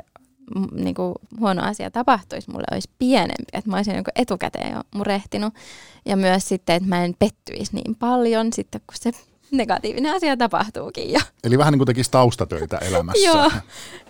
niinku, 0.72 1.14
huono 1.40 1.62
asia 1.62 1.90
tapahtuisi 1.90 2.50
mulle 2.50 2.66
olisi 2.70 2.90
pienempi, 2.98 3.44
että 3.52 3.70
mä 3.70 3.76
olisin 3.76 3.94
niinku 3.94 4.10
etukäteen 4.16 4.72
jo 4.72 4.80
murehtinut. 4.94 5.54
Ja 6.06 6.16
myös 6.16 6.48
sitten, 6.48 6.76
että 6.76 6.88
mä 6.88 7.04
en 7.04 7.14
pettyisi 7.18 7.74
niin 7.74 7.94
paljon 7.94 8.52
sitten, 8.52 8.80
kun 8.80 8.96
se 9.00 9.12
negatiivinen 9.50 10.14
asia 10.14 10.36
tapahtuukin 10.36 11.12
jo. 11.12 11.20
Eli 11.44 11.58
vähän 11.58 11.72
niin 11.72 11.78
kuin 11.78 11.86
tekisi 11.86 12.10
taustatöitä 12.10 12.78
elämässä. 12.88 13.26
Joo. 13.26 13.50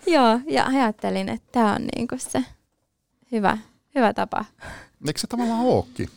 Joo, 0.07 0.41
ja 0.47 0.67
ajattelin, 0.67 1.29
että 1.29 1.49
tämä 1.53 1.75
on 1.75 1.87
niinku 1.97 2.15
se 2.19 2.45
hyvä, 3.33 3.59
hyvä 3.95 4.15
tapa. 4.15 4.45
Eikö 5.07 5.21
se 5.21 5.27
tavallaan 5.27 5.61
ookin? 5.61 6.09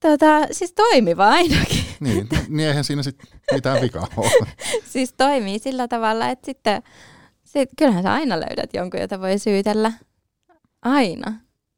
Tota, 0.00 0.26
siis 0.52 0.72
toimiva 0.72 1.28
ainakin. 1.28 1.86
Niin, 2.00 2.28
niin 2.48 2.68
eihän 2.68 2.84
siinä 2.84 3.02
sitten 3.02 3.28
mitään 3.52 3.80
vikaa 3.80 4.06
ole. 4.16 4.48
siis 4.92 5.12
toimii 5.12 5.58
sillä 5.58 5.88
tavalla, 5.88 6.28
että 6.28 6.46
sitten 6.46 6.82
sit, 7.44 7.70
kyllähän 7.78 8.02
sä 8.02 8.12
aina 8.12 8.40
löydät 8.40 8.74
jonkun, 8.74 9.00
jota 9.00 9.20
voi 9.20 9.38
syytellä. 9.38 9.92
Aina. 10.82 11.32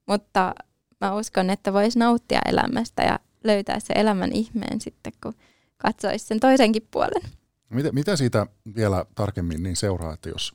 Mutta 0.07 0.55
mä 1.01 1.15
uskon, 1.15 1.51
että 1.51 1.73
voisi 1.73 1.99
nauttia 1.99 2.41
elämästä 2.47 3.03
ja 3.03 3.19
löytää 3.45 3.81
se 3.81 3.95
elämän 3.97 4.33
ihmeen 4.33 4.81
sitten, 4.81 5.13
kun 5.23 5.35
katsoisi 5.79 6.27
sen 6.27 6.41
toisenkin 6.41 6.89
puolen. 6.91 7.23
Mitä, 7.71 7.93
mitä 7.93 8.17
siitä 8.17 8.47
vielä 8.77 9.05
tarkemmin 9.15 9.63
niin 9.63 9.77
seuraa, 9.77 10.15
että 10.15 10.29
jos 10.29 10.55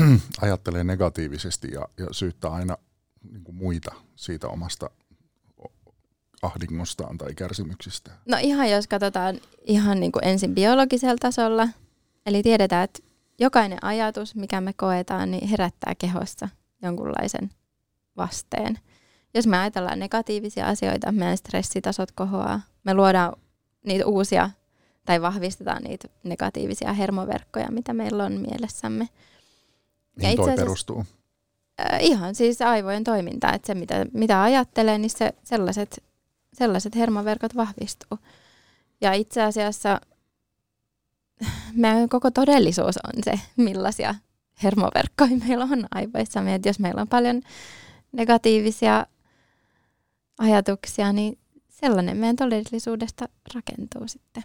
ajattelee 0.42 0.84
negatiivisesti 0.84 1.68
ja, 1.72 1.88
ja 1.98 2.06
syyttää 2.10 2.50
aina 2.52 2.76
niin 3.32 3.44
kuin 3.44 3.56
muita 3.56 3.94
siitä 4.16 4.48
omasta 4.48 4.90
ahdingostaan 6.42 7.18
tai 7.18 7.34
kärsimyksistään? 7.34 8.18
No 8.26 8.36
ihan 8.40 8.70
jos 8.70 8.86
katsotaan 8.86 9.40
ihan 9.66 10.00
niin 10.00 10.12
kuin 10.12 10.24
ensin 10.24 10.54
biologisella 10.54 11.16
tasolla, 11.20 11.68
eli 12.26 12.42
tiedetään, 12.42 12.84
että 12.84 13.02
jokainen 13.38 13.84
ajatus, 13.84 14.34
mikä 14.34 14.60
me 14.60 14.72
koetaan, 14.72 15.30
niin 15.30 15.48
herättää 15.48 15.94
kehossa 15.98 16.48
jonkunlaisen 16.82 17.50
vasteen. 18.16 18.78
Jos 19.34 19.46
me 19.46 19.58
ajatellaan 19.58 19.98
negatiivisia 19.98 20.66
asioita, 20.66 21.12
meidän 21.12 21.36
stressitasot 21.36 22.12
kohoaa. 22.12 22.60
Me 22.84 22.94
luodaan 22.94 23.32
niitä 23.84 24.06
uusia 24.06 24.50
tai 25.04 25.22
vahvistetaan 25.22 25.82
niitä 25.82 26.08
negatiivisia 26.24 26.92
hermoverkkoja, 26.92 27.70
mitä 27.70 27.94
meillä 27.94 28.24
on 28.24 28.32
mielessämme. 28.32 29.08
Mihin 30.16 30.30
itse 30.30 30.36
toi 30.36 30.44
asiassa- 30.44 30.64
perustuu? 30.64 31.04
Äh, 31.80 31.98
ihan 32.00 32.34
siis 32.34 32.62
aivojen 32.62 33.04
toimintaa, 33.04 33.54
että 33.54 33.66
se 33.66 33.74
mitä, 33.74 34.06
mitä 34.12 34.42
ajattelee, 34.42 34.98
niin 34.98 35.10
se, 35.10 35.34
sellaiset, 35.44 36.04
sellaiset 36.52 36.96
hermoverkot 36.96 37.56
vahvistuu. 37.56 38.18
Ja 39.00 39.12
itse 39.12 39.42
asiassa 39.42 40.00
meidän 41.72 42.08
koko 42.08 42.30
todellisuus 42.30 42.96
on 42.96 43.22
se, 43.24 43.40
millaisia 43.56 44.14
hermoverkkoja 44.62 45.36
meillä 45.48 45.64
on 45.64 45.86
aivoissamme. 45.94 46.54
Että 46.54 46.68
jos 46.68 46.78
meillä 46.78 47.00
on 47.00 47.08
paljon 47.08 47.42
negatiivisia 48.12 49.06
ajatuksia, 50.38 51.12
niin 51.12 51.38
sellainen 51.80 52.16
meidän 52.16 52.36
todellisuudesta 52.36 53.28
rakentuu 53.54 54.08
sitten. 54.08 54.42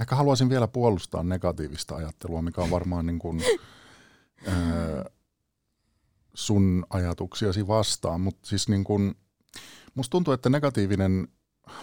Ehkä 0.00 0.16
haluaisin 0.16 0.48
vielä 0.48 0.68
puolustaa 0.68 1.22
negatiivista 1.22 1.96
ajattelua, 1.96 2.42
mikä 2.42 2.60
on 2.60 2.70
varmaan 2.70 3.06
niin 3.06 3.18
kuin, 3.18 3.42
ää, 4.46 5.04
sun 6.34 6.86
ajatuksiasi 6.90 7.66
vastaan, 7.68 8.20
mutta 8.20 8.48
siis 8.48 8.68
niin 8.68 8.84
kuin, 8.84 9.14
musta 9.94 10.10
tuntuu, 10.10 10.34
että 10.34 10.50
negatiivinen, 10.50 11.28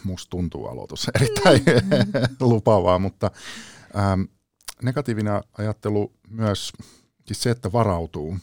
musta 0.04 0.30
tuntuu 0.30 0.68
aloitus 0.68 1.08
erittäin 1.16 1.64
mm. 1.66 2.36
lupaavaa, 2.40 3.00
mutta 3.00 3.32
ää, 3.94 4.18
negatiivinen 4.82 5.44
ajattelu 5.58 6.14
myös, 6.30 6.74
siis 7.26 7.44
se, 7.44 7.50
että 7.50 7.72
varautuu 7.72 8.38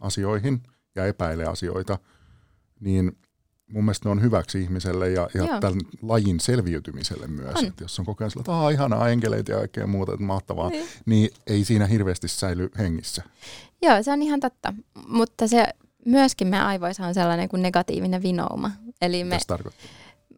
asioihin 0.00 0.62
ja 0.94 1.06
epäilee 1.06 1.46
asioita, 1.46 1.98
niin 2.80 3.18
mun 3.72 3.84
mielestä 3.84 4.08
ne 4.08 4.10
on 4.10 4.22
hyväksi 4.22 4.62
ihmiselle 4.62 5.10
ja, 5.10 5.28
ja 5.34 5.60
tämän 5.60 5.80
lajin 6.02 6.40
selviytymiselle 6.40 7.26
myös. 7.26 7.54
On. 7.54 7.66
Että 7.66 7.84
jos 7.84 7.98
on 7.98 8.06
koko 8.06 8.24
ajan 8.24 8.30
sillä, 8.30 8.40
että 8.40 8.70
ihanaa, 8.70 9.08
enkeleitä 9.08 9.52
ja 9.52 9.58
kaikkea 9.58 9.86
muuta, 9.86 10.12
että 10.12 10.24
mahtavaa, 10.24 10.70
niin. 10.70 10.86
niin 11.06 11.30
ei 11.46 11.64
siinä 11.64 11.86
hirveästi 11.86 12.28
säily 12.28 12.70
hengissä. 12.78 13.22
Joo, 13.82 14.02
se 14.02 14.12
on 14.12 14.22
ihan 14.22 14.40
totta. 14.40 14.74
Mutta 15.08 15.48
se 15.48 15.66
myöskin 16.04 16.48
meidän 16.48 16.66
aivoissa 16.66 17.06
on 17.06 17.14
sellainen 17.14 17.48
kuin 17.48 17.62
negatiivinen 17.62 18.22
vinouma. 18.22 18.70
Eli 19.02 19.24
me, 19.24 19.38
tarkoittaa? 19.46 19.88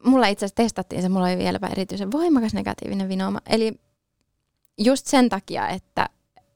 Mulla 0.04 0.26
itse 0.26 0.44
asiassa 0.44 0.62
testattiin 0.62 1.02
se, 1.02 1.08
mulla 1.08 1.26
oli 1.26 1.38
vieläpä 1.38 1.66
erityisen 1.66 2.12
voimakas 2.12 2.54
negatiivinen 2.54 3.08
vinouma. 3.08 3.40
Eli 3.46 3.80
just 4.78 5.06
sen 5.06 5.28
takia, 5.28 5.68
että, 5.68 6.08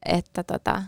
että, 0.07 0.43
tota, 0.43 0.83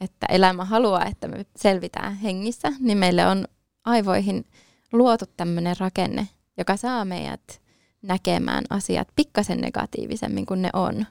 että 0.00 0.26
elämä 0.28 0.64
haluaa, 0.64 1.06
että 1.06 1.28
me 1.28 1.46
selvitään 1.56 2.16
hengissä, 2.16 2.72
niin 2.80 2.98
meille 2.98 3.26
on 3.26 3.48
aivoihin– 3.84 4.44
luotu 4.92 5.24
tämmöinen 5.36 5.76
rakenne, 5.78 6.28
joka 6.58 6.76
saa 6.76 7.04
meidät 7.04 7.62
näkemään 8.02 8.64
asiat 8.70 9.08
pikkasen 9.16 9.60
negatiivisemmin 9.60 10.46
kuin 10.46 10.62
ne 10.62 10.70
on 10.72 11.06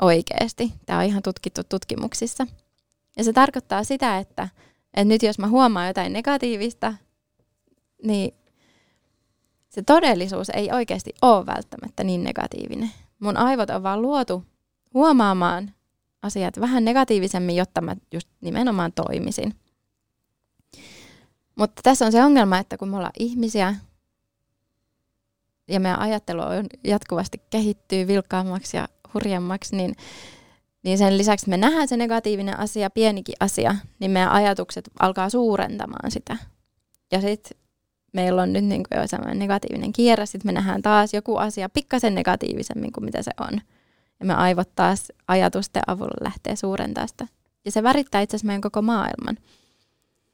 oikeasti. 0.00 0.72
Tämä 0.86 0.98
on 0.98 1.04
ihan 1.04 1.22
tutkittu 1.22 1.60
tutkimuksissa. 1.68 2.46
Ja 3.16 3.24
se 3.24 3.32
tarkoittaa 3.32 3.84
sitä, 3.84 4.18
että, 4.18 4.48
että 4.94 5.04
nyt 5.04 5.22
jos 5.22 5.38
mä 5.38 5.48
huomaan 5.48 5.86
jotain 5.86 6.12
negatiivista, 6.12 6.94
niin 8.04 8.34
se 9.68 9.82
todellisuus 9.82 10.50
ei 10.50 10.72
oikeasti 10.72 11.14
ole 11.22 11.46
välttämättä 11.46 12.04
niin 12.04 12.24
negatiivinen. 12.24 12.90
Mun 13.18 13.36
aivot 13.36 13.70
on 13.70 13.82
vaan 13.82 14.02
luotu 14.02 14.44
huomaamaan 14.94 15.74
asiat 16.22 16.60
vähän 16.60 16.84
negatiivisemmin, 16.84 17.56
jotta 17.56 17.80
mä 17.80 17.96
just 18.12 18.28
nimenomaan 18.40 18.92
toimisin. 18.92 19.54
Mutta 21.58 21.82
tässä 21.82 22.06
on 22.06 22.12
se 22.12 22.24
ongelma, 22.24 22.58
että 22.58 22.76
kun 22.76 22.88
me 22.88 22.96
ollaan 22.96 23.12
ihmisiä 23.18 23.74
ja 25.68 25.80
meidän 25.80 26.00
ajattelu 26.00 26.42
on 26.42 26.66
jatkuvasti 26.84 27.40
kehittyy 27.50 28.06
vilkkaammaksi 28.06 28.76
ja 28.76 28.88
hurjemmaksi, 29.14 29.76
niin, 29.76 29.96
niin 30.82 30.98
sen 30.98 31.18
lisäksi 31.18 31.48
me 31.48 31.56
nähdään 31.56 31.88
se 31.88 31.96
negatiivinen 31.96 32.58
asia, 32.58 32.90
pienikin 32.90 33.34
asia, 33.40 33.74
niin 33.98 34.10
meidän 34.10 34.30
ajatukset 34.30 34.90
alkaa 35.00 35.30
suurentamaan 35.30 36.10
sitä. 36.10 36.36
Ja 37.12 37.20
sitten 37.20 37.58
meillä 38.12 38.42
on 38.42 38.52
nyt 38.52 38.64
niin 38.64 38.84
jo 38.94 39.06
sellainen 39.06 39.38
negatiivinen 39.38 39.92
kierre, 39.92 40.26
sitten 40.26 40.48
me 40.48 40.52
nähdään 40.52 40.82
taas 40.82 41.14
joku 41.14 41.36
asia 41.36 41.68
pikkasen 41.68 42.14
negatiivisemmin 42.14 42.92
kuin 42.92 43.04
mitä 43.04 43.22
se 43.22 43.30
on. 43.40 43.60
Ja 44.20 44.26
me 44.26 44.34
aivot 44.34 44.74
taas 44.74 45.12
ajatusten 45.28 45.82
avulla 45.86 46.16
lähtee 46.20 46.56
suurentaa 46.56 47.06
sitä. 47.06 47.26
Ja 47.64 47.72
se 47.72 47.82
värittää 47.82 48.20
itse 48.20 48.36
asiassa 48.36 48.46
meidän 48.46 48.60
koko 48.60 48.82
maailman. 48.82 49.36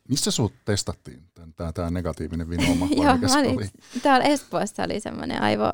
Missä 0.09 0.31
sinut 0.31 0.53
testattiin, 0.65 1.23
tämä, 1.57 1.73
tämä 1.73 1.91
negatiivinen 1.91 2.51
vinooma? 2.51 2.89
Joo, 3.03 3.17
mikä 3.17 3.39
olin, 3.39 3.57
oli? 3.57 3.69
täällä 4.03 4.27
Espoossa 4.27 4.83
oli 4.83 5.01
semmoinen 5.01 5.43
aivo... 5.43 5.71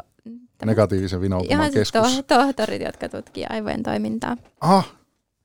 Tämä, 0.59 0.71
Negatiivisen 0.71 1.21
vinoutuman 1.21 1.73
keskus. 1.73 2.17
To, 2.17 2.23
tohtorit, 2.23 2.83
jotka 2.83 3.09
tutkii 3.09 3.45
aivojen 3.49 3.83
toimintaa. 3.83 4.37
Ah, 4.61 4.93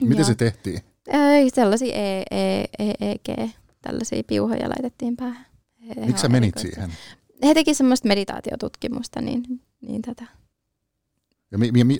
miten 0.02 0.18
Joo. 0.18 0.26
se 0.26 0.34
tehtiin? 0.34 0.80
Äh, 1.14 1.20
sellaisia 1.54 1.94
e, 1.94 2.22
e, 2.30 2.64
EEG, 2.78 3.52
tällaisia 3.82 4.22
piuhoja 4.26 4.68
laitettiin 4.68 5.16
päähän. 5.16 5.46
Miksi 5.96 6.22
sä 6.22 6.28
menit 6.28 6.58
siihen? 6.58 6.92
He 7.44 7.54
teki 7.54 7.74
semmoista 7.74 8.08
meditaatiotutkimusta, 8.08 9.20
niin, 9.20 9.42
niin 9.80 10.02
tätä. 10.02 10.26
Ja 11.50 11.58
mi, 11.58 11.72
mi, 11.72 11.84
mi, 11.84 11.98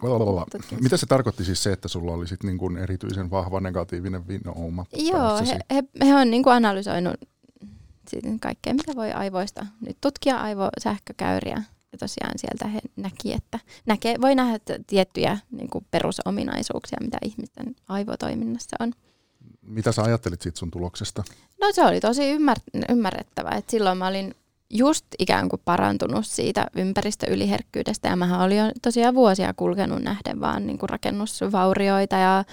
mitä 0.80 0.96
se 0.96 1.06
tarkoitti 1.06 1.44
siis 1.44 1.62
se, 1.62 1.72
että 1.72 1.88
sulla 1.88 2.12
oli 2.12 2.28
sit 2.28 2.42
niin 2.42 2.58
kuin 2.58 2.76
erityisen 2.76 3.30
vahva 3.30 3.60
negatiivinen 3.60 4.28
vinouma? 4.28 4.86
Joo, 4.96 5.38
he, 5.38 5.58
he, 5.74 5.82
he 6.06 6.14
on 6.14 6.30
niin 6.30 6.42
kuin 6.42 6.54
analysoinut 6.54 7.14
kaikkea, 8.40 8.74
mitä 8.74 8.92
voi 8.96 9.12
aivoista 9.12 9.66
nyt 9.80 9.96
tutkia, 10.00 10.36
aivosähkökäyriä. 10.36 11.62
Ja 11.92 11.98
tosiaan 11.98 12.38
sieltä 12.38 12.66
he 12.68 12.80
näki, 12.96 13.32
että 13.32 13.58
näkee, 13.86 14.16
voi 14.20 14.34
nähdä 14.34 14.58
tiettyjä 14.86 15.38
niin 15.50 15.70
kuin 15.70 15.86
perusominaisuuksia, 15.90 16.98
mitä 17.00 17.18
ihmisten 17.24 17.76
aivotoiminnassa 17.88 18.76
on. 18.80 18.92
Mitä 19.62 19.92
sä 19.92 20.02
ajattelit 20.02 20.42
siitä 20.42 20.58
sun 20.58 20.70
tuloksesta? 20.70 21.24
No 21.60 21.72
se 21.72 21.84
oli 21.84 22.00
tosi 22.00 22.22
ymmär- 22.22 22.92
ymmärrettävä. 22.92 23.50
Et 23.50 23.70
silloin 23.70 23.98
mä 23.98 24.06
olin 24.06 24.34
just 24.70 25.06
ikään 25.18 25.48
kuin 25.48 25.62
parantunut 25.64 26.26
siitä 26.26 26.66
ympäristöyliherkkyydestä. 26.76 28.08
Ja 28.08 28.16
mä 28.16 28.44
olin 28.44 28.58
jo 28.58 28.64
tosiaan 28.82 29.14
vuosia 29.14 29.54
kulkenut 29.54 30.02
nähden 30.02 30.40
vaan 30.40 30.66
niin 30.66 30.78
kuin 30.78 30.90
rakennusvaurioita 30.90 32.16
ja 32.16 32.44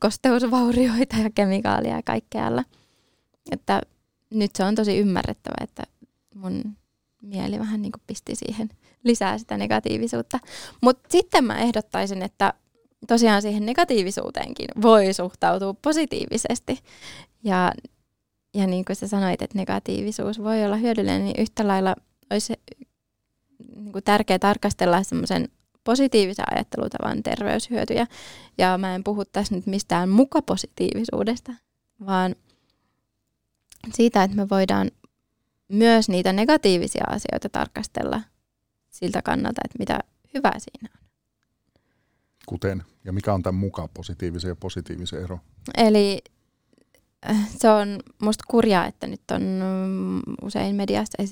kosteusvaurioita 0.00 1.16
ja 1.16 1.30
kemikaalia 1.34 1.96
ja 1.96 2.02
kaikkealla. 2.04 2.64
Että 3.50 3.80
nyt 4.30 4.50
se 4.56 4.64
on 4.64 4.74
tosi 4.74 4.98
ymmärrettävä, 4.98 5.64
että 5.64 5.82
mun 6.34 6.76
mieli 7.22 7.58
vähän 7.58 7.82
niin 7.82 7.92
kuin 7.92 8.02
pisti 8.06 8.34
siihen 8.34 8.70
lisää 9.04 9.38
sitä 9.38 9.56
negatiivisuutta. 9.56 10.38
Mutta 10.80 11.08
sitten 11.08 11.44
mä 11.44 11.58
ehdottaisin, 11.58 12.22
että 12.22 12.54
tosiaan 13.06 13.42
siihen 13.42 13.66
negatiivisuuteenkin 13.66 14.68
voi 14.82 15.12
suhtautua 15.12 15.74
positiivisesti. 15.82 16.78
Ja 17.44 17.72
ja 18.54 18.66
niin 18.66 18.84
kuin 18.84 18.96
sä 18.96 19.08
sanoit, 19.08 19.42
että 19.42 19.58
negatiivisuus 19.58 20.38
voi 20.38 20.64
olla 20.64 20.76
hyödyllinen, 20.76 21.24
niin 21.24 21.40
yhtä 21.40 21.68
lailla 21.68 21.94
olisi 22.30 22.52
niin 23.76 23.92
kuin 23.92 24.04
tärkeää 24.04 24.38
tarkastella 24.38 25.02
semmoisen 25.02 25.48
positiivisen 25.84 26.44
ajattelutavan 26.54 27.22
terveyshyötyjä. 27.22 28.06
Ja 28.58 28.78
mä 28.78 28.94
en 28.94 29.04
puhu 29.04 29.24
tässä 29.24 29.54
nyt 29.54 29.66
mistään 29.66 30.08
mukapositiivisuudesta, 30.08 31.52
vaan 32.06 32.36
siitä, 33.94 34.22
että 34.22 34.36
me 34.36 34.48
voidaan 34.48 34.90
myös 35.68 36.08
niitä 36.08 36.32
negatiivisia 36.32 37.04
asioita 37.08 37.48
tarkastella 37.48 38.22
siltä 38.90 39.22
kannalta, 39.22 39.60
että 39.64 39.78
mitä 39.78 39.98
hyvää 40.34 40.58
siinä 40.58 40.88
on. 40.94 41.06
Kuten? 42.46 42.82
Ja 43.04 43.12
mikä 43.12 43.34
on 43.34 43.42
tämän 43.42 43.60
muka 43.60 43.88
positiivisen 43.94 44.48
ja 44.48 44.56
positiivisen 44.56 45.22
ero? 45.22 45.38
Eli 45.76 46.22
se 47.58 47.70
on 47.70 47.98
musta 48.22 48.44
kurjaa, 48.48 48.86
että 48.86 49.06
nyt 49.06 49.30
on 49.32 49.42
mm, 49.42 50.20
usein 50.42 50.76
mediassa 50.76 51.22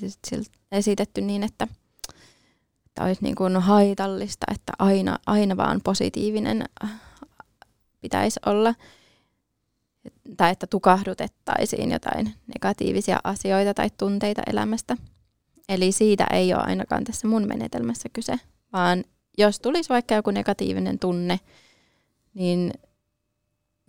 esitetty 0.71 1.21
niin, 1.21 1.43
että, 1.43 1.67
että 2.85 3.03
olisi 3.03 3.23
niin 3.23 3.35
kuin 3.35 3.57
haitallista, 3.57 4.45
että 4.51 4.73
aina, 4.79 5.19
aina 5.25 5.57
vaan 5.57 5.81
positiivinen 5.83 6.65
äh, 6.83 6.91
pitäisi 8.01 8.39
olla. 8.45 8.73
Tai 10.37 10.51
että 10.51 10.67
tukahdutettaisiin 10.67 11.91
jotain 11.91 12.33
negatiivisia 12.47 13.19
asioita 13.23 13.73
tai 13.73 13.89
tunteita 13.97 14.41
elämästä. 14.47 14.97
Eli 15.69 15.91
siitä 15.91 16.27
ei 16.31 16.53
ole 16.53 16.63
ainakaan 16.65 17.03
tässä 17.03 17.27
mun 17.27 17.47
menetelmässä 17.47 18.09
kyse, 18.13 18.39
vaan 18.73 19.03
jos 19.37 19.59
tulisi 19.59 19.89
vaikka 19.89 20.15
joku 20.15 20.31
negatiivinen 20.31 20.99
tunne, 20.99 21.39
niin 22.33 22.73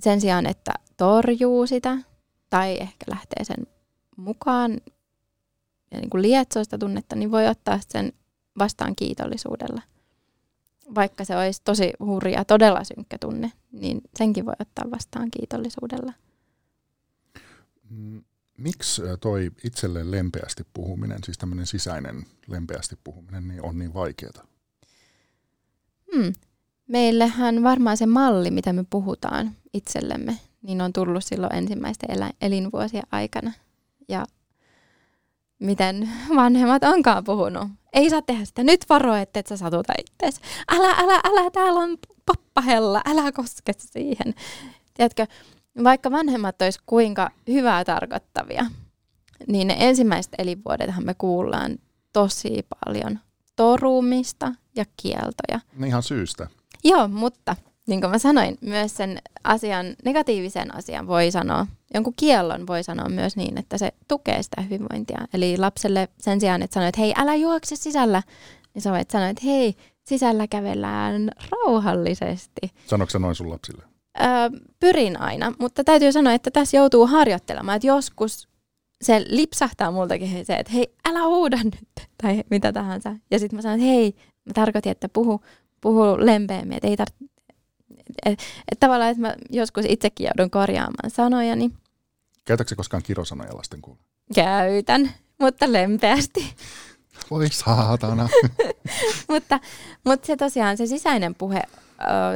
sen 0.01 0.21
sijaan, 0.21 0.47
että 0.47 0.73
torjuu 1.01 1.67
sitä 1.67 1.99
tai 2.51 2.77
ehkä 2.81 3.05
lähtee 3.07 3.45
sen 3.45 3.67
mukaan 4.17 4.81
ja 5.91 6.01
niin 6.01 6.11
kuin 6.11 6.23
lietsoo 6.23 6.65
sitä 6.65 6.79
tunnetta, 6.79 7.17
niin 7.17 7.31
voi 7.31 7.49
ottaa 7.49 7.81
sen 7.89 8.13
vastaan 8.59 8.97
kiitollisuudella. 8.97 9.83
Vaikka 10.95 11.25
se 11.25 11.37
olisi 11.37 11.61
tosi 11.65 11.93
hurja, 12.01 12.45
todella 12.45 12.85
synkkä 12.85 13.19
tunne, 13.19 13.53
niin 13.73 14.01
senkin 14.19 14.47
voi 14.47 14.55
ottaa 14.61 14.91
vastaan 14.91 15.31
kiitollisuudella. 15.31 16.13
Mm, 17.91 18.23
miksi 18.57 19.03
toi 19.21 19.51
itselleen 19.65 20.11
lempeästi 20.11 20.67
puhuminen, 20.73 21.19
siis 21.25 21.39
tämmöinen 21.39 21.67
sisäinen 21.67 22.27
lempeästi 22.47 22.99
puhuminen, 23.05 23.49
niin 23.49 23.63
on 23.63 23.79
niin 23.79 23.95
vaikeaa? 23.95 24.47
Hmm. 26.15 26.33
Meillähän 26.87 27.63
varmaan 27.63 27.97
se 27.97 28.07
malli, 28.07 28.51
mitä 28.51 28.73
me 28.73 28.85
puhutaan 28.91 29.57
itsellemme, 29.75 30.39
niin 30.63 30.81
on 30.81 30.93
tullut 30.93 31.25
silloin 31.25 31.55
ensimmäisten 31.55 32.11
elä- 32.11 32.33
elinvuosien 32.41 33.07
aikana. 33.13 33.53
Ja 34.09 34.25
miten 35.59 36.09
vanhemmat 36.37 36.85
onkaan 36.85 37.25
puhunut. 37.25 37.69
Ei 37.93 38.11
saa 38.11 38.23
tehdä 38.23 38.45
sitä. 38.45 38.65
Nyt 38.65 38.85
varo, 38.89 39.15
että 39.15 39.41
et 39.41 39.47
sä 39.47 39.57
satuta 39.57 39.93
itseäsi. 39.99 40.41
Älä, 40.73 40.91
älä, 40.91 41.21
älä, 41.25 41.51
täällä 41.51 41.81
on 41.81 41.99
pappahella. 42.27 43.03
Älä 43.07 43.33
koske 43.33 43.73
siihen. 43.79 44.35
Tiedätkö, 44.95 45.27
vaikka 45.85 46.11
vanhemmat 46.11 46.63
olisi 46.63 46.79
kuinka 46.87 47.31
hyvää 47.49 47.85
tarkoittavia, 47.85 48.67
niin 49.47 49.69
ne 49.69 49.77
ensimmäiset 49.79 50.33
elinvuodethan 50.39 51.07
me 51.07 51.15
kuullaan 51.15 51.79
tosi 52.13 52.67
paljon 52.69 53.19
torumista 53.57 54.53
ja 54.77 54.85
kieltoja. 54.97 55.61
No 55.77 55.87
ihan 55.87 56.03
syystä. 56.03 56.47
Joo, 56.85 57.09
mutta 57.09 57.57
niin 57.91 58.01
kuin 58.01 58.11
mä 58.11 58.19
sanoin, 58.19 58.59
myös 58.61 58.97
sen 58.97 59.19
asian, 59.45 59.87
negatiivisen 60.05 60.75
asian 60.75 61.07
voi 61.07 61.31
sanoa, 61.31 61.67
jonkun 61.95 62.15
kiellon 62.17 62.67
voi 62.67 62.83
sanoa 62.83 63.09
myös 63.09 63.37
niin, 63.37 63.59
että 63.59 63.79
se 63.79 63.93
tukee 64.09 64.43
sitä 64.43 64.63
hyvinvointia. 64.63 65.19
Eli 65.35 65.59
lapselle 65.59 66.09
sen 66.19 66.41
sijaan, 66.41 66.63
että 66.63 66.75
sanoit, 66.75 66.89
että 66.89 67.01
hei, 67.01 67.13
älä 67.17 67.35
juokse 67.35 67.77
sisällä, 67.77 68.23
niin 68.75 68.83
sä 68.83 68.93
voit 68.93 69.11
sanoa, 69.11 69.29
että 69.29 69.43
hei, 69.45 69.75
sisällä 70.09 70.47
kävellään 70.47 71.31
rauhallisesti. 71.51 72.73
Sanoiko 72.87 73.19
noin 73.19 73.35
sun 73.35 73.51
lapsille? 73.51 73.83
Öö, 74.21 74.27
pyrin 74.81 75.21
aina, 75.21 75.53
mutta 75.59 75.85
täytyy 75.85 76.13
sanoa, 76.13 76.33
että 76.33 76.51
tässä 76.51 76.77
joutuu 76.77 77.07
harjoittelemaan, 77.07 77.77
että 77.77 77.87
joskus 77.87 78.49
se 79.03 79.25
lipsahtaa 79.29 79.91
multakin 79.91 80.45
se, 80.45 80.55
että 80.55 80.73
hei, 80.73 80.95
älä 81.09 81.27
huuda 81.27 81.57
nyt, 81.65 82.09
tai 82.23 82.45
mitä 82.51 82.73
tahansa. 82.73 83.17
Ja 83.31 83.39
sitten 83.39 83.57
mä 83.57 83.63
sanon, 83.63 83.79
että 83.79 83.87
hei, 83.87 84.15
mä 84.45 84.53
tarkoitin, 84.55 84.93
että 84.93 85.09
puhu, 85.09 85.41
puhu 85.81 86.17
lempeämmin, 86.19 86.77
että 86.77 86.89
ei 86.89 86.97
tar- 86.97 87.29
et, 88.27 88.39
et 88.73 88.81
tavallaan, 88.81 89.11
että 89.11 89.21
mä 89.21 89.35
joskus 89.51 89.85
itsekin 89.89 90.25
joudun 90.25 90.51
korjaamaan 90.51 91.11
sanojani. 91.11 91.71
Käytätkö 92.45 92.77
koskaan 92.77 93.03
kirosanoja 93.03 93.57
lasten 93.57 93.83
kuulla? 93.83 94.03
Käytän, 94.35 95.11
mutta 95.41 95.73
lempeästi. 95.73 96.47
Voi 97.31 97.49
saatana. 97.53 98.29
mutta, 99.31 99.61
mutta 100.05 100.27
se 100.27 100.37
tosiaan, 100.37 100.77
se 100.77 100.87
sisäinen 100.87 101.35
puhe, 101.35 101.63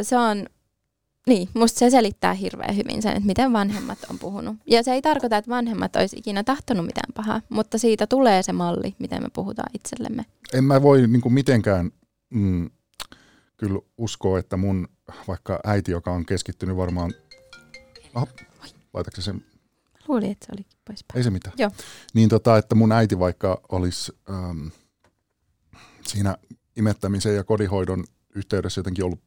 se 0.02 0.18
on, 0.18 0.46
niin, 1.26 1.48
musta 1.54 1.78
se 1.78 1.90
selittää 1.90 2.34
hirveän 2.34 2.76
hyvin 2.76 3.02
sen, 3.02 3.12
että 3.12 3.26
miten 3.26 3.52
vanhemmat 3.52 3.98
on 4.10 4.18
puhunut. 4.18 4.56
Ja 4.66 4.82
se 4.82 4.92
ei 4.92 5.02
tarkoita, 5.02 5.36
että 5.36 5.50
vanhemmat 5.50 5.96
olisi 5.96 6.16
ikinä 6.18 6.44
tahtonut 6.44 6.86
mitään 6.86 7.12
pahaa, 7.14 7.40
mutta 7.48 7.78
siitä 7.78 8.06
tulee 8.06 8.42
se 8.42 8.52
malli, 8.52 8.94
miten 8.98 9.22
me 9.22 9.28
puhutaan 9.32 9.70
itsellemme. 9.74 10.24
En 10.52 10.64
mä 10.64 10.82
voi 10.82 11.06
niin 11.06 11.20
kuin 11.20 11.32
mitenkään 11.32 11.90
mm, 12.30 12.70
kyllä 13.56 13.80
uskoa, 13.98 14.38
että 14.38 14.56
mun 14.56 14.88
vaikka 15.28 15.60
äiti, 15.64 15.92
joka 15.92 16.10
on 16.10 16.26
keskittynyt 16.26 16.76
varmaan... 16.76 17.14
Aha, 18.14 18.26
laitatko 18.94 19.20
sen? 19.20 19.44
Luulin, 20.08 20.30
että 20.30 20.46
se 20.46 20.52
oli 20.52 20.66
poispäin. 20.84 21.18
Ei 21.18 21.24
se 21.24 21.30
mitään. 21.30 21.54
Joo. 21.58 21.70
Niin 22.14 22.28
tota, 22.28 22.58
että 22.58 22.74
mun 22.74 22.92
äiti 22.92 23.18
vaikka 23.18 23.60
olisi 23.68 24.12
ähm, 24.30 24.66
siinä 26.06 26.36
imettämisen 26.76 27.36
ja 27.36 27.44
kodinhoidon 27.44 28.04
yhteydessä 28.34 28.78
jotenkin 28.78 29.04
ollut, 29.04 29.20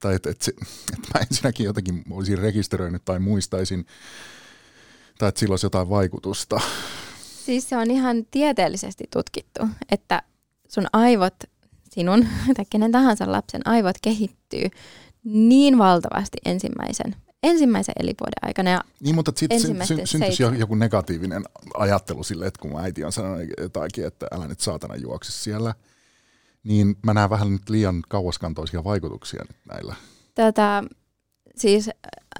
tai 0.00 0.14
että 0.14 0.30
et, 0.30 0.48
et 0.92 0.98
mä 1.14 1.20
ensinnäkin 1.20 1.66
jotenkin 1.66 2.04
olisin 2.10 2.38
rekisteröinyt 2.38 3.04
tai 3.04 3.18
muistaisin, 3.18 3.86
tai 5.18 5.28
että 5.28 5.38
sillä 5.38 5.52
olisi 5.52 5.66
jotain 5.66 5.88
vaikutusta. 5.88 6.60
Siis 7.44 7.68
se 7.68 7.76
on 7.76 7.90
ihan 7.90 8.26
tieteellisesti 8.30 9.04
tutkittu, 9.12 9.68
että 9.90 10.22
sun 10.68 10.86
aivot 10.92 11.34
sinun 11.96 12.26
tai 12.56 12.64
kenen 12.70 12.92
tahansa 12.92 13.32
lapsen 13.32 13.66
aivot 13.66 13.96
kehittyy 14.02 14.66
niin 15.24 15.78
valtavasti 15.78 16.38
ensimmäisen, 16.44 17.16
ensimmäisen 17.42 17.94
elinvuoden 17.98 18.42
aikana. 18.42 18.70
Ja 18.70 18.80
niin, 19.00 19.14
mutta 19.14 19.32
sitten 19.36 19.60
sy- 19.60 20.00
syntyisi 20.04 20.42
joku 20.42 20.74
negatiivinen 20.74 21.44
ajattelu 21.74 22.22
sille, 22.22 22.46
että 22.46 22.60
kun 22.60 22.70
mun 22.70 22.80
äiti 22.80 23.04
on 23.04 23.12
sanonut 23.12 23.42
jotakin, 23.60 24.06
että 24.06 24.26
älä 24.32 24.48
nyt 24.48 24.60
saatana 24.60 24.96
juokse 24.96 25.32
siellä, 25.32 25.74
niin 26.64 26.96
mä 27.02 27.14
näen 27.14 27.30
vähän 27.30 27.52
nyt 27.52 27.68
liian 27.68 28.02
kauaskantoisia 28.08 28.84
vaikutuksia 28.84 29.44
nyt 29.48 29.56
näillä. 29.72 29.94
Tätä, 30.34 30.84
siis 31.56 31.90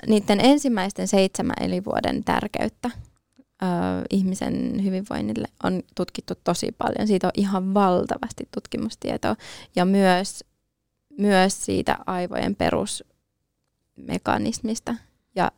niiden 0.06 0.40
ensimmäisten 0.40 1.08
seitsemän 1.08 1.56
elinvuoden 1.60 2.24
tärkeyttä 2.24 2.90
ihmisen 4.10 4.84
hyvinvoinnille 4.84 5.48
on 5.62 5.82
tutkittu 5.94 6.34
tosi 6.44 6.74
paljon. 6.78 7.06
Siitä 7.06 7.26
on 7.26 7.32
ihan 7.36 7.74
valtavasti 7.74 8.48
tutkimustietoa 8.54 9.36
ja 9.76 9.84
myös, 9.84 10.44
myös 11.18 11.64
siitä 11.64 11.98
aivojen 12.06 12.56
perusmekanismista. 12.56 14.94
Ja 15.34 15.52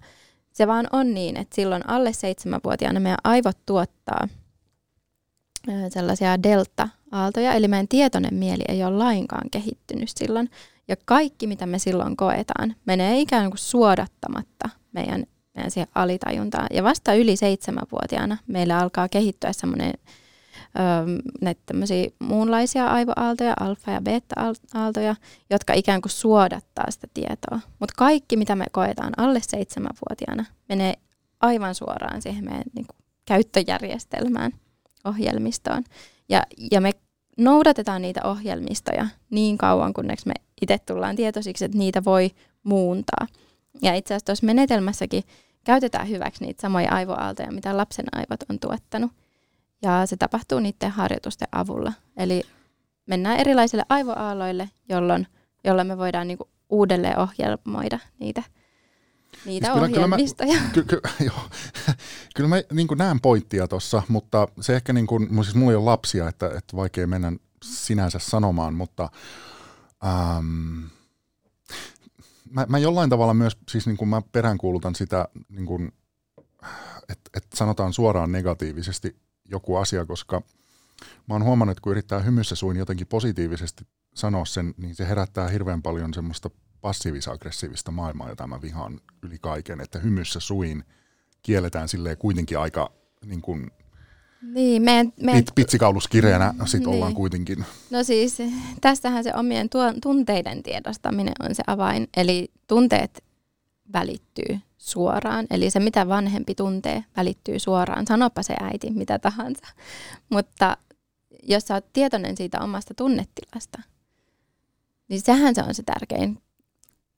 se 0.53 0.67
vaan 0.67 0.87
on 0.93 1.15
niin, 1.15 1.37
että 1.37 1.55
silloin 1.55 1.89
alle 1.89 2.13
seitsemänvuotiaana 2.13 3.01
meidän 3.01 3.19
aivot 3.25 3.59
tuottaa 3.67 4.29
sellaisia 5.89 6.43
delta-aaltoja, 6.43 7.53
eli 7.53 7.69
meidän 7.69 7.89
tietoinen 7.89 8.35
mieli 8.35 8.63
ei 8.69 8.85
ole 8.85 8.97
lainkaan 8.97 9.51
kehittynyt 9.51 10.09
silloin. 10.17 10.51
Ja 10.89 10.97
kaikki, 11.05 11.47
mitä 11.47 11.67
me 11.67 11.79
silloin 11.79 12.17
koetaan, 12.17 12.77
menee 12.87 13.21
ikään 13.21 13.51
kuin 13.51 13.59
suodattamatta 13.59 14.69
meidän 14.93 15.25
siihen 15.69 15.89
alitajuntaan. 15.95 16.67
Ja 16.73 16.83
vasta 16.83 17.15
yli 17.15 17.37
seitsemänvuotiaana 17.37 18.37
meillä 18.47 18.79
alkaa 18.79 19.09
kehittyä 19.09 19.53
semmoinen 19.53 19.93
näitä 21.41 21.61
tämmöisiä 21.67 22.09
muunlaisia 22.19 22.87
aivoaaltoja, 22.87 23.55
alfa- 23.61 23.91
ja 23.91 24.01
beta-aaltoja, 24.01 25.17
jotka 25.51 25.73
ikään 25.73 26.01
kuin 26.01 26.13
suodattaa 26.13 26.91
sitä 26.91 27.07
tietoa. 27.15 27.61
Mutta 27.81 27.95
kaikki, 27.97 28.37
mitä 28.37 28.57
me 28.57 28.65
koetaan 28.73 29.13
alle 29.17 29.41
seitsemänvuotiaana, 29.43 30.45
menee 30.69 30.95
aivan 31.41 31.75
suoraan 31.75 32.23
siihen 32.23 32.45
meidän 32.45 32.63
niin 32.75 32.87
kuin, 32.87 32.97
käyttöjärjestelmään, 33.25 34.53
ohjelmistoon. 35.05 35.85
Ja, 36.29 36.43
ja 36.71 36.81
me 36.81 36.93
noudatetaan 37.39 38.03
niitä 38.03 38.21
ohjelmistoja 38.25 39.07
niin 39.31 39.59
kauan, 39.59 39.95
kunnes 39.95 40.27
me 40.27 40.35
itse 40.63 40.79
tullaan 40.79 41.17
tietoisiksi, 41.17 41.65
että 41.65 41.79
niitä 41.79 42.05
voi 42.05 42.31
muuntaa. 42.63 43.27
Ja 43.83 43.95
itse 43.95 44.15
asiassa 44.15 44.27
tuossa 44.27 44.47
menetelmässäkin 44.47 45.25
käytetään 45.65 46.09
hyväksi 46.09 46.45
niitä 46.45 46.63
samoja 46.63 46.93
aivoaaltoja, 46.93 47.53
mitä 47.53 47.77
lapsen 47.77 48.07
aivot 48.13 48.51
on 48.51 48.59
tuottanut. 48.61 49.13
Ja 49.83 50.07
se 50.07 50.17
tapahtuu 50.17 50.61
niiden 50.61 50.91
harjoitusten 50.91 51.49
avulla. 51.53 51.93
Eli 52.17 52.43
mennään 53.07 53.37
erilaisille 53.37 53.85
aivoaaloille, 53.89 54.71
jolloin, 54.89 55.27
jolloin 55.65 55.89
me 55.89 55.99
voidaan 55.99 56.29
niinku 56.29 56.49
uudelleen 56.71 57.19
ohjelmoida 57.19 57.99
niitä, 58.19 58.43
niitä 59.45 59.67
siis 59.67 59.77
ohjelmistoja. 59.79 60.53
Kyllä, 60.53 60.65
mä, 60.65 60.71
ky, 60.73 60.83
ky, 60.83 61.01
joo, 61.25 61.41
kyllä 62.35 62.49
mä 62.49 62.57
niin 62.73 62.89
näen 62.97 63.21
pointtia 63.21 63.69
tuossa, 63.69 64.03
mutta 64.09 64.49
se 64.61 64.77
ehkä, 64.77 64.93
niin 64.93 65.07
kuin, 65.07 65.45
siis 65.45 65.55
mulla 65.55 65.73
ei 65.73 65.77
ole 65.77 65.85
lapsia, 65.85 66.29
että, 66.29 66.47
että 66.47 66.77
vaikea 66.77 67.07
mennä 67.07 67.33
sinänsä 67.65 68.19
sanomaan, 68.19 68.75
mutta 68.75 69.09
ähm, 70.07 70.85
mä, 72.51 72.67
mä 72.69 72.79
jollain 72.79 73.11
tavalla 73.11 73.35
myös, 73.35 73.57
siis 73.69 73.87
niin 73.87 73.97
kuin 73.97 74.09
mä 74.09 74.23
peräänkuulutan 74.33 74.95
sitä, 74.95 75.29
niin 75.49 75.67
kuin, 75.67 75.93
että, 77.09 77.31
että 77.35 77.57
sanotaan 77.57 77.93
suoraan 77.93 78.33
negatiivisesti 78.33 79.17
joku 79.51 79.77
asia, 79.77 80.07
koska 80.07 80.43
mä 81.29 81.35
oon 81.35 81.45
huomannut, 81.45 81.73
että 81.73 81.83
kun 81.83 81.93
yrittää 81.93 82.21
hymyssä 82.21 82.55
suin 82.55 82.77
jotenkin 82.77 83.07
positiivisesti 83.07 83.85
sanoa 84.15 84.45
sen, 84.45 84.75
niin 84.77 84.95
se 84.95 85.09
herättää 85.09 85.49
hirveän 85.49 85.83
paljon 85.83 86.15
semmoista 86.15 86.51
passiivis-aggressiivista 86.81 87.91
maailmaa, 87.91 88.29
jota 88.29 88.47
mä 88.47 88.63
vihaan 88.63 89.01
yli 89.23 89.39
kaiken, 89.39 89.81
että 89.81 89.99
hymyssä 89.99 90.41
suin 90.41 90.85
kielletään 91.43 91.89
silleen 91.89 92.19
kuitenkin 92.19 92.59
aika 92.59 92.93
niin 93.25 93.43
kuin, 93.43 93.71
niin, 94.43 94.83
meidän, 94.83 95.13
meidän... 95.17 95.45
Pit, 95.45 95.55
pitsikauluskireenä 95.55 96.55
sit 96.65 96.81
niin. 96.81 96.89
ollaan 96.89 97.15
kuitenkin. 97.15 97.65
No 97.91 98.05
siis 98.05 98.39
tässähän 98.81 99.25
se 99.25 99.33
omien 99.35 99.69
tuo, 99.69 99.93
tunteiden 100.03 100.63
tiedostaminen 100.63 101.35
on 101.41 101.55
se 101.55 101.63
avain. 101.67 102.09
Eli 102.17 102.49
tunteet 102.67 103.25
välittyy 103.93 104.61
suoraan. 104.79 105.47
Eli 105.51 105.71
se, 105.71 105.81
mitä 105.81 106.09
vanhempi 106.09 106.55
tuntee, 106.55 107.05
välittyy 107.17 107.59
suoraan. 107.59 108.07
Sanopa 108.07 108.43
se 108.43 108.55
äiti, 108.61 108.91
mitä 108.91 109.19
tahansa. 109.19 109.67
Mutta 110.29 110.77
jos 111.43 111.67
sä 111.67 111.75
oot 111.75 111.93
tietoinen 111.93 112.37
siitä 112.37 112.61
omasta 112.61 112.95
tunnetilasta, 112.95 113.83
niin 115.09 115.21
sehän 115.21 115.55
se 115.55 115.63
on 115.63 115.75
se 115.75 115.83
tärkein. 115.83 116.43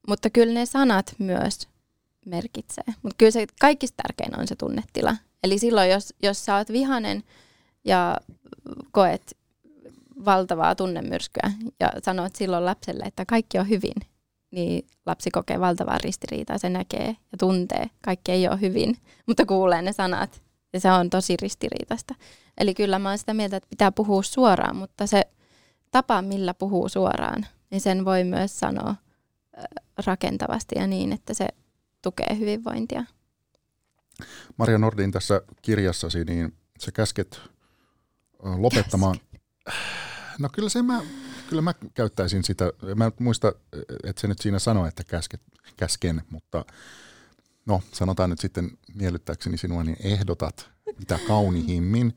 Mutta 0.08 0.30
kyllä 0.30 0.54
ne 0.54 0.66
sanat 0.66 1.14
myös 1.18 1.68
merkitsee. 2.26 2.84
Mutta 3.02 3.16
kyllä 3.18 3.30
se 3.30 3.46
kaikista 3.60 4.02
tärkein 4.02 4.40
on 4.40 4.48
se 4.48 4.56
tunnetila. 4.56 5.16
Eli 5.42 5.58
silloin, 5.58 5.90
jos, 5.90 6.14
jos 6.22 6.44
sä 6.44 6.56
oot 6.56 6.72
vihanen 6.72 7.22
ja 7.84 8.16
koet 8.90 9.36
valtavaa 10.24 10.74
tunnemyrskyä 10.74 11.52
ja 11.80 11.92
sanot 12.02 12.36
silloin 12.36 12.64
lapselle, 12.64 13.04
että 13.04 13.24
kaikki 13.24 13.58
on 13.58 13.68
hyvin, 13.68 13.94
niin 14.50 14.86
lapsi 15.06 15.30
kokee 15.30 15.60
valtavaa 15.60 15.98
ristiriitaa. 15.98 16.58
Se 16.58 16.68
näkee 16.68 17.06
ja 17.06 17.38
tuntee, 17.38 17.90
kaikki 18.04 18.32
ei 18.32 18.48
ole 18.48 18.60
hyvin, 18.60 18.96
mutta 19.26 19.46
kuulee 19.46 19.82
ne 19.82 19.92
sanat 19.92 20.42
ja 20.72 20.80
se 20.80 20.92
on 20.92 21.10
tosi 21.10 21.36
ristiriitaista. 21.42 22.14
Eli 22.58 22.74
kyllä 22.74 22.98
mä 22.98 23.08
oon 23.08 23.18
sitä 23.18 23.34
mieltä, 23.34 23.56
että 23.56 23.70
pitää 23.70 23.92
puhua 23.92 24.22
suoraan, 24.22 24.76
mutta 24.76 25.06
se 25.06 25.22
tapa, 25.90 26.22
millä 26.22 26.54
puhuu 26.54 26.88
suoraan, 26.88 27.46
niin 27.70 27.80
sen 27.80 28.04
voi 28.04 28.24
myös 28.24 28.58
sanoa 28.58 28.94
rakentavasti 30.06 30.74
ja 30.78 30.86
niin, 30.86 31.12
että 31.12 31.34
se 31.34 31.48
tukee 32.02 32.38
hyvinvointia. 32.38 33.04
Maria 34.56 34.78
Nordin 34.78 35.12
tässä 35.12 35.42
kirjassasi, 35.62 36.24
niin 36.24 36.54
sä 36.78 36.92
käsket 36.92 37.40
lopettamaan. 38.42 39.16
No 40.38 40.48
kyllä 40.52 40.68
se 40.68 40.82
mä, 40.82 41.00
kyllä 41.48 41.62
mä 41.62 41.74
käyttäisin 41.94 42.44
sitä. 42.44 42.72
Mä 42.96 43.12
muista, 43.18 43.52
että 44.04 44.20
se 44.20 44.28
nyt 44.28 44.38
siinä 44.38 44.58
sanoi, 44.58 44.88
että 44.88 45.04
käsket, 45.04 45.40
käsken, 45.76 46.22
mutta 46.30 46.64
no 47.66 47.82
sanotaan 47.92 48.30
nyt 48.30 48.38
sitten 48.38 48.70
miellyttääkseni 48.94 49.56
sinua, 49.58 49.84
niin 49.84 49.96
ehdotat, 50.04 50.70
mitä 50.98 51.18
kaunihimmin, 51.26 52.16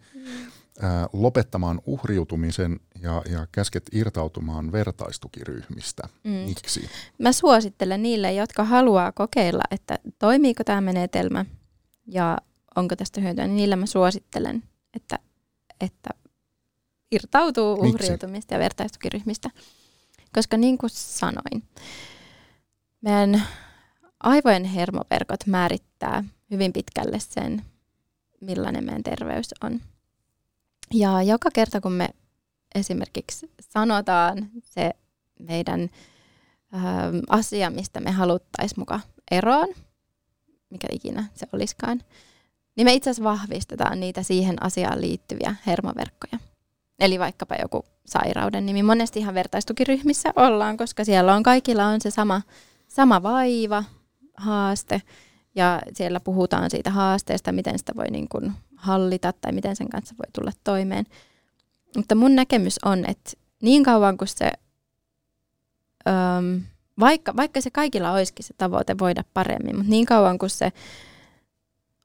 ää, 0.81 1.07
lopettamaan 1.13 1.81
uhriutumisen 1.85 2.79
ja, 3.01 3.21
ja 3.29 3.47
käsket 3.51 3.83
irtautumaan 3.91 4.71
vertaistukiryhmistä. 4.71 6.03
Mm. 6.23 6.31
Miksi? 6.31 6.89
Mä 7.17 7.31
suosittelen 7.31 8.03
niille, 8.03 8.33
jotka 8.33 8.63
haluaa 8.63 9.11
kokeilla, 9.11 9.63
että 9.71 9.99
toimiiko 10.19 10.63
tämä 10.63 10.81
menetelmä 10.81 11.45
ja 12.07 12.37
onko 12.75 12.95
tästä 12.95 13.21
hyötyä, 13.21 13.47
niin 13.47 13.55
niillä 13.55 13.75
mä 13.75 13.85
suosittelen, 13.85 14.63
että, 14.93 15.19
että 15.81 16.09
irtautuu 17.11 17.73
uhriutumista 17.73 18.53
ja 18.53 18.59
vertaistukiryhmistä. 18.59 19.49
Koska 20.35 20.57
niin 20.57 20.77
kuin 20.77 20.89
sanoin, 20.89 21.63
meidän 23.01 23.43
aivojen 24.19 24.63
hermoverkot 24.63 25.45
määrittää 25.45 26.23
hyvin 26.51 26.73
pitkälle 26.73 27.19
sen, 27.19 27.61
millainen 28.41 28.83
meidän 28.83 29.03
terveys 29.03 29.53
on. 29.63 29.81
Ja 30.93 31.21
joka 31.21 31.49
kerta, 31.53 31.81
kun 31.81 31.91
me 31.91 32.09
esimerkiksi 32.75 33.51
sanotaan 33.61 34.49
se 34.63 34.91
meidän 35.39 35.81
ä, 35.81 35.87
asia, 37.29 37.69
mistä 37.69 37.99
me 37.99 38.11
haluttaisiin 38.11 38.79
mukaan 38.79 39.01
eroon, 39.31 39.67
mikä 40.73 40.87
ikinä 40.91 41.25
se 41.33 41.47
olisikaan, 41.53 42.01
niin 42.75 42.85
me 42.85 42.93
itse 42.93 43.09
asiassa 43.09 43.29
vahvistetaan 43.29 43.99
niitä 43.99 44.23
siihen 44.23 44.63
asiaan 44.63 45.01
liittyviä 45.01 45.55
hermoverkkoja. 45.67 46.39
Eli 46.99 47.19
vaikkapa 47.19 47.55
joku 47.61 47.85
sairauden 48.05 48.65
nimi. 48.65 48.83
Monesti 48.83 49.19
ihan 49.19 49.33
vertaistukiryhmissä 49.33 50.33
ollaan, 50.35 50.77
koska 50.77 51.05
siellä 51.05 51.35
on 51.35 51.43
kaikilla 51.43 51.85
on 51.85 52.01
se 52.01 52.11
sama, 52.11 52.41
sama 52.87 53.23
vaiva, 53.23 53.83
haaste, 54.37 55.01
ja 55.55 55.81
siellä 55.93 56.19
puhutaan 56.19 56.69
siitä 56.69 56.89
haasteesta, 56.89 57.51
miten 57.51 57.79
sitä 57.79 57.93
voi 57.95 58.07
niin 58.11 58.29
kuin 58.29 58.53
hallita 58.75 59.33
tai 59.41 59.51
miten 59.51 59.75
sen 59.75 59.89
kanssa 59.89 60.15
voi 60.17 60.31
tulla 60.33 60.51
toimeen. 60.63 61.05
Mutta 61.95 62.15
mun 62.15 62.35
näkemys 62.35 62.79
on, 62.85 63.05
että 63.05 63.31
niin 63.61 63.83
kauan 63.83 64.17
kuin 64.17 64.27
se, 64.27 64.51
öm, 66.07 66.61
vaikka, 66.99 67.35
vaikka 67.37 67.61
se 67.61 67.71
kaikilla 67.71 68.11
olisikin 68.11 68.45
se 68.45 68.53
tavoite 68.57 68.97
voida 68.99 69.23
paremmin, 69.33 69.75
mutta 69.75 69.89
niin 69.89 70.05
kauan 70.05 70.37
kuin 70.37 70.49
se 70.49 70.71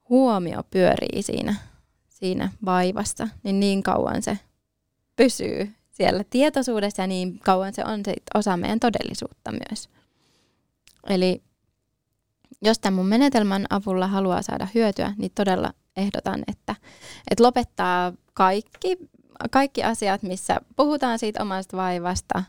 huomio 0.09 0.62
pyörii 0.70 1.22
siinä, 1.22 1.55
siinä 2.09 2.53
vaivassa, 2.64 3.28
niin 3.43 3.61
niin 3.61 3.82
kauan 3.82 4.22
se 4.22 4.39
pysyy 5.16 5.74
siellä 5.91 6.24
tietoisuudessa 6.30 7.03
ja 7.03 7.07
niin 7.07 7.39
kauan 7.39 7.74
se 7.74 7.84
on 7.84 8.01
se 8.05 8.14
osa 8.34 8.57
meidän 8.57 8.80
todellisuutta 8.80 9.53
myös. 9.53 9.89
Eli 11.09 11.43
jos 12.62 12.78
tämän 12.78 12.95
mun 12.95 13.07
menetelmän 13.07 13.66
avulla 13.70 14.07
haluaa 14.07 14.43
saada 14.43 14.68
hyötyä, 14.74 15.14
niin 15.18 15.32
todella 15.34 15.72
ehdotan, 15.97 16.43
että, 16.49 16.74
että 17.30 17.45
lopettaa 17.45 18.12
kaikki, 18.34 18.97
kaikki 19.51 19.84
asiat, 19.84 20.22
missä 20.22 20.61
puhutaan 20.76 21.18
siitä 21.18 21.43
omasta 21.43 21.76
vaivasta, 21.76 22.45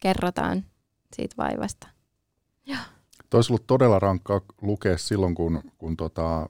kerrotaan 0.00 0.64
siitä 1.12 1.34
vaivasta. 1.38 1.88
Joo. 2.66 2.78
Olisi 3.34 3.52
ollut 3.52 3.66
todella 3.66 3.98
rankkaa 3.98 4.40
lukea 4.62 4.98
silloin, 4.98 5.34
kun, 5.34 5.62
kun 5.78 5.96
tota, 5.96 6.48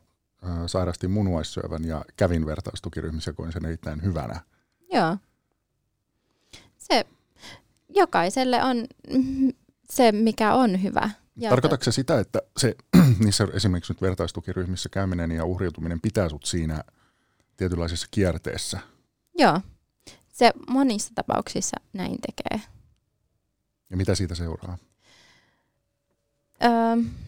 sairastin 0.67 1.11
munuaissyövän 1.11 1.85
ja 1.85 2.05
kävin 2.17 2.47
vertaistukiryhmissä, 2.47 3.33
koin 3.33 3.53
sen 3.53 3.65
erittäin 3.65 4.03
hyvänä. 4.03 4.41
Joo. 4.93 5.17
Se 6.79 7.07
jokaiselle 7.89 8.65
on 8.65 8.87
se, 9.91 10.13
mikä 10.13 10.55
on 10.55 10.83
hyvä. 10.83 11.11
Tarkoitatko 11.49 11.85
se 11.85 11.93
sitä, 11.93 12.21
että 12.21 12.43
se, 12.57 12.75
niissä 13.25 13.49
esimerkiksi 13.53 13.93
nyt 13.93 14.03
vertaistukiryhmissä 14.03 14.89
käyminen 14.89 15.31
ja 15.31 15.45
uhriutuminen 15.45 16.01
pitää 16.01 16.29
sut 16.29 16.45
siinä 16.45 16.85
tietynlaisessa 17.57 18.09
kierteessä? 18.11 18.79
Joo, 19.39 19.61
se 20.33 20.53
monissa 20.71 21.13
tapauksissa 21.15 21.77
näin 21.93 22.19
tekee. 22.21 22.69
Ja 23.91 23.97
mitä 23.97 24.15
siitä 24.15 24.35
seuraa? 24.35 24.79
Öö, 26.65 26.71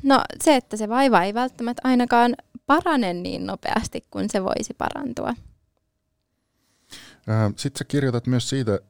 no 0.03 0.25
se, 0.45 0.57
että 0.57 0.77
se 0.77 0.89
vaiva 0.89 1.23
ei 1.23 1.35
välttämättä 1.35 1.81
ainakaan 1.85 2.35
parane 2.67 3.13
niin 3.13 3.47
nopeasti 3.47 4.05
kuin 4.11 4.31
se 4.31 4.45
voisi 4.45 4.75
parantua. 4.75 5.35
Sitten 7.57 7.79
sä 7.79 7.85
kirjoitat 7.85 8.27
myös 8.27 8.49
siitä, 8.49 8.81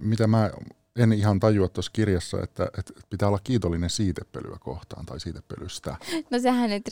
mitä 0.00 0.26
mä 0.26 0.50
en 0.96 1.12
ihan 1.12 1.40
tajua 1.40 1.68
tuossa 1.68 1.92
kirjassa, 1.92 2.42
että, 2.42 2.68
että 2.78 2.92
pitää 3.10 3.28
olla 3.28 3.38
kiitollinen 3.44 3.90
siitepölyä 3.90 4.56
kohtaan 4.60 5.06
tai 5.06 5.20
siitepölystä. 5.20 5.96
No 6.30 6.38
sehän 6.38 6.70
nyt 6.70 6.84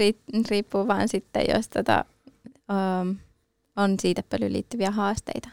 riippuu 0.50 0.88
vaan 0.88 1.08
sitten, 1.08 1.44
jos 1.54 1.68
tota, 1.68 2.04
um, 3.02 3.16
on 3.76 3.96
siitepölyyn 4.00 4.52
liittyviä 4.52 4.90
haasteita. 4.90 5.48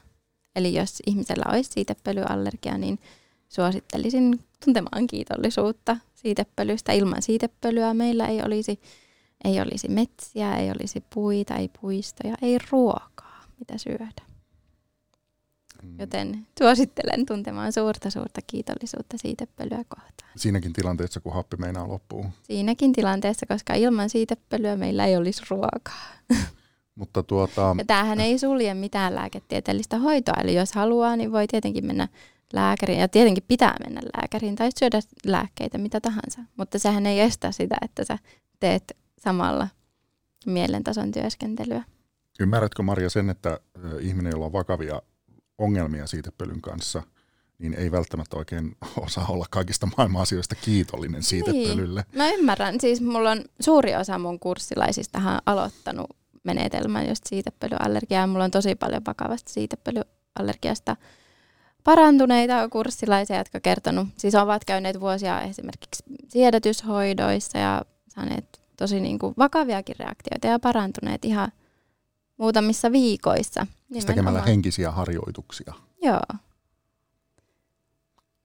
Eli 0.55 0.74
jos 0.74 0.99
ihmisellä 1.07 1.45
olisi 1.49 1.72
siitepölyallergia, 1.72 2.78
niin 2.78 2.99
suosittelisin 3.52 4.39
tuntemaan 4.66 5.08
kiitollisuutta 5.08 5.97
siitepölystä. 6.14 6.91
Ilman 6.91 7.22
siitepölyä 7.22 7.93
meillä 7.93 8.28
ei 8.28 8.41
olisi, 8.41 8.80
ei 9.43 9.62
olisi 9.62 9.88
metsiä, 9.88 10.58
ei 10.58 10.72
olisi 10.72 11.04
puita, 11.14 11.56
ei 11.56 11.70
puistoja, 11.82 12.36
ei 12.41 12.58
ruokaa, 12.72 13.43
mitä 13.60 13.78
syödä. 13.78 14.22
Mm. 15.84 15.99
Joten 15.99 16.47
suosittelen 16.60 17.26
tuntemaan 17.26 17.74
suurta 17.74 18.10
suurta 18.10 18.41
kiitollisuutta 18.47 19.18
siitepölyä 19.18 19.84
kohtaan. 19.89 20.32
Siinäkin 20.36 20.74
tilanteessa, 20.74 21.20
kun 21.20 21.34
happi 21.34 21.58
meinaa 21.58 21.88
loppuu. 21.88 22.26
Siinäkin 22.43 22.93
tilanteessa, 22.93 23.45
koska 23.45 23.74
ilman 23.74 24.10
siitepölyä 24.10 24.76
meillä 24.76 25.06
ei 25.06 25.18
olisi 25.18 25.43
ruokaa. 25.49 26.08
Mutta 26.95 27.24
tuota... 27.24 27.76
Ja 27.78 27.86
tämähän 27.86 28.20
ei 28.20 28.39
sulje 28.39 28.74
mitään 28.74 29.16
lääketieteellistä 29.16 29.97
hoitoa, 29.97 30.41
eli 30.43 30.56
jos 30.56 30.74
haluaa, 30.74 31.16
niin 31.16 31.32
voi 31.32 31.47
tietenkin 31.47 31.86
mennä 31.86 32.08
lääkäriin, 32.54 32.99
ja 32.99 33.08
tietenkin 33.08 33.43
pitää 33.47 33.76
mennä 33.80 34.02
lääkäriin 34.18 34.56
tai 34.56 34.70
syödä 34.80 34.99
lääkkeitä, 35.26 35.78
mitä 35.78 36.02
tahansa. 36.02 36.41
Mutta 36.58 36.80
sehän 36.80 37.06
ei 37.06 37.20
estä 37.20 37.52
sitä, 37.52 37.76
että 37.82 38.06
sä 38.06 38.18
teet 38.60 38.97
samalla 39.20 39.68
mielentason 40.45 41.12
työskentelyä. 41.12 41.84
Ymmärrätkö 42.39 42.84
Maria 42.84 43.10
sen, 43.10 43.30
että 43.30 43.60
ihminen, 43.99 44.32
jolla 44.32 44.45
on 44.45 44.54
vakavia 44.54 45.02
ongelmia 45.58 46.08
siitepölyn 46.08 46.62
kanssa, 46.62 47.04
niin 47.58 47.74
ei 47.74 47.91
välttämättä 47.91 48.38
oikein 48.38 48.76
osaa 49.06 49.26
olla 49.30 49.45
kaikista 49.49 49.88
maailman 49.97 50.22
asioista 50.22 50.56
kiitollinen 50.56 51.24
siitepölylle. 51.24 52.06
Niin. 52.08 52.18
Mä 52.18 52.32
ymmärrän. 52.32 52.80
Siis 52.80 53.02
mulla 53.02 53.32
on 53.32 53.45
suuri 53.60 53.95
osa 53.95 54.18
mun 54.18 54.39
kurssilaisista 54.39 55.41
aloittanut 55.45 56.10
menetelmän 56.43 57.10
just 57.10 57.26
siitepölyallergiaa. 57.26 58.28
Mulla 58.28 58.43
on 58.43 58.52
tosi 58.52 58.76
paljon 58.76 59.02
vakavasta 59.08 59.52
siitepölyallergiasta 59.54 60.95
parantuneita 61.84 62.69
kurssilaisia, 62.69 63.38
jotka 63.38 63.59
kertonut, 63.59 64.07
siis 64.17 64.36
ovat 64.36 64.65
käyneet 64.65 64.99
vuosia 64.99 65.41
esimerkiksi 65.41 66.03
siedätyshoidoissa 66.27 67.57
ja 67.57 67.82
saaneet 68.07 68.61
tosi 68.77 68.99
niin 68.99 69.19
kuin 69.19 69.34
vakaviakin 69.38 69.95
reaktioita 69.99 70.47
ja 70.47 70.59
parantuneet 70.59 71.25
ihan 71.25 71.51
muutamissa 72.38 72.91
viikoissa. 72.91 73.67
Siis 73.91 74.05
tekemällä 74.05 74.41
henkisiä 74.41 74.91
harjoituksia. 74.91 75.73
Joo. 76.01 76.21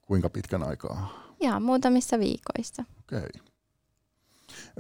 Kuinka 0.03 0.31
pitkän 0.31 0.63
aikaa? 0.63 1.27
Joo, 1.41 1.61
muutamissa 1.61 2.19
viikoissa. 2.19 2.85
Okei. 3.01 3.19
Okay. 3.19 3.31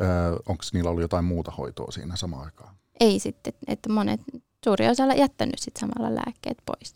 Öö, 0.00 0.32
Onko 0.32 0.64
niillä 0.72 0.90
ollut 0.90 1.02
jotain 1.02 1.24
muuta 1.24 1.50
hoitoa 1.50 1.90
siinä 1.92 2.16
samaan 2.16 2.44
aikaan? 2.44 2.76
Ei 3.00 3.18
sitten, 3.18 3.52
että 3.66 3.88
monet, 3.88 4.20
suuri 4.64 4.88
osa 4.88 5.04
on 5.04 5.18
jättänyt 5.18 5.58
sitten 5.58 5.80
samalla 5.80 6.14
lääkkeet 6.14 6.58
pois. 6.66 6.94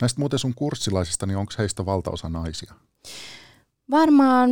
Näistä 0.00 0.20
muuten 0.20 0.38
sun 0.38 0.54
kurssilaisista, 0.54 1.26
niin 1.26 1.36
onko 1.36 1.52
heistä 1.58 1.86
valtaosa 1.86 2.28
naisia? 2.28 2.74
Varmaan 3.90 4.50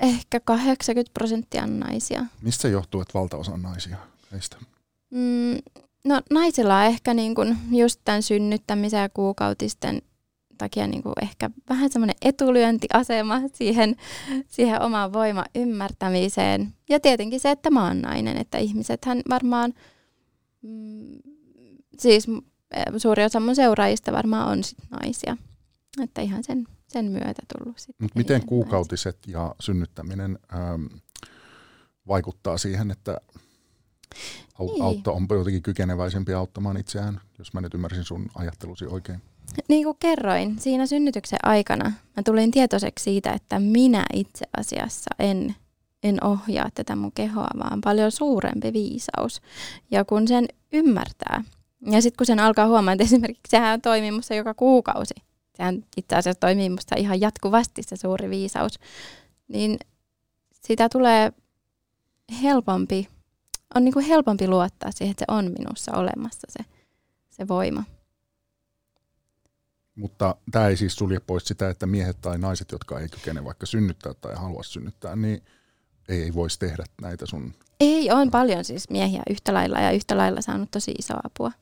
ehkä 0.00 0.40
80 0.40 1.10
prosenttia 1.14 1.62
on 1.62 1.80
naisia. 1.80 2.24
Mistä 2.42 2.62
se 2.62 2.68
johtuu, 2.68 3.00
että 3.00 3.18
valtaosa 3.18 3.52
on 3.52 3.62
naisia 3.62 3.96
heistä? 4.32 4.56
Mm, 5.10 5.58
No 6.04 6.22
naisilla 6.30 6.78
on 6.78 6.84
ehkä 6.84 7.14
niin 7.14 7.34
kuin 7.34 7.58
just 7.70 8.00
tämän 8.04 8.22
synnyttämisen 8.22 9.00
ja 9.00 9.08
kuukautisten 9.08 10.02
takia 10.58 10.86
niin 10.86 11.02
kuin 11.02 11.12
ehkä 11.22 11.50
vähän 11.68 11.90
semmoinen 11.90 12.16
etulyöntiasema 12.22 13.40
siihen, 13.52 13.96
siihen 14.48 14.82
omaan 14.82 15.12
voima 15.12 15.44
ymmärtämiseen. 15.54 16.74
Ja 16.90 17.00
tietenkin 17.00 17.40
se, 17.40 17.50
että 17.50 17.70
mä 17.70 17.86
oon 17.86 18.00
nainen, 18.00 18.36
että 18.36 18.58
ihmisethän 18.58 19.22
varmaan, 19.30 19.74
mm, 20.62 21.18
siis 21.98 22.26
suuri 22.96 23.24
osa 23.24 23.40
mun 23.40 23.56
seuraajista 23.56 24.12
varmaan 24.12 24.48
on 24.48 24.64
sit 24.64 24.78
naisia. 24.90 25.36
Että 26.02 26.20
ihan 26.20 26.44
sen, 26.44 26.66
sen 26.88 27.04
myötä 27.04 27.42
tullut 27.58 27.78
sitten. 27.78 28.08
Miten 28.14 28.46
kuukautiset 28.46 29.16
naisia. 29.26 29.40
ja 29.40 29.54
synnyttäminen 29.60 30.38
ähm, 30.54 30.86
vaikuttaa 32.08 32.58
siihen, 32.58 32.90
että 32.90 33.20
niin. 34.58 34.82
auttaa, 34.82 35.14
on 35.14 35.26
jotenkin 35.30 35.62
kykeneväisempi 35.62 36.34
auttamaan 36.34 36.76
itseään, 36.76 37.20
jos 37.38 37.52
mä 37.52 37.60
nyt 37.60 37.74
ymmärsin 37.74 38.04
sun 38.04 38.26
ajattelusi 38.34 38.86
oikein. 38.86 39.22
Niin 39.68 39.84
kuin 39.84 39.96
kerroin, 40.00 40.58
siinä 40.58 40.86
synnytyksen 40.86 41.38
aikana 41.42 41.92
mä 42.16 42.22
tulin 42.22 42.50
tietoiseksi 42.50 43.02
siitä, 43.02 43.32
että 43.32 43.58
minä 43.58 44.04
itse 44.12 44.46
asiassa 44.56 45.10
en 45.18 45.54
en 46.02 46.24
ohjaa 46.24 46.68
tätä 46.74 46.96
mun 46.96 47.12
kehoa, 47.12 47.48
vaan 47.58 47.80
paljon 47.80 48.12
suurempi 48.12 48.72
viisaus. 48.72 49.40
Ja 49.90 50.04
kun 50.04 50.28
sen 50.28 50.48
ymmärtää, 50.72 51.44
ja 51.90 52.02
sitten 52.02 52.16
kun 52.16 52.26
sen 52.26 52.40
alkaa 52.40 52.66
huomaa, 52.66 52.92
että 52.92 53.04
esimerkiksi 53.04 53.50
sehän 53.50 53.80
toimii 53.80 54.10
musta 54.10 54.34
joka 54.34 54.54
kuukausi, 54.54 55.14
sehän 55.56 55.84
itse 55.96 56.16
asiassa 56.16 56.40
toimii 56.40 56.70
musta 56.70 56.96
ihan 56.98 57.20
jatkuvasti 57.20 57.82
se 57.82 57.96
suuri 57.96 58.30
viisaus, 58.30 58.78
niin 59.48 59.78
sitä 60.54 60.88
tulee 60.88 61.32
helpompi, 62.42 63.08
on 63.74 63.84
niin 63.84 63.92
kuin 63.92 64.06
helpompi 64.06 64.48
luottaa 64.48 64.90
siihen, 64.92 65.10
että 65.10 65.24
se 65.28 65.34
on 65.36 65.52
minussa 65.58 65.92
olemassa 65.96 66.46
se, 66.50 66.64
se 67.30 67.48
voima. 67.48 67.84
Mutta 69.94 70.34
tämä 70.50 70.68
ei 70.68 70.76
siis 70.76 70.94
sulje 70.94 71.20
pois 71.20 71.44
sitä, 71.44 71.70
että 71.70 71.86
miehet 71.86 72.20
tai 72.20 72.38
naiset, 72.38 72.72
jotka 72.72 73.00
ei 73.00 73.08
kykene 73.08 73.44
vaikka 73.44 73.66
synnyttää 73.66 74.14
tai 74.14 74.34
halua 74.34 74.62
synnyttää, 74.62 75.16
niin 75.16 75.42
ei 76.08 76.34
voisi 76.34 76.58
tehdä 76.58 76.84
näitä 77.02 77.26
sun... 77.26 77.54
Ei, 77.80 78.10
on 78.10 78.30
paljon 78.30 78.64
siis 78.64 78.90
miehiä 78.90 79.22
yhtä 79.30 79.54
lailla 79.54 79.80
ja 79.80 79.90
yhtä 79.90 80.16
lailla 80.16 80.40
saanut 80.40 80.70
tosi 80.70 80.92
isoa 80.98 81.20
apua. 81.24 81.52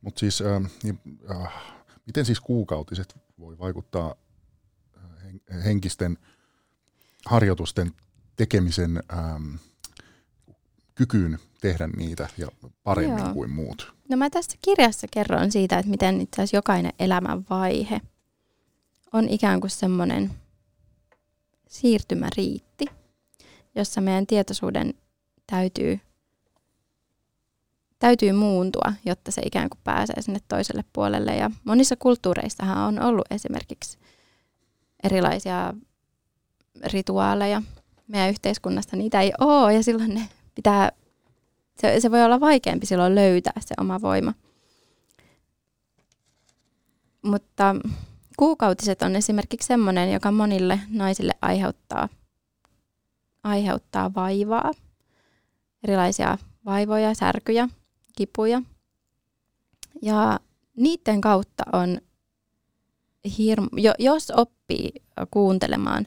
Mutta 0.00 0.20
siis, 0.20 0.40
äh, 0.40 0.70
niin, 0.82 1.00
äh, 1.30 1.52
miten 2.06 2.24
siis 2.24 2.40
kuukautiset 2.40 3.16
voi 3.38 3.58
vaikuttaa 3.58 4.14
äh, 4.96 5.64
henkisten 5.64 6.18
harjoitusten 7.26 7.92
tekemisen 8.36 9.02
ähm, 9.12 9.54
kykyyn 10.94 11.38
tehdä 11.60 11.88
niitä 11.96 12.28
ja 12.38 12.48
paremmin 12.84 13.24
Joo. 13.24 13.34
kuin 13.34 13.50
muut? 13.50 13.94
No 14.08 14.16
mä 14.16 14.30
tässä 14.30 14.58
kirjassa 14.62 15.06
kerron 15.10 15.52
siitä, 15.52 15.78
että 15.78 15.90
miten 15.90 16.20
itse 16.20 16.42
asiassa 16.42 16.56
jokainen 16.56 16.92
elämän 16.98 17.44
vaihe 17.50 18.00
on 19.12 19.28
ikään 19.28 19.60
kuin 19.60 19.70
semmoinen 19.70 20.30
siirtymäriitti, 21.68 22.86
jossa 23.74 24.00
meidän 24.00 24.26
tietoisuuden 24.26 24.94
täytyy, 25.46 26.00
täytyy 27.98 28.32
muuntua, 28.32 28.92
jotta 29.04 29.30
se 29.30 29.42
ikään 29.44 29.70
kuin 29.70 29.80
pääsee 29.84 30.22
sinne 30.22 30.38
toiselle 30.48 30.84
puolelle. 30.92 31.36
Ja 31.36 31.50
monissa 31.64 31.96
kulttuureissahan 31.98 32.78
on 32.78 33.02
ollut 33.02 33.26
esimerkiksi 33.30 33.98
erilaisia 35.02 35.74
rituaaleja. 36.92 37.62
Meidän 38.08 38.30
yhteiskunnasta 38.30 38.96
niitä 38.96 39.20
ei 39.20 39.32
ole 39.40 39.74
ja 39.74 39.82
silloin 39.82 40.14
ne 40.14 40.28
pitää 40.54 40.92
se, 41.80 42.00
se 42.00 42.10
voi 42.10 42.24
olla 42.24 42.40
vaikeampi 42.40 42.86
silloin 42.86 43.14
löytää 43.14 43.60
se 43.60 43.74
oma 43.80 44.00
voima. 44.00 44.34
Mutta 47.22 47.76
kuukautiset 48.36 49.02
on 49.02 49.16
esimerkiksi 49.16 49.66
sellainen, 49.66 50.12
joka 50.12 50.32
monille 50.32 50.80
naisille 50.88 51.32
aiheuttaa, 51.42 52.08
aiheuttaa 53.44 54.14
vaivaa. 54.14 54.70
Erilaisia 55.84 56.38
vaivoja, 56.64 57.14
särkyjä, 57.14 57.68
kipuja. 58.18 58.62
Ja 60.02 60.40
niiden 60.76 61.20
kautta 61.20 61.64
on 61.72 62.00
hirmu, 63.38 63.68
jos 63.98 64.30
oppii 64.30 64.92
kuuntelemaan 65.30 66.06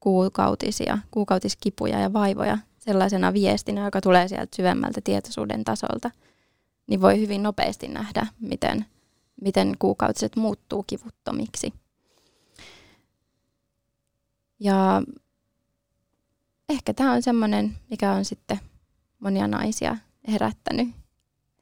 kuukautisia, 0.00 0.98
kuukautiskipuja 1.10 2.00
ja 2.00 2.12
vaivoja, 2.12 2.58
sellaisena 2.78 3.32
viestinä, 3.32 3.84
joka 3.84 4.00
tulee 4.00 4.28
sieltä 4.28 4.56
syvemmältä 4.56 5.00
tietoisuuden 5.04 5.64
tasolta, 5.64 6.10
niin 6.86 7.00
voi 7.00 7.20
hyvin 7.20 7.42
nopeasti 7.42 7.88
nähdä, 7.88 8.26
miten, 8.40 8.86
miten 9.40 9.74
kuukautiset 9.78 10.36
muuttuu 10.36 10.82
kivuttomiksi. 10.82 11.72
Ja 14.60 15.02
ehkä 16.68 16.94
tämä 16.94 17.12
on 17.12 17.22
semmoinen, 17.22 17.76
mikä 17.90 18.12
on 18.12 18.24
sitten 18.24 18.60
monia 19.18 19.48
naisia 19.48 19.96
herättänyt, 20.28 21.01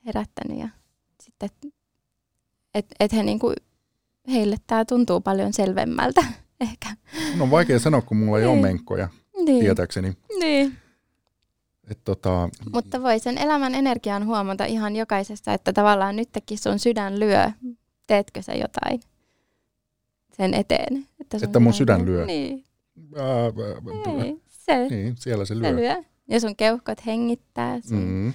herättänyt 0.07 0.59
ja 0.59 0.69
sitten, 1.23 1.49
että 2.75 2.95
et 3.01 3.13
he 3.13 3.23
niinku, 3.23 3.53
heille 4.29 4.57
tämä 4.67 4.85
tuntuu 4.85 5.21
paljon 5.21 5.53
selvemmältä 5.53 6.25
ehkä. 6.61 6.89
No 7.37 7.45
on 7.45 7.51
vaikea 7.51 7.79
sanoa, 7.79 8.03
kun 8.03 8.17
mulla 8.17 8.39
ei 8.39 8.45
niin. 8.45 8.53
ole 8.53 8.61
menkkoja, 8.61 9.09
niin. 9.45 9.61
tietääkseni. 9.61 10.17
Niin. 10.41 10.77
Et 11.91 11.99
tota... 12.05 12.49
Mutta 12.73 13.03
voi 13.03 13.19
sen 13.19 13.39
elämän 13.39 13.75
energian 13.75 14.27
huomata 14.27 14.65
ihan 14.65 14.97
jokaisessa, 14.97 15.53
että 15.53 15.73
tavallaan 15.73 16.17
nytkin 16.17 16.59
sun 16.59 16.79
sydän 16.79 17.21
lyö. 17.21 17.51
Teetkö 18.07 18.43
sä 18.43 18.55
jotain 18.55 19.01
sen 20.33 20.55
eteen? 20.55 21.07
Että, 21.21 21.39
että 21.43 21.61
mun 21.61 21.73
sydän 21.73 22.07
lyö? 22.07 22.27
Niin. 22.27 22.65
Ää, 23.17 23.53
niin, 24.17 24.43
se, 24.49 24.89
niin, 24.89 25.17
siellä 25.17 25.45
se 25.45 25.59
lyö. 25.59 25.71
se 25.71 25.77
lyö. 25.77 25.97
Ja 26.29 26.41
sun 26.41 26.57
keuhkot 26.57 27.07
hengittää, 27.07 27.81
sun, 27.81 27.99
mm-hmm. 27.99 28.33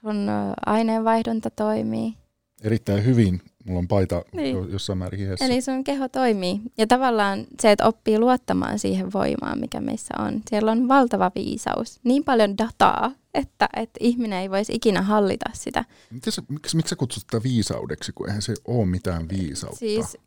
Sun 0.00 0.28
aineenvaihdunta 0.66 1.50
toimii. 1.50 2.14
Erittäin 2.62 3.04
hyvin 3.04 3.40
mulla 3.66 3.78
on 3.78 3.88
paita 3.88 4.24
niin. 4.32 4.72
jossain 4.72 4.98
määrin 4.98 5.20
hiessä. 5.20 5.44
Eli 5.44 5.60
sun 5.60 5.84
keho 5.84 6.08
toimii. 6.08 6.60
Ja 6.78 6.86
tavallaan 6.86 7.46
se, 7.62 7.70
että 7.72 7.86
oppii 7.86 8.18
luottamaan 8.18 8.78
siihen 8.78 9.12
voimaan, 9.12 9.58
mikä 9.58 9.80
meissä 9.80 10.14
on. 10.18 10.42
Siellä 10.50 10.72
on 10.72 10.88
valtava 10.88 11.30
viisaus. 11.34 12.00
Niin 12.04 12.24
paljon 12.24 12.58
dataa, 12.58 13.12
että, 13.34 13.68
että 13.76 13.98
ihminen 14.00 14.38
ei 14.38 14.50
voisi 14.50 14.74
ikinä 14.74 15.02
hallita 15.02 15.50
sitä. 15.52 15.84
Miksi, 16.10 16.40
miksi, 16.48 16.76
miksi 16.76 16.90
sä 16.90 16.96
kutsut 16.96 17.22
sitä 17.22 17.42
viisaudeksi, 17.42 18.12
kun 18.12 18.28
eihän 18.28 18.42
se 18.42 18.54
ole 18.64 18.86
mitään 18.86 19.28
viisautta? 19.28 19.78
Siis 19.78 20.18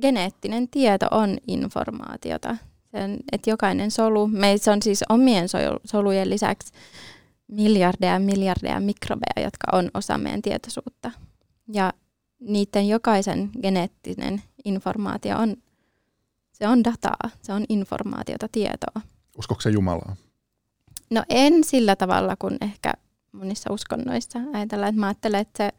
geneettinen 0.00 0.68
tieto 0.68 1.06
on 1.10 1.38
informaatiota. 1.48 2.56
Sen, 2.90 3.16
että 3.32 3.50
jokainen 3.50 3.90
solu, 3.90 4.26
meissä 4.26 4.72
on 4.72 4.82
siis 4.82 5.04
omien 5.08 5.48
solujen 5.84 6.30
lisäksi 6.30 6.72
miljardeja 7.50 8.18
miljardeja 8.18 8.80
mikrobeja, 8.80 9.44
jotka 9.44 9.66
on 9.72 9.90
osa 9.94 10.18
meidän 10.18 10.42
tietoisuutta. 10.42 11.10
Ja 11.72 11.92
niiden 12.40 12.88
jokaisen 12.88 13.50
geneettinen 13.62 14.42
informaatio 14.64 15.38
on, 15.38 15.56
se 16.52 16.68
on 16.68 16.84
dataa, 16.84 17.30
se 17.42 17.52
on 17.52 17.64
informaatiota, 17.68 18.48
tietoa. 18.52 19.00
Uskokse 19.38 19.70
se 19.70 19.74
Jumalaa? 19.74 20.16
No 21.10 21.24
en 21.28 21.64
sillä 21.64 21.96
tavalla 21.96 22.36
kuin 22.36 22.56
ehkä 22.60 22.92
monissa 23.32 23.72
uskonnoissa 23.72 24.38
ajatellaan, 24.52 24.88
että 24.88 25.00
mä 25.00 25.06
ajattelen, 25.06 25.40
että 25.40 25.56
se 25.64 25.70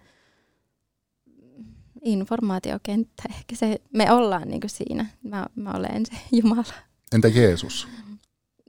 informaatiokenttä, 2.02 3.24
ehkä 3.30 3.56
se, 3.56 3.82
me 3.94 4.12
ollaan 4.12 4.48
niin 4.48 4.62
kuin 4.62 4.70
siinä, 4.70 5.06
mä, 5.24 5.46
mä 5.56 5.72
olen 5.72 6.06
se 6.06 6.14
Jumala. 6.32 6.74
Entä 7.14 7.28
Jeesus? 7.28 7.88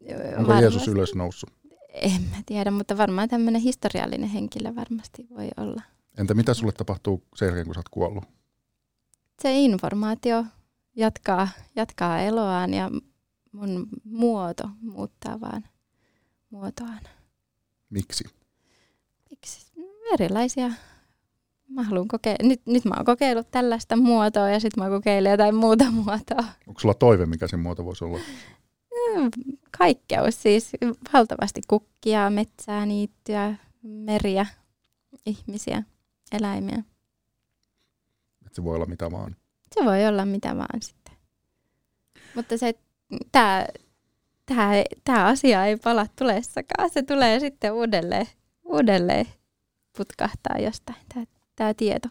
Onko 0.08 0.38
varmasti, 0.38 0.62
Jeesus 0.62 0.88
ylös 0.88 1.14
noussut? 1.14 1.50
En 1.92 2.22
mä 2.22 2.36
tiedä, 2.46 2.70
mutta 2.70 2.96
varmaan 2.98 3.28
tämmöinen 3.28 3.60
historiallinen 3.62 4.28
henkilö 4.28 4.74
varmasti 4.74 5.26
voi 5.36 5.48
olla. 5.56 5.82
Entä 6.18 6.34
mitä 6.34 6.54
sulle 6.54 6.72
tapahtuu 6.72 7.22
sen 7.36 7.46
jälkeen, 7.46 7.66
kun 7.66 7.74
sä 7.74 7.78
oot 7.78 7.88
kuollut? 7.88 8.24
Se 9.42 9.52
informaatio 9.58 10.44
jatkaa, 10.96 11.48
jatkaa 11.76 12.20
eloaan 12.20 12.74
ja 12.74 12.90
mun 13.52 13.86
muoto 14.04 14.70
muuttaa 14.80 15.40
vaan 15.40 15.64
muotoaan. 16.50 17.00
Miksi? 17.90 18.24
Miksi? 19.30 19.72
Erilaisia. 20.12 20.70
Mä 21.68 21.82
haluan 21.82 22.08
koke- 22.08 22.46
nyt, 22.46 22.60
nyt 22.66 22.84
mä 22.84 22.94
oon 22.96 23.04
kokeillut 23.04 23.50
tällaista 23.50 23.96
muotoa 23.96 24.50
ja 24.50 24.60
sitten 24.60 24.84
mä 24.84 24.90
kokeilen 24.90 25.30
jotain 25.30 25.54
muuta 25.54 25.84
muotoa. 26.04 26.44
Onko 26.66 26.80
sulla 26.80 26.94
toive, 26.94 27.26
mikä 27.26 27.46
se 27.46 27.56
muoto 27.56 27.84
voisi 27.84 28.04
olla? 28.04 28.18
Mm, 29.16 29.30
kaikkeus 29.78 30.42
siis. 30.42 30.70
Valtavasti 31.12 31.60
kukkia, 31.68 32.30
metsää, 32.30 32.86
niittyä, 32.86 33.54
meriä, 33.82 34.46
ihmisiä 35.26 35.82
eläimiä. 36.32 36.82
Et 38.46 38.54
se 38.54 38.64
voi 38.64 38.74
olla 38.76 38.86
mitä 38.86 39.10
vaan. 39.10 39.36
Se 39.74 39.84
voi 39.84 40.06
olla 40.06 40.24
mitä 40.24 40.56
vaan 40.56 40.82
sitten. 40.82 41.14
Mutta 42.34 42.58
se, 42.58 42.74
tämä 43.32 43.66
tää, 44.46 44.84
tää 45.04 45.26
asia 45.26 45.66
ei 45.66 45.76
pala 45.76 46.06
tulessakaan. 46.18 46.90
Se 46.90 47.02
tulee 47.02 47.40
sitten 47.40 47.72
uudelleen, 47.72 48.26
uudelleen 48.64 49.26
putkahtaa 49.96 50.58
jostain, 50.58 51.26
tämä 51.56 51.74
tieto. 51.74 52.08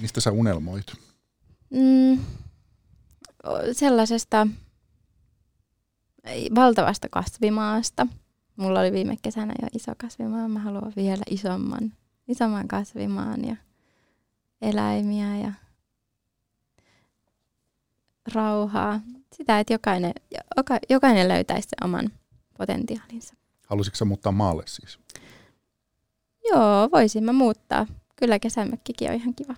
Mistä 0.00 0.20
sä 0.20 0.32
unelmoit? 0.32 0.86
Mm, 1.70 2.24
sellaisesta 3.72 4.46
valtavasta 6.54 7.08
kasvimaasta. 7.08 8.06
Mulla 8.56 8.80
oli 8.80 8.92
viime 8.92 9.16
kesänä 9.22 9.54
jo 9.62 9.68
iso 9.74 9.92
kasvimaa. 9.96 10.48
Mä 10.48 10.58
haluan 10.58 10.92
vielä 10.96 11.22
isomman 11.30 11.92
isomman 12.28 12.68
kasvimaan 12.68 13.44
ja 13.44 13.56
eläimiä 14.62 15.36
ja 15.36 15.52
rauhaa. 18.34 19.00
Sitä, 19.36 19.60
että 19.60 19.74
jokainen, 19.74 20.12
joka, 20.56 20.78
jokainen 20.88 21.28
löytäisi 21.28 21.68
sen 21.68 21.84
oman 21.88 22.10
potentiaalinsa. 22.58 23.34
Halusitko 23.66 23.96
sä 23.96 24.04
muuttaa 24.04 24.32
maalle 24.32 24.62
siis? 24.66 24.98
Joo, 26.50 26.88
voisin 26.92 27.24
mä 27.24 27.32
muuttaa. 27.32 27.86
Kyllä 28.16 28.38
kesämökkikin 28.38 29.10
on 29.10 29.16
ihan 29.16 29.34
kiva. 29.34 29.54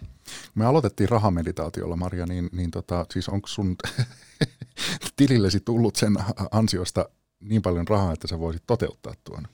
Me 0.54 0.66
aloitettiin 0.66 1.08
rahameditaatiolla, 1.08 1.96
Maria, 1.96 2.26
niin, 2.26 2.48
niin 2.52 2.70
tota, 2.70 3.06
siis 3.12 3.28
onko 3.28 3.48
sun 3.48 3.76
tilillesi 5.16 5.60
tullut 5.60 5.96
sen 5.96 6.16
ansiosta 6.50 7.08
niin 7.40 7.62
paljon 7.62 7.88
rahaa, 7.88 8.12
että 8.12 8.28
sä 8.28 8.38
voisit 8.38 8.62
toteuttaa 8.66 9.14
tuon? 9.24 9.48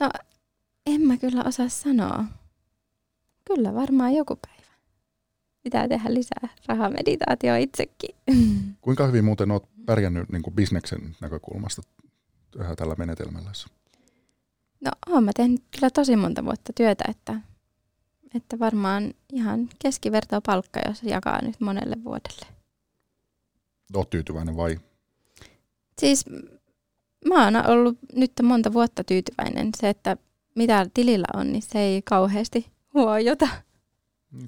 No, 0.00 0.10
en 0.86 1.00
mä 1.00 1.16
kyllä 1.16 1.44
osaa 1.44 1.68
sanoa. 1.68 2.24
Kyllä 3.44 3.74
varmaan 3.74 4.14
joku 4.14 4.36
päivä. 4.36 4.72
Pitää 5.62 5.88
tehdä 5.88 6.14
lisää 6.14 6.48
rahameditaatio 6.66 7.56
itsekin. 7.56 8.16
Kuinka 8.80 9.06
hyvin 9.06 9.24
muuten 9.24 9.50
oot 9.50 9.68
pärjännyt 9.86 10.28
niin 10.28 10.42
kuin 10.42 10.54
bisneksen 10.54 11.16
näkökulmasta 11.20 11.82
tällä 12.76 12.94
menetelmällä? 12.98 13.50
No, 14.80 14.90
oon 15.06 15.24
mä 15.24 15.30
tehnyt 15.36 15.62
kyllä 15.70 15.90
tosi 15.90 16.16
monta 16.16 16.44
vuotta 16.44 16.72
työtä, 16.72 17.04
että, 17.08 17.40
että 18.34 18.58
varmaan 18.58 19.14
ihan 19.32 19.68
keskivertoa 19.82 20.40
palkka, 20.40 20.80
jos 20.88 21.02
jakaa 21.02 21.42
nyt 21.42 21.60
monelle 21.60 21.96
vuodelle. 22.04 22.55
Oot 23.94 24.10
tyytyväinen 24.10 24.56
vai? 24.56 24.80
Siis 26.00 26.24
mä 27.28 27.44
oon 27.44 27.66
ollut 27.66 27.98
nyt 28.12 28.32
monta 28.42 28.72
vuotta 28.72 29.04
tyytyväinen. 29.04 29.70
Se, 29.76 29.88
että 29.88 30.16
mitä 30.54 30.86
tilillä 30.94 31.26
on, 31.34 31.52
niin 31.52 31.62
se 31.62 31.78
ei 31.78 32.02
kauheasti 32.02 32.72
huojota. 32.94 33.48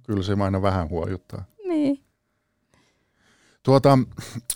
Kyllä 0.02 0.22
se 0.22 0.36
aina 0.40 0.62
vähän 0.62 0.88
huojuttaa. 0.88 1.44
Niin. 1.68 2.04
Tuota, 3.62 3.98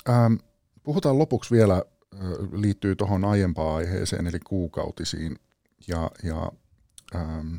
ähm, 0.08 0.34
puhutaan 0.82 1.18
lopuksi 1.18 1.54
vielä, 1.54 1.82
äh, 2.14 2.20
liittyy 2.52 2.96
tuohon 2.96 3.24
aiempaan 3.24 3.76
aiheeseen, 3.76 4.26
eli 4.26 4.38
kuukautisiin 4.40 5.36
ja, 5.88 6.10
ja 6.22 6.52
ähm, 7.14 7.56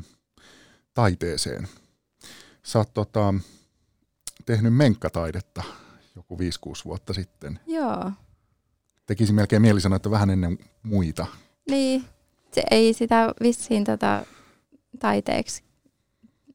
taiteeseen. 0.94 1.68
Sä 2.62 2.78
oot 2.78 2.94
tota, 2.94 3.34
tehnyt 4.46 4.74
menkkataidetta 4.74 5.62
joku 6.14 6.36
5-6 6.36 6.38
vuotta 6.84 7.12
sitten. 7.12 7.60
Joo. 7.66 8.12
Tekisi 9.06 9.32
melkein 9.32 9.62
mieli 9.62 9.80
sanoa, 9.80 9.96
että 9.96 10.10
vähän 10.10 10.30
ennen 10.30 10.58
muita. 10.82 11.26
Niin, 11.70 12.04
se 12.52 12.62
ei 12.70 12.92
sitä 12.92 13.34
vissiin 13.42 13.84
tota 13.84 14.26
taiteeksi 14.98 15.62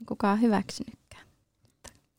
kukaan 0.08 0.42
hyväksynytkään. 0.42 1.28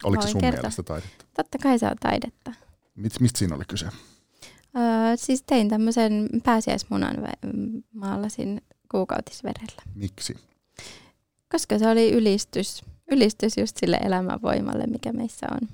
Oliko 0.04 0.22
se 0.22 0.28
sun 0.28 0.40
kertoa. 0.40 0.60
mielestä 0.60 0.82
taidetta? 0.82 1.24
Totta 1.36 1.58
kai 1.58 1.78
se 1.78 1.86
on 1.86 1.96
taidetta. 2.00 2.52
Mist, 2.94 3.20
mistä 3.20 3.38
siinä 3.38 3.56
oli 3.56 3.64
kyse? 3.68 3.86
Öö, 3.86 5.16
siis 5.16 5.42
tein 5.42 5.68
tämmöisen 5.68 6.28
pääsiäismunan 6.44 7.16
maalasin 7.94 8.62
kuukautisverellä. 8.90 9.82
Miksi? 9.94 10.34
Koska 11.52 11.78
se 11.78 11.88
oli 11.88 12.12
ylistys, 12.12 12.84
ylistys 13.10 13.56
just 13.58 13.76
sille 13.76 13.96
elämänvoimalle, 14.04 14.86
mikä 14.86 15.12
meissä 15.12 15.46
on. 15.50 15.68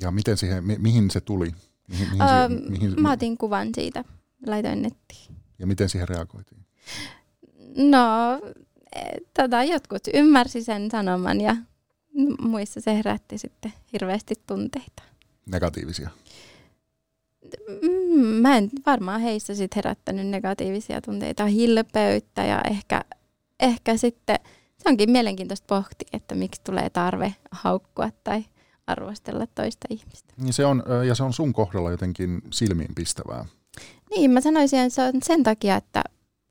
Ja 0.00 0.10
miten 0.10 0.36
siihen, 0.36 0.64
mi, 0.64 0.76
mihin 0.78 1.10
se 1.10 1.20
tuli? 1.20 1.52
Mihin, 1.88 2.08
mihin 2.08 2.22
öö, 2.22 2.48
siihen, 2.48 2.70
mihin, 2.72 3.02
mä 3.02 3.12
otin 3.12 3.38
kuvan 3.38 3.68
siitä, 3.74 4.04
laitoin 4.46 4.82
nettiin. 4.82 5.36
Ja 5.58 5.66
miten 5.66 5.88
siihen 5.88 6.08
reagoitiin? 6.08 6.66
No, 7.76 8.40
e, 8.96 9.00
tota, 9.34 9.64
jotkut 9.64 10.02
ymmärsi 10.14 10.64
sen 10.64 10.90
sanoman 10.90 11.40
ja 11.40 11.56
muissa 12.40 12.80
se 12.80 12.96
herätti 12.96 13.38
sitten 13.38 13.72
hirveästi 13.92 14.34
tunteita. 14.46 15.02
Negatiivisia? 15.46 16.10
Mm, 17.82 18.24
mä 18.24 18.56
en 18.56 18.70
varmaan 18.86 19.20
heissä 19.20 19.54
sit 19.54 19.76
herättänyt 19.76 20.26
negatiivisia 20.26 21.00
tunteita, 21.00 21.46
hilpeyttä 21.46 22.44
ja 22.44 22.60
ehkä, 22.70 23.04
ehkä 23.60 23.96
sitten 23.96 24.38
se 24.78 24.88
onkin 24.88 25.10
mielenkiintoista 25.10 25.66
pohtia, 25.66 26.08
että 26.12 26.34
miksi 26.34 26.60
tulee 26.64 26.90
tarve 26.90 27.34
haukkua 27.50 28.10
tai 28.24 28.44
arvostella 28.90 29.46
toista 29.46 29.86
ihmistä. 29.90 30.34
Niin 30.36 30.52
se 30.52 30.66
on, 30.66 30.82
ja 31.06 31.14
se 31.14 31.22
on 31.22 31.32
sun 31.32 31.52
kohdalla 31.52 31.90
jotenkin 31.90 32.42
silmiin 32.50 32.94
pistävää. 32.94 33.44
Niin, 34.10 34.30
mä 34.30 34.40
sanoisin, 34.40 34.78
että 34.78 34.94
se 34.94 35.02
on 35.02 35.12
sen 35.22 35.42
takia, 35.42 35.76
että 35.76 36.02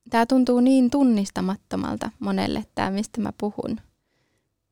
tämä 0.10 0.26
tuntuu 0.26 0.60
niin 0.60 0.90
tunnistamattomalta 0.90 2.12
monelle, 2.20 2.66
tämä 2.76 2.92
mistä 2.92 3.22
mä 3.22 3.34
puhun. 3.38 3.80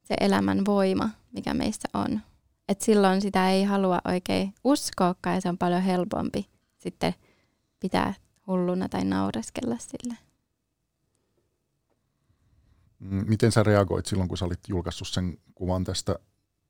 Se 0.03 0.15
elämän 0.20 0.65
voima, 0.65 1.09
mikä 1.32 1.53
meissä 1.53 1.89
on. 1.93 2.22
Et 2.70 2.82
silloin 2.82 3.22
sitä 3.22 3.49
ei 3.49 3.63
halua 3.63 3.99
oikein 4.05 4.53
uskoakaan 4.63 5.36
ja 5.36 5.41
se 5.41 5.49
on 5.49 5.57
paljon 5.57 5.82
helpompi 5.82 6.47
sitten 6.78 7.13
pitää 7.80 8.13
hulluna 8.47 8.89
tai 8.89 9.05
naureskella 9.05 9.78
sille. 9.78 10.18
Mm, 12.99 13.26
miten 13.28 13.51
sä 13.51 13.63
reagoit 13.63 14.05
silloin, 14.05 14.30
kun 14.30 14.38
sä 14.38 14.45
olit 14.45 14.59
julkaissut 14.68 15.07
sen 15.07 15.38
kuvan 15.55 15.84
tästä 15.84 16.15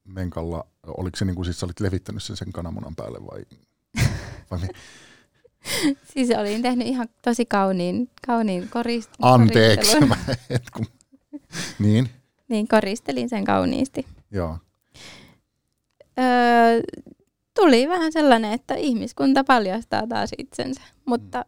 Menkalla? 0.08 0.68
Oliko 0.88 1.18
se 1.18 1.26
niin 1.26 1.36
kuin 1.36 1.46
siis 1.46 1.60
sä 1.60 1.66
olit 1.66 1.80
levittänyt 1.80 2.24
sen 2.24 2.38
sen 2.38 2.52
kananmunan 2.52 2.96
päälle 2.96 3.20
vai? 3.26 3.46
vai 4.52 4.60
siis 6.14 6.30
olin 6.40 6.62
tehnyt 6.62 6.88
ihan 6.88 7.08
tosi 7.22 7.46
kauniin, 7.46 8.10
kauniin 8.28 8.70
korist, 8.70 9.10
Anteeksi. 9.22 10.00
Mä, 10.00 10.16
et 10.50 10.70
kun, 10.70 10.86
niin? 11.80 12.10
Niin, 12.48 12.68
koristelin 12.68 13.30
sen 13.30 13.46
kauniisti. 13.46 14.06
Joo. 14.32 14.58
Öö, 16.20 16.82
tuli 17.56 17.88
vähän 17.88 18.12
sellainen, 18.12 18.54
että 18.54 18.76
ihmiskunta 18.76 19.44
paljastaa 19.44 20.08
taas 20.08 20.30
itsensä, 20.38 20.82
mutta 21.06 21.46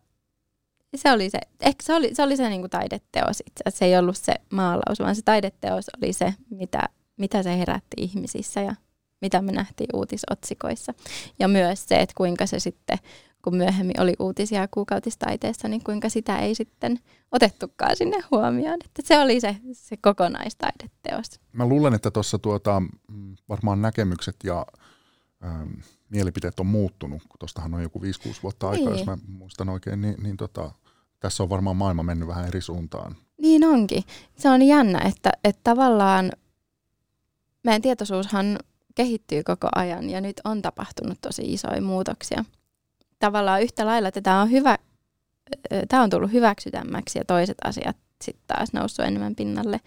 se 0.95 1.11
oli 1.11 1.29
se, 1.29 1.39
ehkä 1.61 1.83
se 1.83 1.93
oli 1.93 2.15
se, 2.15 2.23
oli 2.23 2.37
se 2.37 2.49
niinku 2.49 2.69
taideteos 2.69 3.43
itse 3.45 3.63
Se 3.69 3.85
ei 3.85 3.97
ollut 3.97 4.17
se 4.17 4.33
maalaus, 4.51 4.99
vaan 4.99 5.15
se 5.15 5.21
taideteos 5.21 5.85
oli 5.97 6.13
se, 6.13 6.33
mitä, 6.49 6.89
mitä 7.19 7.43
se 7.43 7.57
herätti 7.57 7.95
ihmisissä 7.97 8.61
ja 8.61 8.75
mitä 9.21 9.41
me 9.41 9.51
nähtiin 9.51 9.89
uutisotsikoissa. 9.93 10.93
Ja 11.39 11.47
myös 11.47 11.85
se, 11.87 11.95
että 11.95 12.13
kuinka 12.17 12.45
se 12.45 12.59
sitten 12.59 12.97
kun 13.43 13.55
myöhemmin 13.55 14.01
oli 14.01 14.13
uutisia 14.19 14.67
kuukautistaiteessa, 14.67 15.67
niin 15.67 15.83
kuinka 15.83 16.09
sitä 16.09 16.39
ei 16.39 16.55
sitten 16.55 16.99
otettukaan 17.31 17.95
sinne 17.95 18.17
huomioon. 18.31 18.79
Että 18.85 19.01
se 19.05 19.19
oli 19.19 19.39
se, 19.39 19.55
se 19.71 19.97
kokonaistaideteos. 19.97 21.39
Mä 21.53 21.65
luulen, 21.65 21.93
että 21.93 22.11
tuossa 22.11 22.39
tuota, 22.39 22.79
mm, 22.79 23.35
varmaan 23.49 23.81
näkemykset 23.81 24.35
ja 24.43 24.65
ähm, 25.45 25.69
mielipiteet 26.09 26.59
on 26.59 26.65
muuttunut, 26.65 27.21
kun 27.21 27.39
tuostahan 27.39 27.73
on 27.73 27.81
joku 27.81 27.99
5-6 27.99 28.03
vuotta 28.43 28.69
aikaa, 28.69 28.89
niin. 28.89 28.97
jos 28.97 29.05
mä 29.05 29.17
muistan 29.27 29.69
oikein, 29.69 30.01
niin, 30.01 30.15
niin 30.23 30.37
tota, 30.37 30.71
tässä 31.19 31.43
on 31.43 31.49
varmaan 31.49 31.75
maailma 31.75 32.03
mennyt 32.03 32.27
vähän 32.27 32.47
eri 32.47 32.61
suuntaan. 32.61 33.15
Niin 33.41 33.65
onkin. 33.65 34.03
Se 34.37 34.49
on 34.49 34.61
jännä, 34.61 34.99
että, 34.99 35.31
että 35.43 35.61
tavallaan 35.63 36.31
meidän 37.63 37.81
tietoisuushan 37.81 38.59
kehittyy 38.95 39.43
koko 39.43 39.69
ajan 39.75 40.09
ja 40.09 40.21
nyt 40.21 40.41
on 40.43 40.61
tapahtunut 40.61 41.17
tosi 41.21 41.53
isoja 41.53 41.81
muutoksia– 41.81 42.45
tavallaan 43.19 43.61
yhtä 43.61 43.85
lailla, 43.85 44.11
tämä 44.11 44.41
on, 44.41 44.51
hyvä, 44.51 44.77
tämä 45.87 46.03
on 46.03 46.09
tullut 46.09 46.31
hyväksytämmäksi 46.31 47.19
ja 47.19 47.25
toiset 47.25 47.57
asiat 47.63 47.97
sitten 48.21 48.43
taas 48.47 48.73
noussut 48.73 49.05
enemmän 49.05 49.35
pinnalle. 49.35 49.79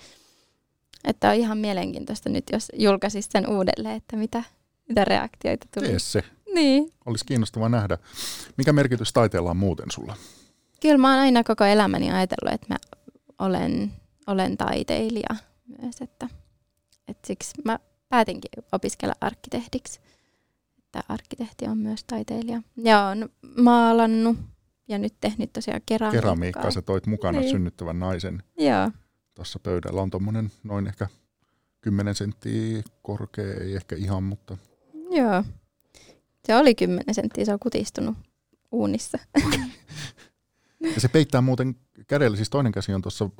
Että 1.05 1.31
on 1.31 1.35
ihan 1.35 1.59
mielenkiintoista 1.59 2.29
nyt, 2.29 2.45
jos 2.53 2.69
julkaisis 2.75 3.29
sen 3.33 3.49
uudelleen, 3.49 3.97
että 3.97 4.17
mitä, 4.17 4.43
mitä 4.89 5.05
reaktioita 5.05 5.67
tuli. 5.75 5.87
Tee 5.87 5.99
se. 5.99 6.25
Niin. 6.55 6.93
Olisi 7.07 7.25
kiinnostavaa 7.25 7.69
nähdä. 7.69 7.99
Mikä 8.57 8.73
merkitys 8.73 9.13
taiteella 9.13 9.51
on 9.51 9.57
muuten 9.57 9.91
sulla? 9.91 10.17
Kyllä 10.81 10.99
mä 10.99 11.11
oon 11.11 11.19
aina 11.19 11.45
koko 11.45 11.65
elämäni 11.65 12.13
ajatellut, 12.13 12.55
että 12.55 12.67
mä 12.69 12.77
olen, 13.39 13.93
olen 14.27 14.57
taiteilija 14.57 15.37
myös. 15.83 16.01
Että, 16.01 16.29
että 17.09 17.27
siksi 17.27 17.55
mä 17.65 17.79
päätinkin 18.09 18.51
opiskella 18.73 19.15
arkkitehdiksi 19.21 20.01
että 20.97 21.13
arkkitehti 21.13 21.67
on 21.67 21.79
myös 21.79 22.05
taiteilija. 22.05 22.63
Ja 22.77 23.03
on 23.05 23.29
maalannut 23.57 24.37
ja 24.89 24.99
nyt 24.99 25.15
tehnyt 25.21 25.53
tosiaan 25.53 25.81
keramiikkaa. 25.87 26.23
Keramiikkaa 26.23 26.71
sä 26.71 26.83
toit 26.83 27.07
mukana 27.07 27.41
niin. 27.41 27.51
synnyttävän 27.51 27.99
naisen. 27.99 28.43
Joo. 28.59 28.91
Tuossa 29.35 29.59
pöydällä 29.59 30.03
on 30.03 30.11
tuommoinen 30.11 30.51
noin 30.65 30.87
ehkä 30.87 31.07
10 31.81 32.15
senttiä 32.15 32.83
korkea, 33.03 33.55
ei 33.55 33.75
ehkä 33.75 33.97
ihan, 33.97 34.23
mutta... 34.23 34.57
Joo. 35.11 35.45
Se 36.47 36.57
oli 36.57 36.75
10 36.75 37.15
senttiä, 37.15 37.45
se 37.45 37.53
on 37.53 37.59
kutistunut 37.59 38.17
uunissa. 38.73 39.19
ja 40.95 41.01
se 41.01 41.09
peittää 41.09 41.41
muuten 41.41 41.77
kädellä, 42.07 42.37
siis 42.37 42.51
toinen 42.51 42.73
käsi 42.73 42.95
on 42.95 43.03
tuossa 43.03 43.31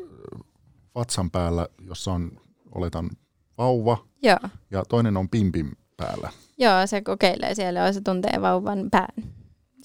vatsan 0.95 1.31
päällä, 1.31 1.69
jossa 1.81 2.13
on, 2.13 2.41
oletan, 2.75 3.11
vauva. 3.59 4.05
Joo. 4.23 4.39
Ja 4.71 4.83
toinen 4.89 5.17
on 5.17 5.29
pimpin 5.29 5.73
päällä. 5.97 6.31
Joo, 6.59 6.87
se 6.87 7.01
kokeilee 7.01 7.55
siellä 7.55 7.81
ja 7.81 7.93
se 7.93 8.01
tuntee 8.01 8.41
vauvan 8.41 8.89
pään. 8.91 9.33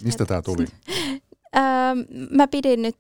Mistä 0.04 0.26
tämä 0.26 0.42
tuli? 0.42 0.66
mä 2.38 2.48
pidin 2.48 2.82
nyt 2.82 2.98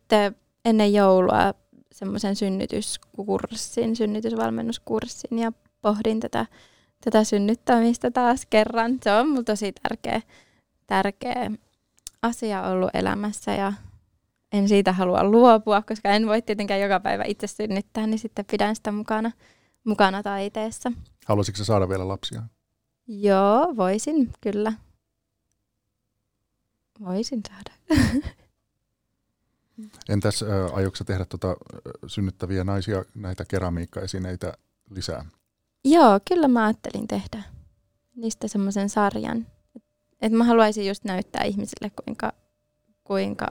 ennen 0.66 0.94
joulua 0.94 1.54
semmoisen 1.92 2.36
synnytyskurssin, 2.36 3.96
synnytysvalmennuskurssin 3.96 5.40
ja 5.40 5.52
pohdin 5.82 6.20
tätä, 6.20 6.46
tätä 7.04 7.24
synnyttämistä 7.24 8.12
taas 8.12 8.46
kerran. 8.50 8.98
Se 9.04 9.12
on 9.12 9.30
mulla 9.30 9.44
tosi 9.44 9.74
tärkeä, 9.84 10.22
tärkeä 10.88 11.52
asia 12.22 12.64
ollut 12.64 12.90
elämässä 12.94 13.54
ja 13.54 13.74
en 14.52 14.68
siitä 14.68 14.94
halua 14.94 15.24
luopua, 15.24 15.82
koska 15.82 16.10
en 16.10 16.28
voi 16.28 16.42
tietenkään 16.42 16.82
joka 16.82 17.00
päivä 17.00 17.24
itse 17.28 17.48
synnyttää, 17.48 18.08
niin 18.08 18.20
sitten 18.20 18.46
pidän 18.52 18.76
sitä 18.76 18.92
mukana, 18.92 19.32
mukana 19.88 20.24
taiteessa. 20.24 20.92
voisin 27.06 27.42
saada. 27.48 28.02
Entäs 30.10 30.44
äh, 30.44 30.76
aiotko 30.76 31.04
tehdä 31.04 31.26
tota, 31.26 31.56
synnyttäviä 32.08 32.64
naisia, 32.64 33.06
näitä 33.16 33.46
keramiikkaesineitä 33.46 34.54
lisää? 34.90 35.26
Joo, 35.86 36.20
kyllä 36.28 36.48
mä 36.48 36.66
ajattelin 36.66 37.08
tehdä 37.08 37.44
niistä 38.16 38.48
semmoisen 38.48 38.90
sarjan. 38.90 39.48
Et 40.22 40.32
mä 40.32 40.44
haluaisin 40.44 40.88
just 40.88 41.04
näyttää 41.04 41.44
ihmisille, 41.44 41.92
kuinka, 42.06 42.34
kuinka 43.04 43.48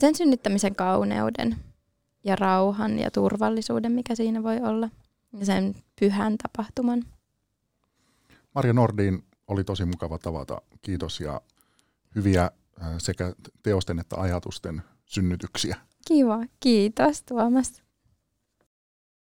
sen 0.00 0.14
synnyttämisen 0.14 0.76
kauneuden 0.76 1.56
ja 2.24 2.36
rauhan 2.36 2.98
ja 2.98 3.10
turvallisuuden, 3.10 3.92
mikä 3.92 4.14
siinä 4.14 4.42
voi 4.42 4.60
olla, 4.60 4.88
ja 5.38 5.46
sen 5.46 5.74
pyhän 6.00 6.38
tapahtuman. 6.38 7.04
Marja 8.54 8.72
Nordin 8.72 9.24
oli 9.48 9.64
tosi 9.64 9.84
mukava 9.84 10.18
tavata. 10.18 10.62
Kiitos 10.82 11.20
ja 11.20 11.40
hyviä 12.14 12.50
sekä 12.98 13.32
teosten 13.62 13.98
että 13.98 14.16
ajatusten 14.20 14.82
synnytyksiä. 15.04 15.76
Kiva, 16.08 16.44
kiitos 16.60 17.22
Tuomas. 17.22 17.82